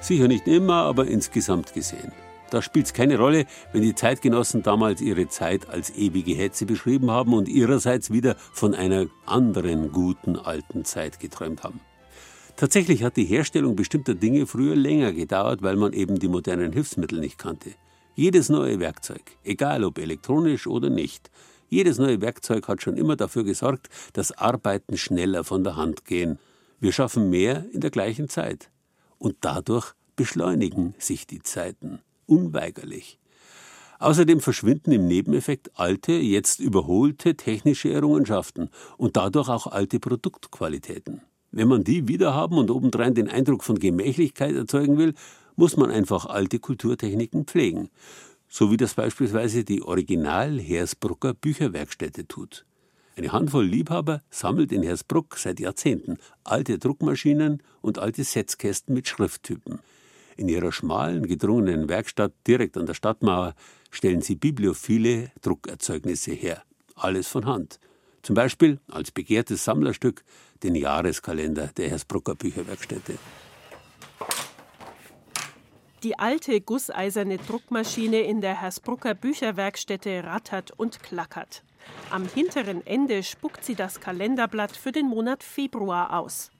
Sicher 0.00 0.28
nicht 0.28 0.46
immer, 0.46 0.84
aber 0.84 1.08
insgesamt 1.08 1.74
gesehen. 1.74 2.12
Da 2.50 2.62
spielt 2.62 2.86
es 2.86 2.92
keine 2.92 3.18
Rolle, 3.18 3.44
wenn 3.72 3.82
die 3.82 3.96
Zeitgenossen 3.96 4.62
damals 4.62 5.00
ihre 5.00 5.28
Zeit 5.28 5.68
als 5.68 5.90
ewige 5.90 6.34
Hetze 6.34 6.64
beschrieben 6.64 7.10
haben 7.10 7.34
und 7.34 7.48
ihrerseits 7.48 8.12
wieder 8.12 8.36
von 8.52 8.72
einer 8.72 9.06
anderen 9.26 9.90
guten 9.90 10.36
alten 10.36 10.84
Zeit 10.84 11.18
geträumt 11.18 11.64
haben. 11.64 11.80
Tatsächlich 12.54 13.02
hat 13.02 13.16
die 13.16 13.24
Herstellung 13.24 13.74
bestimmter 13.74 14.14
Dinge 14.14 14.46
früher 14.46 14.76
länger 14.76 15.12
gedauert, 15.12 15.62
weil 15.62 15.76
man 15.76 15.92
eben 15.92 16.20
die 16.20 16.28
modernen 16.28 16.72
Hilfsmittel 16.72 17.18
nicht 17.18 17.36
kannte. 17.36 17.74
Jedes 18.18 18.48
neue 18.48 18.80
Werkzeug, 18.80 19.20
egal 19.44 19.84
ob 19.84 19.98
elektronisch 19.98 20.66
oder 20.66 20.88
nicht, 20.88 21.30
jedes 21.68 21.98
neue 21.98 22.22
Werkzeug 22.22 22.66
hat 22.66 22.80
schon 22.80 22.96
immer 22.96 23.14
dafür 23.14 23.44
gesorgt, 23.44 23.90
dass 24.14 24.32
Arbeiten 24.32 24.96
schneller 24.96 25.44
von 25.44 25.64
der 25.64 25.76
Hand 25.76 26.06
gehen. 26.06 26.38
Wir 26.80 26.92
schaffen 26.92 27.28
mehr 27.28 27.66
in 27.74 27.82
der 27.82 27.90
gleichen 27.90 28.30
Zeit. 28.30 28.70
Und 29.18 29.36
dadurch 29.42 29.92
beschleunigen 30.16 30.94
sich 30.98 31.26
die 31.26 31.42
Zeiten. 31.42 31.98
Unweigerlich. 32.24 33.18
Außerdem 33.98 34.40
verschwinden 34.40 34.92
im 34.92 35.06
Nebeneffekt 35.06 35.78
alte, 35.78 36.12
jetzt 36.12 36.58
überholte 36.58 37.34
technische 37.34 37.92
Errungenschaften 37.92 38.70
und 38.96 39.18
dadurch 39.18 39.50
auch 39.50 39.66
alte 39.66 40.00
Produktqualitäten. 40.00 41.20
Wenn 41.50 41.68
man 41.68 41.84
die 41.84 42.08
wiederhaben 42.08 42.56
und 42.56 42.70
obendrein 42.70 43.14
den 43.14 43.28
Eindruck 43.28 43.62
von 43.62 43.78
Gemächlichkeit 43.78 44.54
erzeugen 44.54 44.96
will, 44.96 45.12
muss 45.56 45.76
man 45.76 45.90
einfach 45.90 46.26
alte 46.26 46.58
Kulturtechniken 46.58 47.46
pflegen, 47.46 47.90
so 48.48 48.70
wie 48.70 48.76
das 48.76 48.94
beispielsweise 48.94 49.64
die 49.64 49.82
Original 49.82 50.60
Hersbrucker 50.60 51.34
Bücherwerkstätte 51.34 52.28
tut. 52.28 52.64
Eine 53.16 53.32
Handvoll 53.32 53.64
Liebhaber 53.64 54.22
sammelt 54.30 54.72
in 54.72 54.82
Hersbruck 54.82 55.38
seit 55.38 55.58
Jahrzehnten 55.58 56.18
alte 56.44 56.78
Druckmaschinen 56.78 57.62
und 57.80 57.98
alte 57.98 58.22
Setzkästen 58.24 58.94
mit 58.94 59.08
Schrifttypen. 59.08 59.78
In 60.36 60.50
ihrer 60.50 60.70
schmalen, 60.70 61.26
gedrungenen 61.26 61.88
Werkstatt 61.88 62.34
direkt 62.46 62.76
an 62.76 62.84
der 62.84 62.92
Stadtmauer 62.92 63.54
stellen 63.90 64.20
sie 64.20 64.34
bibliophile 64.34 65.30
Druckerzeugnisse 65.40 66.32
her. 66.32 66.62
Alles 66.94 67.28
von 67.28 67.46
Hand. 67.46 67.80
Zum 68.22 68.34
Beispiel 68.34 68.80
als 68.88 69.10
begehrtes 69.10 69.64
Sammlerstück 69.64 70.22
den 70.62 70.74
Jahreskalender 70.74 71.68
der 71.68 71.88
Hersbrucker 71.88 72.34
Bücherwerkstätte. 72.34 73.14
Die 76.06 76.20
alte 76.20 76.60
gusseiserne 76.60 77.36
Druckmaschine 77.36 78.20
in 78.20 78.40
der 78.40 78.60
Hersbrucker 78.60 79.12
Bücherwerkstätte 79.12 80.22
rattert 80.22 80.70
und 80.70 81.02
klackert. 81.02 81.64
Am 82.10 82.28
hinteren 82.28 82.86
Ende 82.86 83.24
spuckt 83.24 83.64
sie 83.64 83.74
das 83.74 83.98
Kalenderblatt 83.98 84.70
für 84.70 84.92
den 84.92 85.08
Monat 85.08 85.42
Februar 85.42 86.16
aus. 86.16 86.52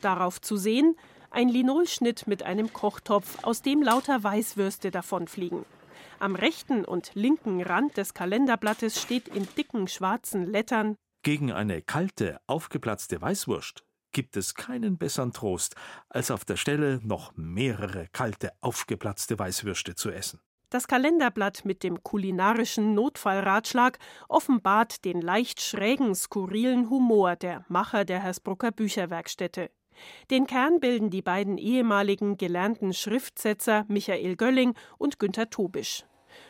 Darauf 0.00 0.40
zu 0.40 0.56
sehen 0.56 0.96
ein 1.30 1.50
Linolschnitt 1.50 2.26
mit 2.26 2.44
einem 2.44 2.72
Kochtopf, 2.72 3.44
aus 3.44 3.60
dem 3.60 3.82
lauter 3.82 4.24
Weißwürste 4.24 4.90
davonfliegen. 4.90 5.66
Am 6.18 6.34
rechten 6.34 6.86
und 6.86 7.10
linken 7.12 7.60
Rand 7.60 7.98
des 7.98 8.14
Kalenderblattes 8.14 9.02
steht 9.02 9.28
in 9.28 9.46
dicken 9.54 9.86
schwarzen 9.86 10.46
Lettern 10.46 10.96
Gegen 11.22 11.52
eine 11.52 11.82
kalte, 11.82 12.40
aufgeplatzte 12.46 13.20
Weißwurst 13.20 13.84
gibt 14.14 14.38
es 14.38 14.54
keinen 14.54 14.96
besseren 14.96 15.34
Trost, 15.34 15.74
als 16.08 16.30
auf 16.30 16.46
der 16.46 16.56
Stelle 16.56 17.00
noch 17.02 17.32
mehrere 17.36 18.06
kalte, 18.12 18.52
aufgeplatzte 18.62 19.38
Weißwürste 19.38 19.94
zu 19.94 20.10
essen. 20.10 20.40
Das 20.70 20.88
Kalenderblatt 20.88 21.64
mit 21.64 21.82
dem 21.82 22.02
kulinarischen 22.02 22.94
Notfallratschlag 22.94 23.98
offenbart 24.28 25.04
den 25.04 25.20
leicht 25.20 25.60
schrägen, 25.60 26.14
skurrilen 26.14 26.90
Humor 26.90 27.36
der 27.36 27.64
Macher 27.68 28.04
der 28.04 28.20
Hersbrucker 28.20 28.72
Bücherwerkstätte. 28.72 29.70
Den 30.30 30.46
Kern 30.46 30.80
bilden 30.80 31.10
die 31.10 31.22
beiden 31.22 31.58
ehemaligen 31.58 32.36
gelernten 32.36 32.92
Schriftsetzer 32.92 33.84
Michael 33.88 34.34
Gölling 34.34 34.74
und 34.98 35.20
Günter 35.20 35.50
Tobisch. 35.50 36.04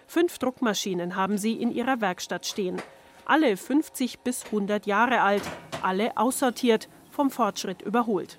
Fünf 0.07 0.39
Druckmaschinen 0.39 1.17
haben 1.17 1.37
sie 1.37 1.61
in 1.61 1.71
ihrer 1.71 2.01
Werkstatt 2.01 2.47
stehen. 2.47 2.81
Alle 3.27 3.57
50 3.57 4.21
bis 4.21 4.47
100 4.47 4.87
Jahre 4.87 5.21
alt, 5.21 5.43
alle 5.83 6.17
aussortiert, 6.17 6.89
vom 7.15 7.31
Fortschritt 7.31 7.83
überholt. 7.83 8.39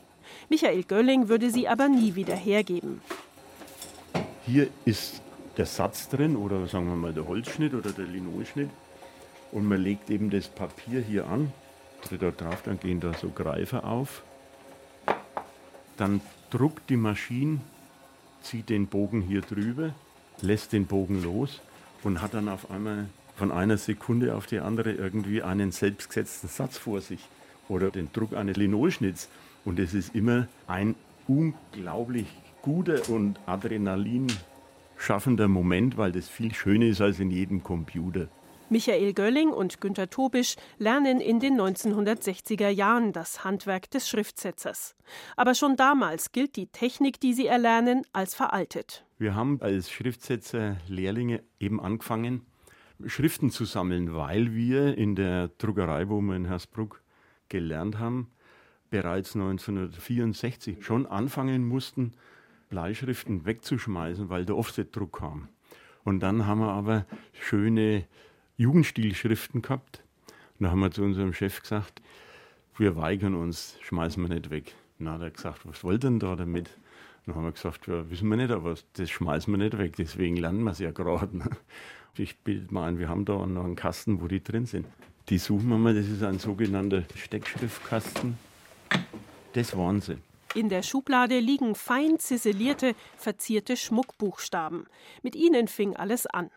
Michael 0.49 0.84
Gölling 0.84 1.30
würde 1.30 1.49
sie 1.49 1.67
aber 1.67 1.88
nie 1.88 2.15
wieder 2.15 2.36
hergeben. 2.36 3.01
Hier 4.45 4.67
ist 4.86 5.21
der 5.57 5.65
Satz 5.65 6.09
drin 6.09 6.36
oder 6.36 6.67
sagen 6.67 6.88
wir 6.88 6.95
mal 6.95 7.13
der 7.13 7.28
Holzschnitt 7.28 7.73
oder 7.73 7.91
der 7.91 8.05
Linolschnitt 8.05 8.69
und 9.51 9.67
man 9.67 9.82
legt 9.82 10.09
eben 10.09 10.30
das 10.30 10.47
Papier 10.47 11.01
hier 11.01 11.28
an, 11.28 11.51
tritt 12.01 12.21
da 12.21 12.32
drauf, 12.32 12.61
dann 12.63 12.80
gehen 12.80 12.99
da 12.99 13.13
so 13.13 13.30
Greifer 13.30 13.86
auf 13.86 14.21
dann 15.97 16.21
druckt 16.49 16.89
die 16.89 16.97
Maschine, 16.97 17.59
zieht 18.41 18.69
den 18.69 18.88
Bogen 18.88 19.21
hier 19.21 19.41
drüber, 19.41 19.93
lässt 20.41 20.73
den 20.73 20.86
Bogen 20.86 21.23
los 21.23 21.61
und 22.03 22.21
hat 22.21 22.34
dann 22.34 22.49
auf 22.49 22.69
einmal 22.69 23.07
von 23.36 23.51
einer 23.51 23.78
Sekunde 23.78 24.36
auf 24.36 24.45
die 24.45 24.59
andere 24.59 24.91
irgendwie 24.91 25.41
einen 25.41 25.71
selbstgesetzten 25.71 26.49
Satz 26.49 26.78
vor 26.78 27.01
sich 27.01 27.19
oder 27.70 27.91
den 27.91 28.11
Druck 28.11 28.34
eines 28.34 28.57
Linolschnitts. 28.57 29.30
Und 29.63 29.80
es 29.80 29.93
ist 29.93 30.16
immer 30.16 30.47
ein 30.68 30.95
unglaublich 31.28 32.28
guter 32.61 33.09
und 33.09 33.39
Adrenalin 33.45 34.28
schaffender 34.97 35.47
Moment, 35.47 35.97
weil 35.97 36.11
das 36.11 36.30
viel 36.30 36.53
schöner 36.53 36.86
ist 36.88 37.01
als 37.01 37.20
in 37.20 37.32
jedem 37.32 37.63
Computer. 37.63 38.28
Michael 38.70 39.13
Gölling 39.13 39.49
und 39.49 39.80
Günter 39.80 40.09
Tobisch 40.09 40.55
lernen 40.80 41.22
in 41.22 41.39
den 41.39 41.61
1960er 41.61 42.70
Jahren 42.70 43.13
das 43.13 43.43
Handwerk 43.43 43.91
des 43.91 44.09
Schriftsetzers. 44.09 44.95
Aber 45.36 45.53
schon 45.53 45.76
damals 45.76 46.32
gilt 46.32 46.55
die 46.55 46.66
Technik, 46.66 47.20
die 47.20 47.34
sie 47.34 47.45
erlernen, 47.45 48.01
als 48.11 48.34
veraltet. 48.34 49.05
Wir 49.20 49.36
haben 49.36 49.61
als 49.61 49.91
Schriftsetzer 49.91 50.78
Lehrlinge 50.88 51.43
eben 51.59 51.80
angefangen, 51.80 52.41
Schriften 53.05 53.51
zu 53.51 53.66
sammeln, 53.66 54.16
weil 54.16 54.55
wir 54.55 54.97
in 54.97 55.16
der 55.16 55.49
Druckerei, 55.59 56.09
wo 56.09 56.20
wir 56.22 56.36
in 56.36 56.45
Hersbruck 56.45 57.03
gelernt 57.50 58.00
haben, 58.00 58.30
bereits 58.89 59.36
1964 59.36 60.86
schon 60.86 61.06
anfangen 61.06 61.68
mussten, 61.68 62.14
Bleischriften 62.70 63.46
wegzuschmeißen, 63.46 64.30
weil 64.30 64.46
der 64.46 64.58
Offsetdruck 64.58 65.20
kam. 65.20 65.50
Und 66.04 66.20
dann 66.22 66.46
haben 66.46 66.60
wir 66.60 66.72
aber 66.72 67.06
schöne 67.34 68.06
Jugendstilschriften 68.58 69.62
gehabt. 69.62 70.04
Und 70.58 70.66
da 70.66 70.72
haben 70.72 70.80
wir 70.80 70.91
zu 70.91 71.04
unserem 71.04 71.34
Chef 71.34 71.62
gesagt, 71.62 72.02
wir 72.78 72.96
weigern 72.96 73.36
uns, 73.36 73.78
schmeißen 73.82 74.22
wir 74.22 74.34
nicht 74.34 74.50
weg. 74.50 74.76
Na, 74.98 75.14
hat 75.14 75.22
er 75.22 75.32
gesagt, 75.32 75.66
was 75.66 75.84
wollt 75.84 76.04
ihr 76.04 76.10
denn 76.10 76.20
da 76.20 76.36
damit? 76.36 76.70
Dann 77.26 77.36
haben 77.36 77.43
wir 77.43 77.52
gesagt, 77.52 77.88
ja, 77.88 78.10
wissen 78.10 78.30
wir 78.30 78.38
nicht, 78.38 78.52
aber 78.52 78.76
das 78.93 79.10
schmeißen 79.10 79.52
wir 79.52 79.58
nicht 79.58 79.78
weg, 79.78 79.96
deswegen 79.98 80.38
lernen 80.38 80.64
wir 80.64 80.72
es 80.72 80.80
ja 80.80 80.91
gerade. 80.91 81.39
Ich 82.18 82.38
bilde 82.39 82.74
mal 82.74 82.88
ein, 82.88 82.98
wir 82.98 83.10
haben 83.10 83.26
da 83.26 83.46
noch 83.46 83.66
einen 83.66 83.76
Kasten, 83.76 84.22
wo 84.22 84.28
die 84.30 84.41
drin 84.41 84.66
sind. 84.66 84.88
Die 85.30 85.39
suchen 85.39 85.69
wir 85.69 85.78
mal, 85.78 85.95
das 85.95 86.07
ist 86.07 86.23
ein 86.23 86.38
sogenannter 86.38 87.03
Steckschriftkasten. 87.15 88.38
Das 89.53 89.76
waren 89.76 90.01
sie. 90.01 90.17
In 90.53 90.69
der 90.69 90.84
Schublade 90.84 91.39
liegen 91.39 91.76
fein 91.76 92.19
ziselierte, 92.19 92.95
verzierte 93.17 93.76
Schmuckbuchstaben. 93.76 94.86
Mit 95.23 95.36
ihnen 95.36 95.67
fing 95.67 95.95
alles 95.95 96.28
an. 96.28 96.51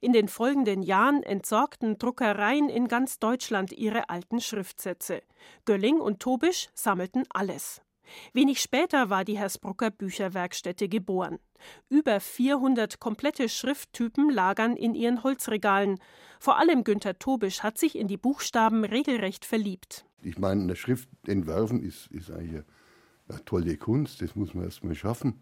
In 0.00 0.12
den 0.12 0.28
folgenden 0.28 0.82
Jahren 0.82 1.22
entsorgten 1.22 1.98
Druckereien 1.98 2.68
in 2.68 2.88
ganz 2.88 3.18
Deutschland 3.18 3.72
ihre 3.72 4.08
alten 4.08 4.40
Schriftsätze. 4.40 5.22
Gölling 5.64 6.00
und 6.00 6.20
Tobisch 6.20 6.68
sammelten 6.74 7.24
alles. 7.28 7.82
Wenig 8.32 8.60
später 8.60 9.10
war 9.10 9.24
die 9.24 9.38
Hersbrucker 9.38 9.90
Bücherwerkstätte 9.90 10.88
geboren. 10.88 11.38
Über 11.88 12.20
400 12.20 13.00
komplette 13.00 13.48
Schrifttypen 13.48 14.30
lagern 14.30 14.76
in 14.76 14.94
ihren 14.94 15.22
Holzregalen. 15.22 15.98
Vor 16.38 16.58
allem 16.58 16.84
Günter 16.84 17.18
Tobisch 17.18 17.62
hat 17.62 17.78
sich 17.78 17.96
in 17.96 18.08
die 18.08 18.16
Buchstaben 18.16 18.84
regelrecht 18.84 19.44
verliebt. 19.44 20.06
Ich 20.22 20.38
meine, 20.38 20.62
eine 20.62 20.76
Schrift 20.76 21.08
entwerfen 21.26 21.82
ist, 21.82 22.08
ist 22.08 22.30
eigentlich 22.30 22.62
eine 23.28 23.44
tolle 23.44 23.76
Kunst. 23.76 24.22
Das 24.22 24.36
muss 24.36 24.54
man 24.54 24.64
erst 24.64 24.84
mal 24.84 24.94
schaffen, 24.94 25.40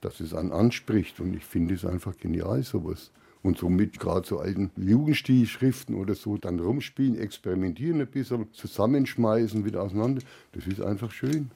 dass 0.00 0.20
es 0.20 0.34
einen 0.34 0.52
anspricht. 0.52 1.20
Und 1.20 1.34
ich 1.34 1.44
finde 1.44 1.74
es 1.74 1.84
einfach 1.84 2.16
genial, 2.16 2.62
sowas 2.62 3.10
und 3.44 3.58
somit 3.58 4.00
gerade 4.00 4.26
so 4.26 4.38
alten 4.38 4.70
Jugendstilschriften 4.76 5.94
oder 5.94 6.14
so 6.14 6.38
dann 6.38 6.58
rumspielen, 6.58 7.18
experimentieren 7.18 8.00
ein 8.00 8.06
bisschen, 8.06 8.50
zusammenschmeißen, 8.52 9.66
wieder 9.66 9.82
auseinander. 9.82 10.22
Das 10.52 10.66
ist 10.66 10.80
einfach 10.80 11.10
schön. 11.10 11.50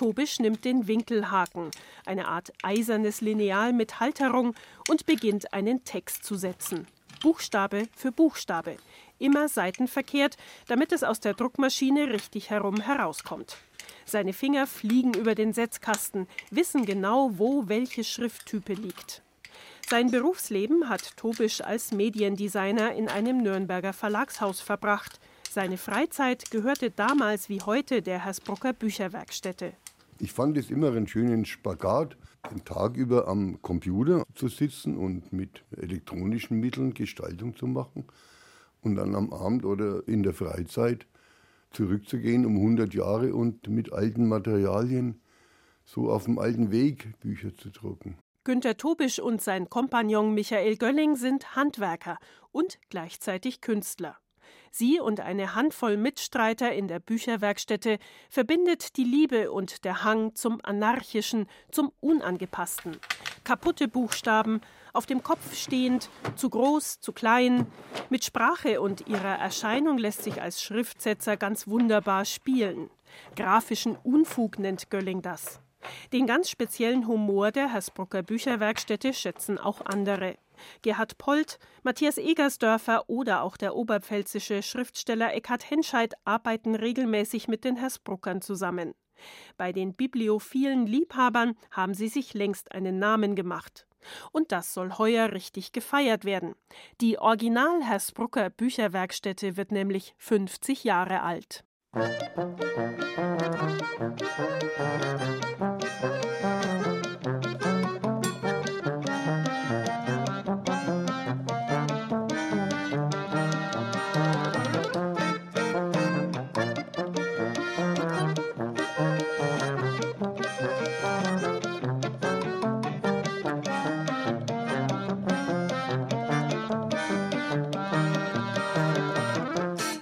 Tobisch 0.00 0.40
nimmt 0.40 0.64
den 0.64 0.88
Winkelhaken, 0.88 1.70
eine 2.06 2.26
Art 2.26 2.54
eisernes 2.62 3.20
Lineal 3.20 3.74
mit 3.74 4.00
Halterung, 4.00 4.54
und 4.88 5.04
beginnt 5.04 5.52
einen 5.52 5.84
Text 5.84 6.24
zu 6.24 6.36
setzen. 6.36 6.86
Buchstabe 7.20 7.86
für 7.94 8.10
Buchstabe, 8.10 8.78
immer 9.18 9.46
seitenverkehrt, 9.50 10.38
damit 10.68 10.92
es 10.92 11.04
aus 11.04 11.20
der 11.20 11.34
Druckmaschine 11.34 12.08
richtig 12.14 12.48
herum 12.48 12.80
herauskommt. 12.80 13.58
Seine 14.06 14.32
Finger 14.32 14.66
fliegen 14.66 15.12
über 15.12 15.34
den 15.34 15.52
Setzkasten, 15.52 16.26
wissen 16.50 16.86
genau, 16.86 17.32
wo 17.34 17.68
welche 17.68 18.02
Schrifttype 18.02 18.72
liegt. 18.72 19.20
Sein 19.86 20.10
Berufsleben 20.10 20.88
hat 20.88 21.14
Tobisch 21.18 21.60
als 21.60 21.92
Mediendesigner 21.92 22.94
in 22.94 23.10
einem 23.10 23.42
Nürnberger 23.42 23.92
Verlagshaus 23.92 24.62
verbracht. 24.62 25.20
Seine 25.50 25.76
Freizeit 25.76 26.50
gehörte 26.50 26.90
damals 26.90 27.50
wie 27.50 27.60
heute 27.60 28.00
der 28.00 28.24
Hersbrucker 28.24 28.72
Bücherwerkstätte. 28.72 29.74
Ich 30.22 30.32
fand 30.32 30.58
es 30.58 30.70
immer 30.70 30.88
einen 30.88 31.06
schönen 31.06 31.46
Spagat, 31.46 32.18
den 32.50 32.62
Tag 32.66 32.94
über 32.98 33.26
am 33.26 33.62
Computer 33.62 34.22
zu 34.34 34.48
sitzen 34.48 34.98
und 34.98 35.32
mit 35.32 35.64
elektronischen 35.74 36.60
Mitteln 36.60 36.92
Gestaltung 36.92 37.56
zu 37.56 37.66
machen 37.66 38.04
und 38.82 38.96
dann 38.96 39.14
am 39.14 39.32
Abend 39.32 39.64
oder 39.64 40.06
in 40.06 40.22
der 40.22 40.34
Freizeit 40.34 41.06
zurückzugehen 41.70 42.44
um 42.44 42.56
100 42.56 42.92
Jahre 42.92 43.34
und 43.34 43.68
mit 43.68 43.94
alten 43.94 44.28
Materialien 44.28 45.22
so 45.86 46.10
auf 46.10 46.24
dem 46.24 46.38
alten 46.38 46.70
Weg 46.70 47.18
Bücher 47.20 47.56
zu 47.56 47.70
drucken. 47.70 48.18
Günter 48.44 48.76
Tobisch 48.76 49.20
und 49.20 49.40
sein 49.40 49.70
Kompagnon 49.70 50.34
Michael 50.34 50.76
Gölling 50.76 51.16
sind 51.16 51.56
Handwerker 51.56 52.18
und 52.52 52.78
gleichzeitig 52.90 53.62
Künstler. 53.62 54.18
Sie 54.70 55.00
und 55.00 55.20
eine 55.20 55.54
Handvoll 55.54 55.96
Mitstreiter 55.96 56.72
in 56.72 56.88
der 56.88 57.00
Bücherwerkstätte 57.00 57.98
verbindet 58.28 58.96
die 58.96 59.04
Liebe 59.04 59.50
und 59.50 59.84
der 59.84 60.04
Hang 60.04 60.34
zum 60.34 60.60
Anarchischen, 60.62 61.46
zum 61.70 61.92
Unangepassten. 62.00 62.98
kaputte 63.44 63.88
Buchstaben, 63.88 64.60
auf 64.92 65.06
dem 65.06 65.22
Kopf 65.22 65.54
stehend, 65.54 66.10
zu 66.36 66.50
groß, 66.50 67.00
zu 67.00 67.12
klein. 67.12 67.66
Mit 68.10 68.24
Sprache 68.24 68.80
und 68.80 69.08
ihrer 69.08 69.38
Erscheinung 69.38 69.98
lässt 69.98 70.22
sich 70.22 70.42
als 70.42 70.62
Schriftsetzer 70.62 71.36
ganz 71.36 71.66
wunderbar 71.66 72.24
spielen. 72.24 72.90
Grafischen 73.36 73.96
Unfug 73.96 74.58
nennt 74.58 74.90
Gölling 74.90 75.22
das. 75.22 75.60
Den 76.12 76.26
ganz 76.26 76.50
speziellen 76.50 77.06
Humor 77.06 77.52
der 77.52 77.72
Hersbrucker 77.72 78.22
Bücherwerkstätte 78.22 79.14
schätzen 79.14 79.58
auch 79.58 79.80
andere. 79.84 80.36
Gerhard 80.82 81.18
Polt, 81.18 81.58
Matthias 81.82 82.18
Egersdörfer 82.18 83.08
oder 83.08 83.42
auch 83.42 83.56
der 83.56 83.74
oberpfälzische 83.74 84.62
Schriftsteller 84.62 85.34
Eckhard 85.34 85.70
Henscheid 85.70 86.14
arbeiten 86.24 86.74
regelmäßig 86.74 87.48
mit 87.48 87.64
den 87.64 87.76
Hersbruckern 87.76 88.42
zusammen. 88.42 88.94
Bei 89.56 89.72
den 89.72 89.94
bibliophilen 89.94 90.86
Liebhabern 90.86 91.54
haben 91.70 91.94
sie 91.94 92.08
sich 92.08 92.34
längst 92.34 92.72
einen 92.72 92.98
Namen 92.98 93.34
gemacht. 93.34 93.86
Und 94.32 94.50
das 94.50 94.72
soll 94.72 94.96
heuer 94.96 95.32
richtig 95.32 95.72
gefeiert 95.72 96.24
werden. 96.24 96.54
Die 97.00 97.18
Original 97.18 97.82
Hersbrucker 97.82 98.48
Bücherwerkstätte 98.50 99.56
wird 99.56 99.72
nämlich 99.72 100.14
50 100.18 100.84
Jahre 100.84 101.22
alt. 101.22 101.64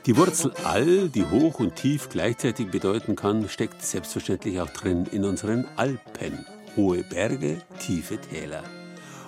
Die 0.08 0.16
Wurzel 0.16 0.54
all, 0.64 1.10
die 1.10 1.26
hoch 1.26 1.60
und 1.60 1.76
tief 1.76 2.08
gleichzeitig 2.08 2.70
bedeuten 2.70 3.14
kann, 3.14 3.46
steckt 3.46 3.84
selbstverständlich 3.84 4.58
auch 4.58 4.70
drin 4.70 5.04
in 5.12 5.22
unseren 5.22 5.66
Alpen. 5.76 6.46
Hohe 6.76 7.02
Berge, 7.02 7.60
tiefe 7.78 8.16
Täler. 8.16 8.64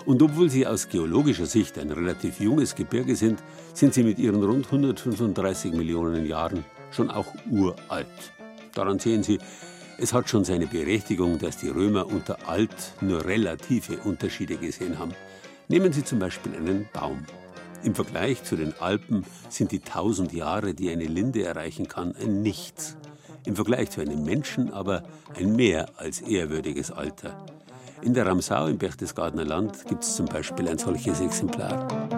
Und 0.07 0.23
obwohl 0.23 0.49
sie 0.49 0.67
aus 0.67 0.89
geologischer 0.89 1.45
Sicht 1.45 1.79
ein 1.79 1.91
relativ 1.91 2.41
junges 2.41 2.75
Gebirge 2.77 3.15
sind, 3.15 3.43
sind 3.75 3.93
sie 3.93 4.03
mit 4.03 4.19
ihren 4.19 4.43
rund 4.43 4.65
135 4.73 5.75
Millionen 5.75 6.25
Jahren 6.25 6.65
schon 6.93 7.11
auch 7.11 7.27
uralt. 7.51 8.07
Daran 8.73 8.99
sehen 8.99 9.23
Sie, 9.23 9.39
es 9.99 10.15
hat 10.15 10.31
schon 10.31 10.47
seine 10.47 10.67
Berechtigung, 10.67 11.39
dass 11.39 11.59
die 11.59 11.69
Römer 11.69 12.07
unter 12.07 12.49
alt 12.49 12.95
nur 13.03 13.27
relative 13.27 13.99
Unterschiede 13.99 14.57
gesehen 14.57 14.99
haben. 14.99 15.13
Nehmen 15.69 15.93
Sie 15.93 16.05
zum 16.05 16.21
Beispiel 16.21 16.57
einen 16.57 16.89
Baum. 16.91 17.27
Im 17.83 17.95
Vergleich 17.95 18.45
zu 18.45 18.57
den 18.57 18.75
Alpen 18.79 19.25
sind 19.49 19.73
die 19.73 19.81
tausend 19.81 20.33
Jahre, 20.33 20.75
die 20.75 20.91
eine 20.91 21.05
Linde 21.05 21.45
erreichen 21.45 21.89
kann, 21.89 22.15
ein 22.21 22.43
Nichts. 22.43 22.97
Im 23.47 23.57
Vergleich 23.57 23.91
zu 23.91 24.03
einem 24.03 24.23
Menschen 24.23 24.71
aber 24.71 25.05
ein 25.35 25.57
mehr 25.57 25.87
als 25.97 26.21
ehrwürdiges 26.21 26.91
Alter. 26.91 27.47
In 28.03 28.13
der 28.13 28.27
Ramsau 28.27 28.67
im 28.67 28.77
Berchtesgadener 28.77 29.47
Land 29.47 29.87
gibt 29.87 30.05
es 30.05 30.15
zum 30.15 30.27
Beispiel 30.27 30.69
ein 30.69 30.79
solches 30.79 31.21
Exemplar. 31.21 32.10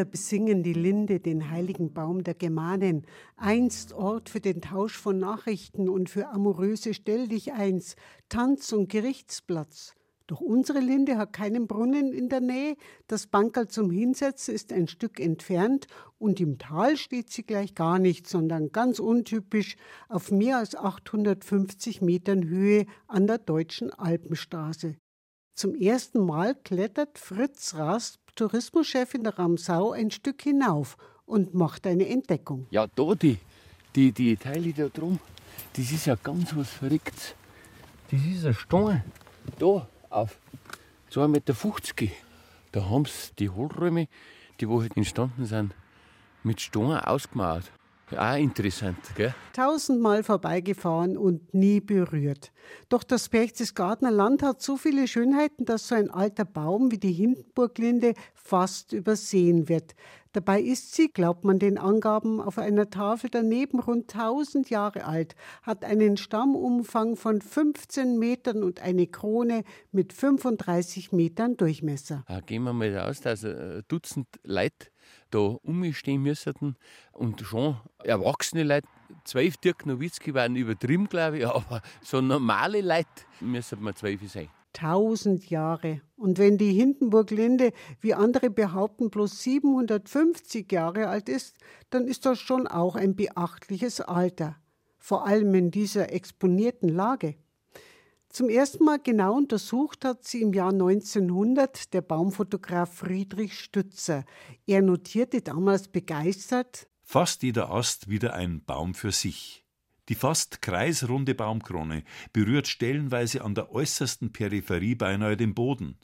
Lieder 0.00 0.10
besingen 0.10 0.62
die 0.62 0.72
Linde, 0.72 1.20
den 1.20 1.50
heiligen 1.50 1.92
Baum 1.92 2.24
der 2.24 2.32
Germanen, 2.32 3.04
einst 3.36 3.92
Ort 3.92 4.30
für 4.30 4.40
den 4.40 4.62
Tausch 4.62 4.96
von 4.96 5.18
Nachrichten 5.18 5.90
und 5.90 6.08
für 6.08 6.28
amoröse 6.28 6.94
Stell 6.94 7.28
dich 7.28 7.52
eins, 7.52 7.96
Tanz- 8.30 8.72
und 8.72 8.88
Gerichtsplatz. 8.88 9.94
Doch 10.26 10.40
unsere 10.40 10.80
Linde 10.80 11.18
hat 11.18 11.34
keinen 11.34 11.66
Brunnen 11.66 12.14
in 12.14 12.30
der 12.30 12.40
Nähe, 12.40 12.76
das 13.08 13.26
Bankerl 13.26 13.68
zum 13.68 13.90
Hinsetzen 13.90 14.54
ist 14.54 14.72
ein 14.72 14.88
Stück 14.88 15.20
entfernt 15.20 15.86
und 16.18 16.40
im 16.40 16.56
Tal 16.56 16.96
steht 16.96 17.28
sie 17.28 17.42
gleich 17.42 17.74
gar 17.74 17.98
nicht, 17.98 18.26
sondern 18.26 18.72
ganz 18.72 19.00
untypisch 19.00 19.76
auf 20.08 20.30
mehr 20.30 20.56
als 20.56 20.74
850 20.76 22.00
Metern 22.00 22.48
Höhe 22.48 22.86
an 23.06 23.26
der 23.26 23.36
deutschen 23.36 23.92
Alpenstraße. 23.92 24.96
Zum 25.54 25.74
ersten 25.74 26.24
Mal 26.24 26.54
klettert 26.54 27.18
Fritz 27.18 27.74
Rast, 27.74 28.18
Tourismuschef 28.34 29.14
in 29.14 29.24
der 29.24 29.38
Ramsau, 29.38 29.92
ein 29.92 30.10
Stück 30.10 30.42
hinauf 30.42 30.96
und 31.26 31.54
macht 31.54 31.86
eine 31.86 32.08
Entdeckung. 32.08 32.66
Ja, 32.70 32.86
da 32.86 33.14
die, 33.14 33.38
die, 33.94 34.12
die 34.12 34.36
Teile 34.36 34.72
da 34.72 34.88
drum, 34.88 35.18
das 35.74 35.92
ist 35.92 36.06
ja 36.06 36.16
ganz 36.16 36.56
was 36.56 36.70
Verrücktes. 36.70 37.34
Das 38.10 38.20
ist 38.24 38.44
ein 38.44 38.54
Stein. 38.54 39.04
Da 39.58 39.88
auf 40.08 40.38
2,50 41.12 41.28
Meter. 41.28 42.14
Da 42.72 42.88
haben 42.88 43.04
sie 43.04 43.32
die 43.38 43.50
Hohlräume, 43.50 44.08
die 44.60 44.68
wo 44.68 44.80
halt 44.80 44.96
entstanden 44.96 45.44
sind, 45.44 45.74
mit 46.42 46.60
Steinen 46.60 46.98
ausgemauert. 47.00 47.70
Auch 48.16 48.36
interessant, 48.36 48.98
gell? 49.16 49.34
Tausendmal 49.52 50.22
vorbeigefahren 50.22 51.16
und 51.16 51.54
nie 51.54 51.80
berührt. 51.80 52.52
Doch 52.88 53.04
das 53.04 53.28
Berchtesgadener 53.28 54.10
Land 54.10 54.42
hat 54.42 54.62
so 54.62 54.76
viele 54.76 55.06
Schönheiten, 55.06 55.64
dass 55.64 55.88
so 55.88 55.94
ein 55.94 56.10
alter 56.10 56.44
Baum 56.44 56.90
wie 56.90 56.98
die 56.98 57.12
Hindenburglinde 57.12 58.14
fast 58.34 58.92
übersehen 58.92 59.68
wird. 59.68 59.94
Dabei 60.32 60.60
ist 60.60 60.94
sie, 60.94 61.08
glaubt 61.08 61.44
man 61.44 61.58
den 61.58 61.76
Angaben 61.76 62.40
auf 62.40 62.58
einer 62.58 62.88
Tafel 62.88 63.30
daneben, 63.30 63.80
rund 63.80 64.14
1000 64.14 64.70
Jahre 64.70 65.04
alt, 65.04 65.34
hat 65.62 65.84
einen 65.84 66.16
Stammumfang 66.16 67.16
von 67.16 67.40
15 67.40 68.16
Metern 68.16 68.62
und 68.62 68.80
eine 68.80 69.08
Krone 69.08 69.64
mit 69.90 70.12
35 70.12 71.10
Metern 71.10 71.56
Durchmesser. 71.56 72.24
Ah, 72.26 72.40
gehen 72.40 72.62
wir 72.62 72.72
mal 72.72 72.96
aus, 73.00 73.20
dass 73.20 73.44
ein 73.44 73.82
Dutzend 73.88 74.28
Leute 74.44 74.86
da 75.30 75.38
umstehen 75.38 76.22
müssten 76.22 76.76
und 77.12 77.40
schon 77.40 77.76
erwachsene 78.02 78.62
Leute, 78.64 78.88
zwölf 79.24 79.56
Dirk 79.56 79.86
Nowitzki 79.86 80.34
waren 80.34 80.56
übertrieben, 80.56 81.08
glaube 81.08 81.38
ich, 81.38 81.46
aber 81.48 81.82
so 82.02 82.20
normale 82.20 82.80
Leute 82.80 83.08
müssen 83.40 83.82
wir 83.82 83.94
zwölf 83.94 84.20
sein. 84.30 84.48
Tausend 84.72 85.50
Jahre. 85.50 86.00
Und 86.16 86.38
wenn 86.38 86.56
die 86.56 86.72
Hindenburglinde, 86.72 87.72
wie 88.00 88.14
andere 88.14 88.50
behaupten, 88.50 89.10
bloß 89.10 89.42
750 89.42 90.70
Jahre 90.70 91.08
alt 91.08 91.28
ist, 91.28 91.56
dann 91.90 92.06
ist 92.06 92.24
das 92.24 92.38
schon 92.38 92.68
auch 92.68 92.94
ein 92.94 93.16
beachtliches 93.16 94.00
Alter. 94.00 94.56
Vor 94.98 95.26
allem 95.26 95.54
in 95.54 95.70
dieser 95.72 96.12
exponierten 96.12 96.88
Lage. 96.88 97.34
Zum 98.30 98.48
ersten 98.48 98.84
Mal 98.84 99.00
genau 99.02 99.36
untersucht 99.36 100.04
hat 100.04 100.24
sie 100.24 100.42
im 100.42 100.52
Jahr 100.52 100.70
1900 100.72 101.92
der 101.92 102.00
Baumfotograf 102.00 102.94
Friedrich 102.98 103.58
Stützer. 103.58 104.24
Er 104.66 104.82
notierte 104.82 105.42
damals 105.42 105.88
begeistert, 105.88 106.86
Fast 107.02 107.42
jeder 107.42 107.72
Ast 107.72 108.08
wieder 108.08 108.34
ein 108.34 108.64
Baum 108.64 108.94
für 108.94 109.10
sich. 109.10 109.64
Die 110.08 110.14
fast 110.14 110.62
kreisrunde 110.62 111.34
Baumkrone 111.34 112.04
berührt 112.32 112.68
stellenweise 112.68 113.42
an 113.42 113.56
der 113.56 113.72
äußersten 113.72 114.32
Peripherie 114.32 114.94
beinahe 114.94 115.36
den 115.36 115.52
Boden. 115.52 115.98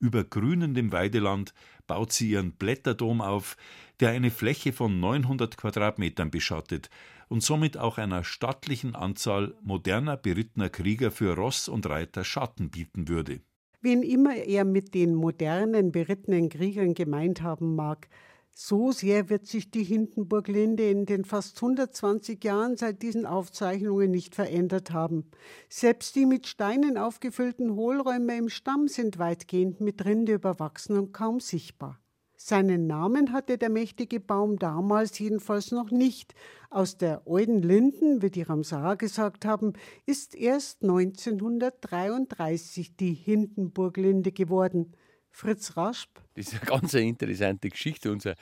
Über 0.00 0.24
grünendem 0.24 0.90
Weideland 0.90 1.54
baut 1.86 2.12
sie 2.12 2.30
ihren 2.30 2.54
Blätterdom 2.54 3.20
auf, 3.20 3.56
der 4.00 4.10
eine 4.10 4.32
Fläche 4.32 4.72
von 4.72 4.98
900 4.98 5.56
Quadratmetern 5.56 6.32
beschattet 6.32 6.90
und 7.32 7.42
somit 7.42 7.78
auch 7.78 7.96
einer 7.96 8.24
stattlichen 8.24 8.94
Anzahl 8.94 9.54
moderner 9.62 10.18
berittener 10.18 10.68
Krieger 10.68 11.10
für 11.10 11.34
Ross 11.34 11.66
und 11.66 11.88
Reiter 11.88 12.24
Schatten 12.24 12.68
bieten 12.68 13.08
würde. 13.08 13.40
wen 13.80 14.02
immer 14.02 14.36
er 14.36 14.64
mit 14.64 14.92
den 14.94 15.14
modernen 15.14 15.92
berittenen 15.92 16.50
Kriegern 16.50 16.92
gemeint 16.92 17.42
haben 17.42 17.74
mag. 17.74 18.08
So 18.54 18.92
sehr 18.92 19.30
wird 19.30 19.46
sich 19.46 19.70
die 19.70 19.82
Hindenburglinde 19.82 20.90
in 20.90 21.06
den 21.06 21.24
fast 21.24 21.56
120 21.56 22.44
Jahren 22.44 22.76
seit 22.76 23.00
diesen 23.00 23.24
Aufzeichnungen 23.24 24.10
nicht 24.10 24.34
verändert 24.34 24.92
haben. 24.92 25.30
Selbst 25.70 26.14
die 26.14 26.26
mit 26.26 26.46
Steinen 26.46 26.98
aufgefüllten 26.98 27.74
Hohlräume 27.74 28.36
im 28.36 28.50
Stamm 28.50 28.88
sind 28.88 29.18
weitgehend 29.18 29.80
mit 29.80 30.04
Rinde 30.04 30.34
überwachsen 30.34 30.98
und 30.98 31.12
kaum 31.14 31.40
sichtbar. 31.40 32.01
Seinen 32.44 32.88
Namen 32.88 33.32
hatte 33.32 33.56
der 33.56 33.70
mächtige 33.70 34.18
Baum 34.18 34.58
damals 34.58 35.16
jedenfalls 35.20 35.70
noch 35.70 35.92
nicht. 35.92 36.34
Aus 36.70 36.96
der 36.96 37.22
alten 37.24 37.62
Linden, 37.62 38.20
wie 38.20 38.30
die 38.30 38.42
Ramsar 38.42 38.96
gesagt 38.96 39.44
haben, 39.44 39.74
ist 40.06 40.34
erst 40.34 40.82
1933 40.82 42.96
die 42.96 43.14
Hindenburglinde 43.14 44.32
geworden. 44.32 44.96
Fritz 45.30 45.76
Rasp. 45.76 46.18
Das 46.34 46.48
ist 46.48 46.54
eine 46.54 46.64
ganz 46.64 46.94
interessante 46.94 47.68
Geschichte. 47.68 48.10
Unser 48.10 48.34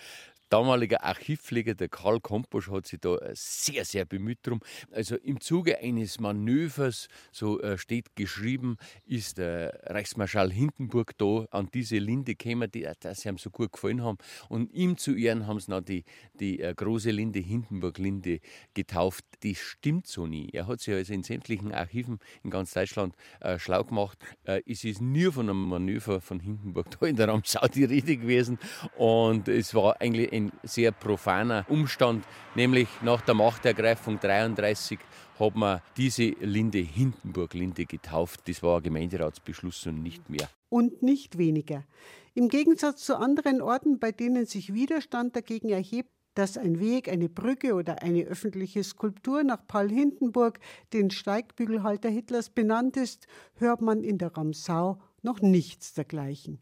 damaliger 0.50 1.02
Archivpfleger, 1.04 1.74
der 1.74 1.88
Karl 1.88 2.20
Komposch, 2.20 2.70
hat 2.70 2.86
sich 2.86 3.00
da 3.00 3.16
sehr, 3.32 3.84
sehr 3.84 4.04
bemüht 4.04 4.38
drum. 4.42 4.60
Also 4.90 5.16
im 5.16 5.40
Zuge 5.40 5.78
eines 5.78 6.20
Manövers, 6.20 7.08
so 7.32 7.60
äh, 7.60 7.78
steht 7.78 8.16
geschrieben, 8.16 8.76
ist 9.06 9.38
der 9.38 9.80
Reichsmarschall 9.84 10.52
Hindenburg 10.52 11.16
da 11.16 11.46
an 11.50 11.68
diese 11.72 11.98
Linde 11.98 12.34
gekommen, 12.34 12.70
die, 12.70 12.84
äh, 12.84 12.94
sie 13.14 13.28
ihm 13.28 13.38
so 13.38 13.50
gut 13.50 13.72
gefallen 13.72 14.02
haben. 14.02 14.18
Und 14.48 14.72
ihm 14.72 14.96
zu 14.96 15.14
Ehren 15.14 15.46
haben 15.46 15.60
sie 15.60 15.70
dann 15.70 15.84
die, 15.84 16.04
die 16.34 16.60
äh, 16.60 16.74
große 16.74 17.10
Linde, 17.10 17.38
Hindenburg-Linde, 17.38 18.40
getauft. 18.74 19.24
Die 19.42 19.54
stimmt 19.54 20.06
so 20.06 20.26
nie. 20.26 20.50
Er 20.52 20.66
hat 20.66 20.80
sich 20.80 20.94
also 20.94 21.12
in 21.12 21.22
sämtlichen 21.22 21.72
Archiven 21.72 22.18
in 22.42 22.50
ganz 22.50 22.72
Deutschland 22.72 23.14
äh, 23.40 23.58
schlau 23.58 23.84
gemacht. 23.84 24.18
Äh, 24.44 24.62
es 24.66 24.84
ist 24.84 25.00
nie 25.00 25.30
von 25.30 25.48
einem 25.48 25.68
Manöver 25.68 26.20
von 26.20 26.40
Hindenburg 26.40 26.90
da 27.00 27.06
in 27.06 27.16
der 27.16 27.28
Ramsau 27.28 27.66
die 27.68 27.84
Rede 27.84 28.16
gewesen. 28.16 28.58
Und 28.96 29.48
es 29.48 29.74
war 29.74 30.00
eigentlich 30.00 30.32
ein 30.32 30.39
sehr 30.62 30.92
profaner 30.92 31.64
Umstand, 31.68 32.24
nämlich 32.54 32.88
nach 33.02 33.20
der 33.20 33.34
Machtergreifung 33.34 34.18
33 34.18 34.98
hat 35.38 35.56
man 35.56 35.80
diese 35.96 36.24
Linde 36.40 36.78
Hindenburg-Linde 36.78 37.86
getauft. 37.86 38.40
Das 38.46 38.62
war 38.62 38.78
ein 38.78 38.82
Gemeinderatsbeschluss 38.82 39.86
und 39.86 40.02
nicht 40.02 40.28
mehr. 40.28 40.48
Und 40.68 41.02
nicht 41.02 41.38
weniger. 41.38 41.84
Im 42.34 42.48
Gegensatz 42.48 43.04
zu 43.04 43.16
anderen 43.16 43.60
Orten, 43.60 43.98
bei 43.98 44.12
denen 44.12 44.46
sich 44.46 44.72
Widerstand 44.72 45.34
dagegen 45.34 45.70
erhebt, 45.70 46.10
dass 46.34 46.56
ein 46.56 46.78
Weg, 46.78 47.08
eine 47.08 47.28
Brücke 47.28 47.74
oder 47.74 48.02
eine 48.02 48.22
öffentliche 48.22 48.84
Skulptur 48.84 49.42
nach 49.42 49.66
Paul 49.66 49.88
Hindenburg, 49.88 50.60
den 50.92 51.10
Steigbügelhalter 51.10 52.08
Hitlers, 52.08 52.50
benannt 52.50 52.96
ist, 52.96 53.26
hört 53.56 53.82
man 53.82 54.04
in 54.04 54.18
der 54.18 54.36
Ramsau 54.36 55.00
noch 55.22 55.40
nichts 55.40 55.92
dergleichen. 55.92 56.60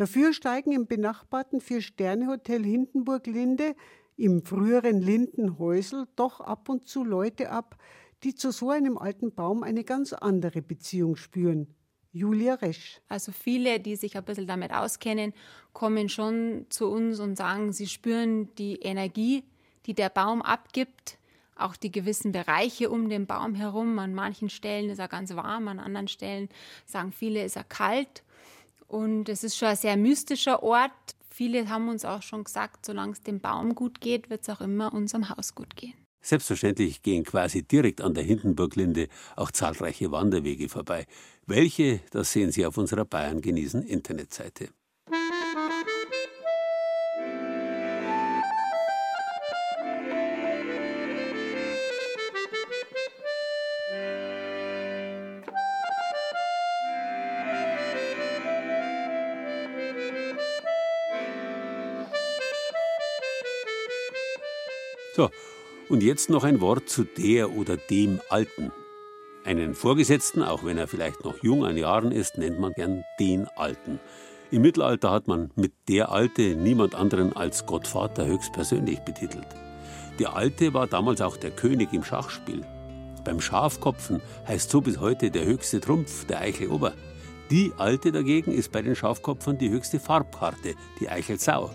Dafür 0.00 0.32
steigen 0.32 0.72
im 0.72 0.86
benachbarten 0.86 1.60
Vier-Sterne-Hotel 1.60 2.64
Hindenburg-Linde 2.64 3.76
im 4.16 4.42
früheren 4.42 5.02
Lindenhäusel 5.02 6.08
doch 6.16 6.40
ab 6.40 6.70
und 6.70 6.88
zu 6.88 7.04
Leute 7.04 7.50
ab, 7.50 7.76
die 8.22 8.34
zu 8.34 8.50
so 8.50 8.70
einem 8.70 8.96
alten 8.96 9.34
Baum 9.34 9.62
eine 9.62 9.84
ganz 9.84 10.14
andere 10.14 10.62
Beziehung 10.62 11.16
spüren. 11.16 11.74
Julia 12.12 12.54
Resch. 12.54 13.02
Also 13.08 13.30
viele, 13.30 13.78
die 13.78 13.94
sich 13.94 14.16
ein 14.16 14.24
bisschen 14.24 14.46
damit 14.46 14.72
auskennen, 14.72 15.34
kommen 15.74 16.08
schon 16.08 16.64
zu 16.70 16.88
uns 16.88 17.20
und 17.20 17.36
sagen, 17.36 17.74
sie 17.74 17.86
spüren 17.86 18.48
die 18.54 18.76
Energie, 18.76 19.44
die 19.84 19.92
der 19.92 20.08
Baum 20.08 20.40
abgibt, 20.40 21.18
auch 21.56 21.76
die 21.76 21.92
gewissen 21.92 22.32
Bereiche 22.32 22.88
um 22.88 23.10
den 23.10 23.26
Baum 23.26 23.54
herum. 23.54 23.98
An 23.98 24.14
manchen 24.14 24.48
Stellen 24.48 24.88
ist 24.88 24.98
er 24.98 25.08
ganz 25.08 25.36
warm, 25.36 25.68
an 25.68 25.78
anderen 25.78 26.08
Stellen 26.08 26.48
sagen 26.86 27.12
viele, 27.12 27.44
ist 27.44 27.56
er 27.56 27.64
kalt. 27.64 28.22
Und 28.90 29.28
es 29.28 29.44
ist 29.44 29.56
schon 29.56 29.68
ein 29.68 29.76
sehr 29.76 29.96
mystischer 29.96 30.64
Ort. 30.64 30.90
Viele 31.30 31.68
haben 31.68 31.88
uns 31.88 32.04
auch 32.04 32.22
schon 32.22 32.42
gesagt, 32.42 32.84
solange 32.84 33.12
es 33.12 33.22
dem 33.22 33.38
Baum 33.38 33.76
gut 33.76 34.00
geht, 34.00 34.30
wird 34.30 34.42
es 34.42 34.48
auch 34.48 34.60
immer 34.60 34.92
unserem 34.92 35.28
Haus 35.28 35.54
gut 35.54 35.76
gehen. 35.76 35.94
Selbstverständlich 36.22 37.00
gehen 37.02 37.22
quasi 37.22 37.62
direkt 37.62 38.00
an 38.00 38.14
der 38.14 38.24
Hindenburglinde 38.24 39.06
auch 39.36 39.52
zahlreiche 39.52 40.10
Wanderwege 40.10 40.68
vorbei. 40.68 41.06
Welche, 41.46 42.00
das 42.10 42.32
sehen 42.32 42.50
Sie 42.50 42.66
auf 42.66 42.78
unserer 42.78 43.04
Bayern 43.04 43.40
genießen 43.40 43.84
Internetseite. 43.84 44.70
So, 65.20 65.28
und 65.90 66.02
jetzt 66.02 66.30
noch 66.30 66.44
ein 66.44 66.62
Wort 66.62 66.88
zu 66.88 67.04
der 67.04 67.54
oder 67.54 67.76
dem 67.76 68.22
Alten. 68.30 68.72
Einen 69.44 69.74
Vorgesetzten, 69.74 70.42
auch 70.42 70.64
wenn 70.64 70.78
er 70.78 70.88
vielleicht 70.88 71.26
noch 71.26 71.42
jung 71.42 71.66
an 71.66 71.76
Jahren 71.76 72.10
ist, 72.10 72.38
nennt 72.38 72.58
man 72.58 72.72
gern 72.72 73.04
den 73.18 73.46
Alten. 73.48 74.00
Im 74.50 74.62
Mittelalter 74.62 75.10
hat 75.10 75.28
man 75.28 75.50
mit 75.56 75.74
der 75.90 76.10
Alte 76.10 76.54
niemand 76.56 76.94
anderen 76.94 77.36
als 77.36 77.66
Gottvater 77.66 78.24
höchstpersönlich 78.24 79.00
betitelt. 79.00 79.46
Der 80.18 80.34
Alte 80.34 80.72
war 80.72 80.86
damals 80.86 81.20
auch 81.20 81.36
der 81.36 81.50
König 81.50 81.92
im 81.92 82.02
Schachspiel. 82.02 82.62
Beim 83.22 83.42
Schafkopfen 83.42 84.22
heißt 84.48 84.70
so 84.70 84.80
bis 84.80 85.00
heute 85.00 85.30
der 85.30 85.44
höchste 85.44 85.82
Trumpf, 85.82 86.24
der 86.28 86.40
Eichel 86.40 86.68
Ober. 86.68 86.94
Die 87.50 87.74
Alte 87.76 88.10
dagegen 88.10 88.52
ist 88.52 88.72
bei 88.72 88.80
den 88.80 88.96
Schafkopfern 88.96 89.58
die 89.58 89.68
höchste 89.68 90.00
Farbkarte, 90.00 90.76
die 90.98 91.10
Eichel 91.10 91.38
Sau. 91.38 91.68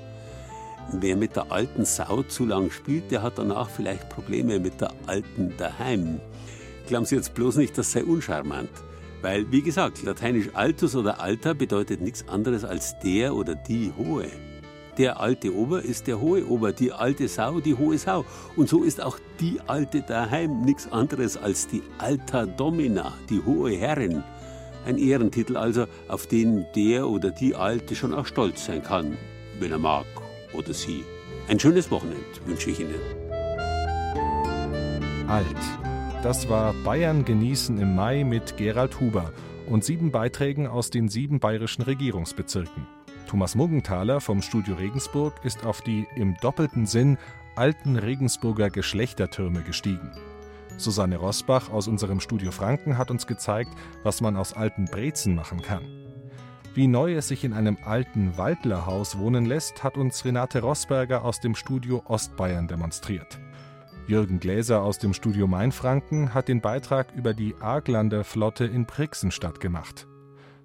Wer 0.92 1.16
mit 1.16 1.36
der 1.36 1.52
alten 1.52 1.84
Sau 1.84 2.22
zu 2.24 2.46
lang 2.46 2.70
spielt, 2.70 3.10
der 3.10 3.24
hat 3.24 3.38
danach 3.38 3.70
vielleicht 3.70 4.10
Probleme 4.10 4.60
mit 4.60 4.80
der 4.82 4.92
alten 5.08 5.54
daheim. 5.58 6.20
Glauben 6.88 7.06
Sie 7.06 7.16
jetzt 7.16 7.34
bloß 7.34 7.56
nicht, 7.58 7.78
das 7.78 7.92
sei 7.92 8.04
uncharmant. 8.04 8.70
Weil, 9.22 9.52
wie 9.52 9.64
gesagt, 9.64 10.04
lateinisch 10.04 10.50
altus 10.54 10.96
oder 10.96 11.20
alter 11.20 11.56
bedeutet 11.56 12.02
nichts 12.02 12.28
anderes 12.28 12.64
als 12.64 13.00
der 13.00 13.34
oder 13.36 13.56
die 13.56 13.92
Hohe. 13.98 14.28
Der 15.00 15.20
alte 15.20 15.54
Ober 15.54 15.82
ist 15.82 16.06
der 16.06 16.22
hohe 16.22 16.48
Ober, 16.48 16.72
die 16.72 16.94
alte 16.94 17.28
Sau 17.28 17.60
die 17.60 17.74
hohe 17.74 17.98
Sau. 17.98 18.24
Und 18.56 18.70
so 18.70 18.84
ist 18.84 19.02
auch 19.02 19.18
die 19.40 19.60
alte 19.66 20.04
daheim 20.04 20.62
nichts 20.62 20.90
anderes 20.92 21.36
als 21.36 21.68
die 21.68 21.82
Alta 21.98 22.46
Domina, 22.46 23.14
die 23.30 23.42
hohe 23.44 23.72
Herrin. 23.72 24.24
Ein 24.86 25.00
Ehrentitel 25.00 25.58
also, 25.58 25.88
auf 26.08 26.28
den 26.28 26.68
der 26.76 27.10
oder 27.10 27.32
die 27.32 27.56
Alte 27.56 27.96
schon 27.96 28.14
auch 28.14 28.28
stolz 28.28 28.68
sein 28.68 28.84
kann, 28.84 29.18
wenn 29.60 29.72
er 29.72 29.80
mag 29.80 30.06
oder 30.58 30.74
Sie. 30.74 31.04
Ein 31.48 31.60
schönes 31.60 31.92
Wochenende 31.92 32.24
wünsche 32.46 32.72
ich 32.72 32.80
Ihnen. 32.80 32.96
Alt. 35.28 35.46
Das 36.24 36.50
war 36.50 36.74
Bayern 36.84 37.24
genießen 37.26 37.78
im 37.78 37.96
Mai 37.96 38.24
mit 38.24 38.58
Gerald 38.58 39.00
Huber 39.00 39.32
und 39.68 39.84
sieben 39.84 40.12
Beiträgen 40.12 40.68
aus 40.68 40.90
den 40.90 41.10
sieben 41.10 41.40
bayerischen 41.40 41.84
Regierungsbezirken. 41.84 42.88
Thomas 43.28 43.56
Muggenthaler 43.56 44.22
vom 44.22 44.42
Studio 44.42 44.76
Regensburg 44.76 45.34
ist 45.44 45.66
auf 45.66 45.82
die 45.82 46.08
im 46.16 46.36
doppelten 46.42 46.86
Sinn 46.86 47.18
alten 47.56 47.96
Regensburger 47.96 48.70
Geschlechtertürme 48.70 49.62
gestiegen. 49.62 50.12
Susanne 50.78 51.18
Rosbach 51.18 51.72
aus 51.72 51.88
unserem 51.88 52.20
Studio 52.20 52.52
Franken 52.52 52.98
hat 52.98 53.10
uns 53.10 53.28
gezeigt, 53.28 53.72
was 54.04 54.22
man 54.22 54.36
aus 54.36 54.54
alten 54.54 54.86
Brezen 54.86 55.36
machen 55.36 55.62
kann. 55.62 56.05
Wie 56.76 56.88
neu 56.88 57.16
es 57.16 57.30
sich 57.30 57.46
in 57.46 57.54
einem 57.54 57.78
alten 57.86 58.38
Waldlerhaus 58.38 59.18
wohnen 59.18 59.46
lässt, 59.46 59.82
hat 59.82 59.96
uns 59.96 60.26
Renate 60.26 60.60
Rosberger 60.60 61.24
aus 61.24 61.40
dem 61.40 61.56
Studio 61.56 62.04
Ostbayern 62.06 62.68
demonstriert. 62.68 63.40
Jürgen 64.08 64.42
Gläser 64.42 64.82
aus 64.82 65.00
dem 65.00 65.14
Studio 65.14 65.48
Mainfranken 65.48 66.34
hat 66.34 66.50
den 66.50 66.60
Beitrag 66.60 67.14
über 67.16 67.34
die 67.34 67.56
Arglander 67.62 68.26
Flotte 68.26 68.66
in 68.66 68.86
Brixenstadt 68.86 69.62
gemacht. 69.62 70.06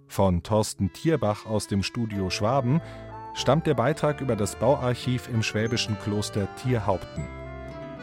Von 0.09 0.43
Thorsten 0.43 0.93
Tierbach 0.93 1.47
aus 1.47 1.69
dem 1.69 1.85
Studio 1.85 2.29
Schwaben 2.29 2.81
stammt 3.35 3.69
der 3.69 3.75
Beitrag 3.75 4.21
über 4.21 4.35
das 4.35 4.57
Bauarchiv 4.57 5.29
im 5.33 5.45
schwäbischen 5.45 5.97
Kloster 6.03 6.49
Tierhaupten. 6.57 7.29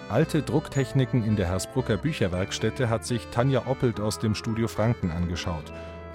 Alte 0.07 0.43
Drucktechniken 0.43 1.25
in 1.25 1.35
der 1.35 1.49
Hersbrucker 1.49 1.97
Bücherwerkstätte 1.97 2.89
hat 2.89 3.05
sich 3.05 3.27
Tanja 3.31 3.67
Oppelt 3.67 3.99
aus 3.99 4.17
dem 4.17 4.33
Studio 4.33 4.69
Franken 4.69 5.11
angeschaut 5.11 5.73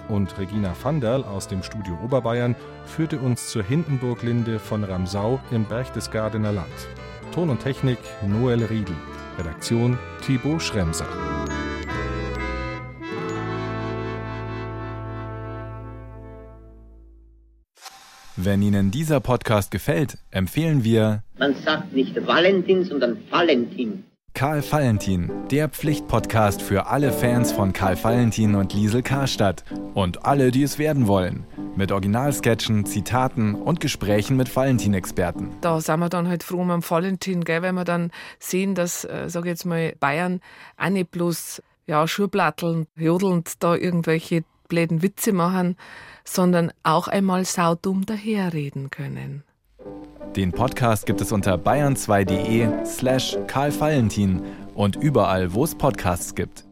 und 0.09 0.37
Regina 0.37 0.75
Vanderl 0.81 1.23
aus 1.23 1.47
dem 1.47 1.63
Studio 1.63 1.97
Oberbayern 2.03 2.55
führte 2.85 3.19
uns 3.19 3.49
zur 3.49 3.63
Hindenburglinde 3.63 4.59
von 4.59 4.83
Ramsau 4.83 5.39
im 5.51 5.65
Berchtesgadener 5.65 6.51
Land. 6.51 6.67
Ton 7.33 7.49
und 7.49 7.61
Technik 7.61 7.99
Noel 8.27 8.63
Riedel. 8.65 8.95
Redaktion 9.37 9.97
Thibaut 10.21 10.61
Schremser. 10.61 11.07
Wenn 18.35 18.61
Ihnen 18.61 18.91
dieser 18.91 19.19
Podcast 19.19 19.71
gefällt, 19.71 20.17
empfehlen 20.31 20.83
wir. 20.83 21.23
Man 21.37 21.55
sagt 21.63 21.93
nicht 21.93 22.15
Valentin, 22.27 22.83
sondern 22.83 23.17
Valentin. 23.29 24.03
Karl 24.35 24.63
Valentin, 24.63 25.31
der 25.51 25.69
Pflichtpodcast 25.69 26.59
für 26.59 26.87
alle 26.87 27.11
Fans 27.11 27.51
von 27.51 27.71
Karl 27.71 28.03
Valentin 28.03 28.55
und 28.55 28.73
Liesel 28.73 29.03
Karstadt 29.03 29.63
und 29.93 30.25
alle, 30.25 30.49
die 30.49 30.63
es 30.63 30.79
werden 30.79 31.07
wollen. 31.07 31.45
Mit 31.75 31.91
Originalsketchen, 31.91 32.85
Zitaten 32.87 33.53
und 33.53 33.79
Gesprächen 33.79 34.35
mit 34.35 34.53
Valentin-Experten. 34.53 35.51
Da 35.61 35.79
sind 35.79 35.99
wir 35.99 36.09
dann 36.09 36.27
halt 36.27 36.41
froh 36.41 36.61
um 36.61 36.89
Valentin, 36.89 37.43
gell, 37.43 37.61
wenn 37.61 37.75
wir 37.75 37.85
dann 37.85 38.09
sehen, 38.39 38.73
dass, 38.73 39.05
äh, 39.05 39.25
sag 39.27 39.41
ich 39.41 39.49
jetzt 39.49 39.65
mal, 39.65 39.93
Bayern 39.99 40.41
auch 40.77 40.89
nicht 40.89 41.11
bloß 41.11 41.61
ja, 41.85 42.07
Schuhplatteln, 42.07 42.87
jodelnd 42.95 43.63
da 43.63 43.75
irgendwelche 43.75 44.43
bläden 44.67 45.03
Witze 45.03 45.31
machen, 45.31 45.77
sondern 46.25 46.71
auch 46.81 47.07
einmal 47.07 47.45
saudumm 47.45 48.05
daherreden 48.07 48.89
können. 48.89 49.43
Den 50.35 50.51
Podcast 50.51 51.05
gibt 51.05 51.21
es 51.21 51.31
unter 51.31 51.55
bayern2.de 51.55 52.85
slash 52.85 53.37
Karl 53.47 53.71
Valentin 53.79 54.41
und 54.73 54.95
überall, 54.95 55.53
wo 55.53 55.63
es 55.63 55.75
Podcasts 55.75 56.33
gibt. 56.33 56.65